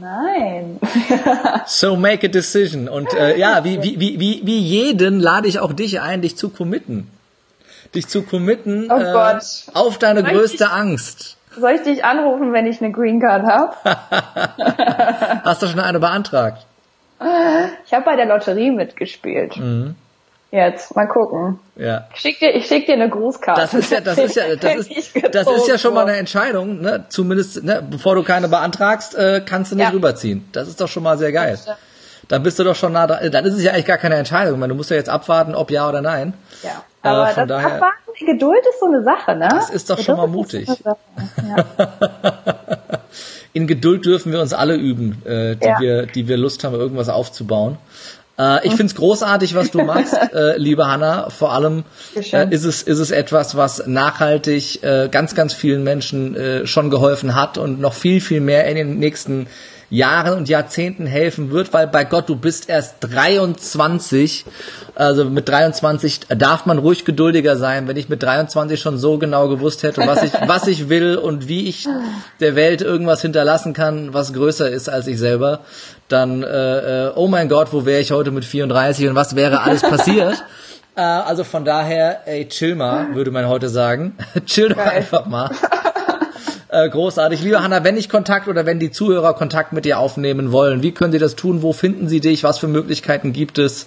[0.01, 0.79] Nein.
[1.67, 2.89] so make a decision.
[2.89, 6.51] Und äh, ja, wie, wie, wie, wie jeden lade ich auch dich ein, dich zu
[6.51, 7.11] committen
[7.95, 9.39] dich zu committen oh äh,
[9.75, 11.37] auf deine soll größte ich, Angst.
[11.59, 13.75] Soll ich dich anrufen, wenn ich eine Green Card habe?
[15.45, 16.65] Hast du schon eine beantragt?
[17.87, 19.57] Ich habe bei der Lotterie mitgespielt.
[19.57, 19.97] Mhm.
[20.51, 21.59] Jetzt, mal gucken.
[21.77, 22.09] Ja.
[22.15, 23.61] Ich schick dir, ich schick dir eine Grußkarte.
[23.61, 26.81] Das ist ja, das ist ja, das ist, das ist ja schon mal eine Entscheidung,
[26.81, 27.05] ne?
[27.11, 27.87] Zumindest, ne?
[27.89, 29.91] bevor du keine beantragst, äh, kannst du nicht ja.
[29.91, 30.49] rüberziehen.
[30.53, 31.59] Das ist doch schon mal sehr geil.
[32.29, 33.31] Dann bist du doch schon nah dran.
[33.31, 34.59] Dann ist es ja eigentlich gar keine Entscheidung.
[34.59, 36.33] meine, du musst ja jetzt abwarten, ob ja oder nein.
[36.63, 36.83] Ja.
[37.03, 39.49] Aber äh, das daher, Abwarten, Geduld ist so eine Sache, ne?
[39.51, 40.69] Das ist doch Geduld schon mal mutig.
[40.69, 40.97] So
[41.47, 41.67] ja.
[43.53, 47.09] In Geduld dürfen wir uns alle üben, äh, die, wir, die wir Lust haben, irgendwas
[47.09, 47.79] aufzubauen.
[48.39, 51.31] Äh, ich find's großartig, was du machst, äh, liebe Hanna.
[51.31, 51.85] Vor allem
[52.15, 56.91] äh, ist es ist es etwas, was nachhaltig äh, ganz ganz vielen Menschen äh, schon
[56.91, 59.49] geholfen hat und noch viel viel mehr in den nächsten
[59.91, 64.45] Jahren und Jahrzehnten helfen wird, weil bei Gott, du bist erst 23.
[64.95, 67.89] Also mit 23 darf man ruhig geduldiger sein.
[67.89, 71.49] Wenn ich mit 23 schon so genau gewusst hätte, was ich, was ich will und
[71.49, 71.89] wie ich
[72.41, 75.61] der Welt irgendwas hinterlassen kann, was größer ist als ich selber,
[76.09, 79.63] dann, äh, äh oh mein Gott, wo wäre ich heute mit 34 und was wäre
[79.63, 80.45] alles passiert?
[80.99, 84.17] Äh, also von daher, ey, chill mal, würde man heute sagen.
[84.47, 85.49] chill doch einfach mal.
[86.71, 87.43] Äh, großartig.
[87.43, 90.93] Liebe Hanna, wenn ich Kontakt oder wenn die Zuhörer Kontakt mit dir aufnehmen wollen, wie
[90.93, 91.63] können sie das tun?
[91.63, 92.45] Wo finden sie dich?
[92.45, 93.87] Was für Möglichkeiten gibt es,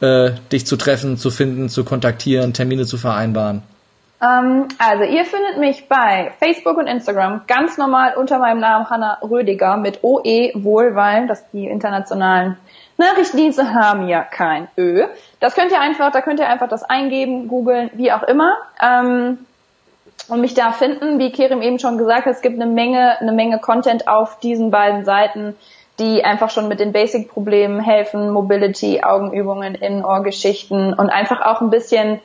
[0.00, 3.62] äh, dich zu treffen, zu finden, zu kontaktieren, Termine zu vereinbaren?
[4.20, 9.18] Ähm, also ihr findet mich bei Facebook und Instagram ganz normal unter meinem Namen Hanna
[9.22, 12.56] Rödiger mit OE Wohlweilen, dass die internationalen
[12.96, 15.06] Nachrichtendienste haben ja kein Ö.
[15.38, 18.56] Das könnt ihr einfach, da könnt ihr einfach das eingeben, googeln, wie auch immer.
[18.82, 19.38] Ähm,
[20.28, 21.18] und mich da finden.
[21.18, 24.70] Wie Kerem eben schon gesagt hat, es gibt eine Menge, eine Menge Content auf diesen
[24.70, 25.56] beiden Seiten,
[25.98, 32.20] die einfach schon mit den Basic-Problemen helfen, Mobility, Augenübungen, Innenohrgeschichten und einfach auch ein bisschen,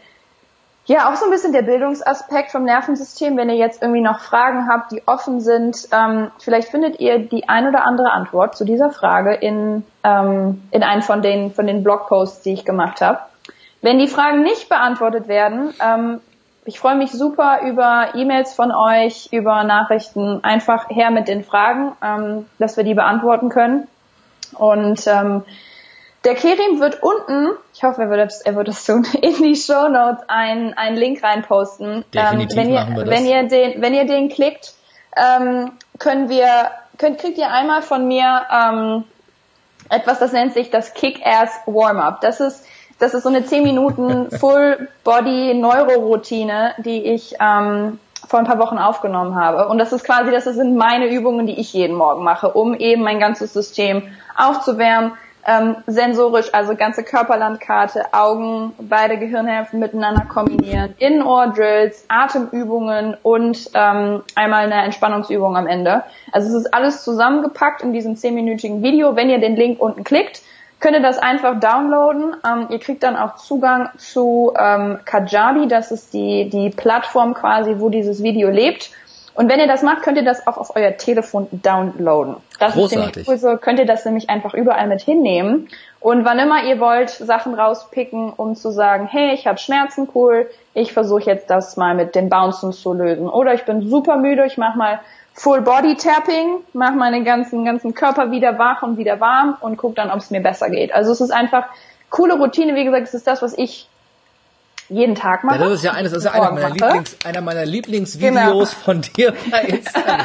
[0.86, 3.38] ja, auch so ein bisschen der Bildungsaspekt vom Nervensystem.
[3.38, 7.48] Wenn ihr jetzt irgendwie noch Fragen habt, die offen sind, ähm, vielleicht findet ihr die
[7.48, 11.84] ein oder andere Antwort zu dieser Frage in, ähm, in einem von den, von den
[11.84, 13.20] Blogposts, die ich gemacht habe.
[13.82, 16.20] Wenn die Fragen nicht beantwortet werden, ähm,
[16.66, 20.44] ich freue mich super über E-Mails von euch, über Nachrichten.
[20.44, 23.88] Einfach her mit den Fragen, ähm, dass wir die beantworten können.
[24.54, 25.44] Und ähm,
[26.24, 29.56] der Kerim wird unten, ich hoffe, er wird das, er wird das tun, in die
[29.56, 32.06] Show Notes einen, einen Link reinposten.
[32.14, 33.10] Definitiv ähm, wenn ihr, wir das.
[33.10, 34.74] Wenn ihr den, wenn ihr den klickt,
[35.18, 39.04] ähm, können wir, könnt, kriegt ihr einmal von mir ähm,
[39.90, 42.22] etwas, das nennt sich das Kick-Ass Warm-Up.
[42.22, 42.66] Das ist
[43.00, 49.36] das ist so eine 10 Minuten Full-Body-Neuroroutine, die ich ähm, vor ein paar Wochen aufgenommen
[49.36, 49.68] habe.
[49.68, 53.04] Und das ist quasi, das sind meine Übungen, die ich jeden Morgen mache, um eben
[53.04, 54.04] mein ganzes System
[54.38, 55.12] aufzuwärmen,
[55.46, 64.66] ähm, sensorisch, also ganze Körperlandkarte, Augen, beide Gehirnhälften miteinander kombinieren, Innenohr-Drills, Atemübungen und ähm, einmal
[64.66, 66.04] eine Entspannungsübung am Ende.
[66.32, 69.16] Also es ist alles zusammengepackt in diesem zehnminütigen Video.
[69.16, 70.42] Wenn ihr den Link unten klickt,
[70.80, 72.36] könnt ihr das einfach downloaden.
[72.46, 77.76] Ähm, ihr kriegt dann auch Zugang zu ähm, Kajabi, das ist die, die Plattform quasi,
[77.80, 78.92] wo dieses Video lebt.
[79.36, 82.36] Und wenn ihr das macht, könnt ihr das auch auf euer Telefon downloaden.
[82.60, 82.84] Das Großartig.
[82.84, 85.70] ist nämlich cool, so könnt ihr das nämlich einfach überall mit hinnehmen.
[86.00, 90.50] Und wann immer ihr wollt, Sachen rauspicken, um zu sagen, hey, ich habe Schmerzen, cool,
[90.74, 93.28] ich versuche jetzt das mal mit den Bouncen zu lösen.
[93.28, 95.00] Oder ich bin super müde, ich mache mal
[95.34, 99.96] Full Body Tapping, mache meinen ganzen, ganzen Körper wieder wach und wieder warm und guck
[99.96, 100.94] dann, ob es mir besser geht.
[100.94, 101.66] Also es ist einfach
[102.12, 102.76] coole Routine.
[102.76, 103.88] Wie gesagt, es ist das, was ich
[104.90, 105.60] jeden Tag mache.
[105.60, 108.66] Ja, das ist ja eines, das ist ja einer meiner, Lieblings, einer meiner Lieblingsvideos genau.
[108.66, 110.22] von dir bei Instagram.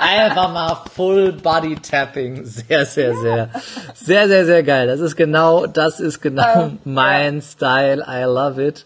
[0.00, 2.44] Einfach mal Full Body Tapping.
[2.44, 3.50] Sehr, sehr, sehr,
[3.94, 4.86] sehr, sehr, sehr geil.
[4.86, 7.42] Das ist genau, das ist genau ähm, mein ja.
[7.42, 8.04] Style.
[8.08, 8.84] I love it.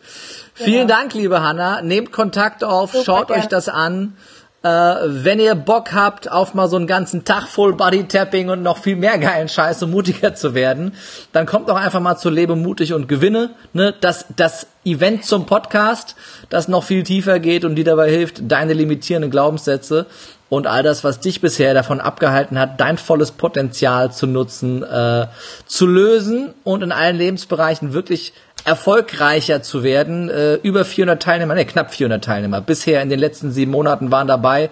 [0.54, 1.00] Vielen genau.
[1.00, 1.82] Dank, liebe Hanna.
[1.82, 3.40] Nehmt Kontakt auf, Super schaut gern.
[3.40, 4.16] euch das an.
[4.62, 8.62] Äh, wenn ihr Bock habt auf mal so einen ganzen Tag Full Body Tapping und
[8.62, 10.94] noch viel mehr geilen Scheiß, um mutiger zu werden,
[11.32, 13.50] dann kommt doch einfach mal zu Lebe mutig und gewinne.
[13.72, 13.94] Ne?
[14.00, 16.16] Das, das Event zum Podcast,
[16.48, 20.06] das noch viel tiefer geht und dir dabei hilft, deine limitierenden Glaubenssätze
[20.48, 25.26] und all das, was dich bisher davon abgehalten hat, dein volles Potenzial zu nutzen, äh,
[25.66, 28.32] zu lösen und in allen Lebensbereichen wirklich
[28.64, 30.28] erfolgreicher zu werden.
[30.28, 34.26] Äh, über 400 Teilnehmer, ne, knapp 400 Teilnehmer bisher in den letzten sieben Monaten waren
[34.26, 34.70] dabei.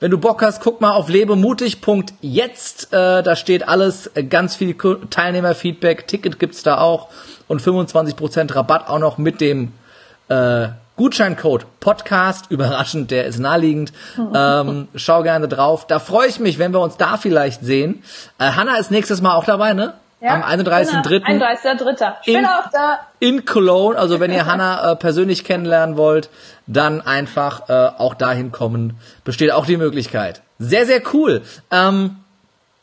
[0.00, 2.92] Wenn du Bock hast, guck mal auf lebemutig.jetzt.
[2.92, 6.08] Äh, da steht alles, äh, ganz viel Teilnehmerfeedback.
[6.08, 7.08] Ticket gibt's da auch
[7.46, 9.72] und 25% Rabatt auch noch mit dem
[10.28, 13.92] äh, Gutscheincode Podcast, überraschend, der ist naheliegend.
[14.34, 15.86] Ähm, schau gerne drauf.
[15.86, 18.02] Da freue ich mich, wenn wir uns da vielleicht sehen.
[18.38, 19.94] Äh, Hanna ist nächstes Mal auch dabei, ne?
[20.22, 21.24] Ja, Am 31.3.
[21.24, 22.14] 31.3.
[22.24, 23.00] Ich bin auch da.
[23.18, 23.98] In Cologne.
[23.98, 26.30] Also wenn ihr Hanna äh, persönlich kennenlernen wollt,
[26.68, 29.00] dann einfach äh, auch dahin kommen.
[29.24, 30.42] Besteht auch die Möglichkeit.
[30.60, 31.42] Sehr, sehr cool.
[31.72, 32.18] Ähm,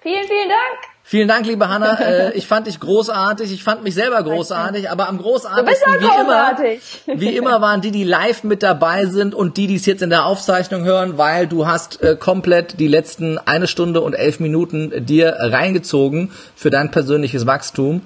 [0.02, 0.80] vielen, vielen Dank.
[1.10, 1.98] Vielen Dank, liebe Hanna.
[2.10, 3.52] Äh, ich fand dich großartig.
[3.52, 4.92] Ich fand mich selber großartig.
[4.92, 6.82] Aber am großartigsten, wie großartig.
[7.08, 10.04] immer, wie immer waren die, die live mit dabei sind und die, die es jetzt
[10.04, 14.40] in der Aufzeichnung hören, weil du hast äh, komplett die letzten eine Stunde und elf
[14.40, 18.02] Minuten dir reingezogen für dein persönliches Wachstum.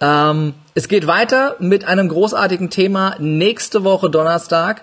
[0.00, 4.82] Ähm, es geht weiter mit einem großartigen Thema nächste Woche Donnerstag.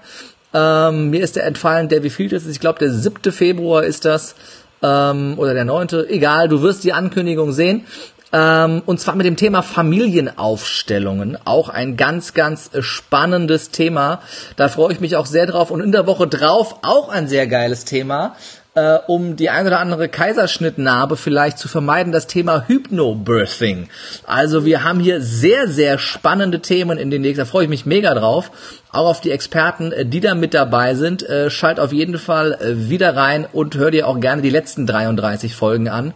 [0.54, 2.48] Ähm, mir ist der entfallen, der wie viel ist.
[2.48, 4.36] Ich glaube, der siebte Februar ist das
[4.84, 7.86] ähm, oder der neunte, egal, du wirst die Ankündigung sehen.
[8.34, 11.38] Ähm, und zwar mit dem Thema Familienaufstellungen.
[11.46, 14.22] Auch ein ganz, ganz spannendes Thema.
[14.56, 15.72] Da freue ich mich auch sehr drauf.
[15.72, 18.36] Und in der Woche drauf auch ein sehr geiles Thema
[18.76, 23.90] äh, um die ein oder andere Kaiserschnittnarbe vielleicht zu vermeiden, das Thema Hypnobirthing.
[24.26, 27.86] Also wir haben hier sehr, sehr spannende Themen in den nächsten, da freue ich mich
[27.86, 28.52] mega drauf.
[28.92, 31.28] Auch auf die Experten, äh, die da mit dabei sind.
[31.28, 34.88] Äh, schalt auf jeden Fall äh, wieder rein und hör dir auch gerne die letzten
[34.88, 36.14] 33 Folgen an.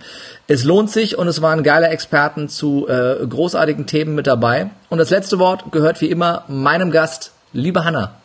[0.47, 4.69] Es lohnt sich und es waren geile Experten zu äh, großartigen Themen mit dabei.
[4.89, 8.15] Und das letzte Wort gehört wie immer meinem Gast, liebe Hanna.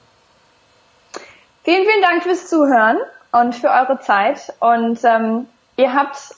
[1.65, 2.97] Vielen, vielen Dank fürs Zuhören
[3.33, 4.53] und für eure Zeit.
[4.61, 5.47] Und ähm,
[5.77, 6.35] ihr habt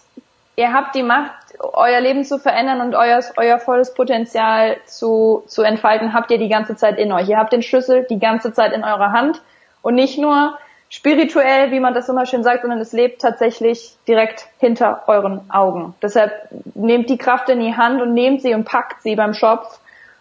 [0.56, 5.62] ihr habt die Macht, euer Leben zu verändern und euer, euer volles Potenzial zu, zu
[5.62, 7.28] entfalten, habt ihr die ganze Zeit in euch.
[7.28, 9.42] Ihr habt den Schlüssel die ganze Zeit in eurer Hand
[9.82, 10.58] und nicht nur
[10.88, 15.94] spirituell, wie man das immer schön sagt, sondern es lebt tatsächlich direkt hinter euren Augen.
[16.02, 16.32] Deshalb
[16.74, 19.80] nehmt die Kraft in die Hand und nehmt sie und packt sie beim Schopf,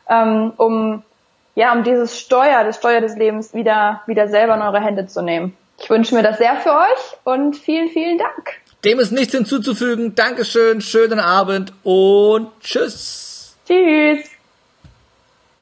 [0.09, 1.03] ähm, um
[1.55, 5.21] ja, um dieses Steuer, das Steuer des Lebens wieder, wieder selber in eure Hände zu
[5.21, 5.55] nehmen.
[5.83, 8.51] Ich wünsche mir das sehr für euch und vielen, vielen Dank.
[8.85, 10.15] Dem ist nichts hinzuzufügen.
[10.15, 13.57] Dankeschön, schönen Abend und tschüss.
[13.67, 14.32] Tschüss.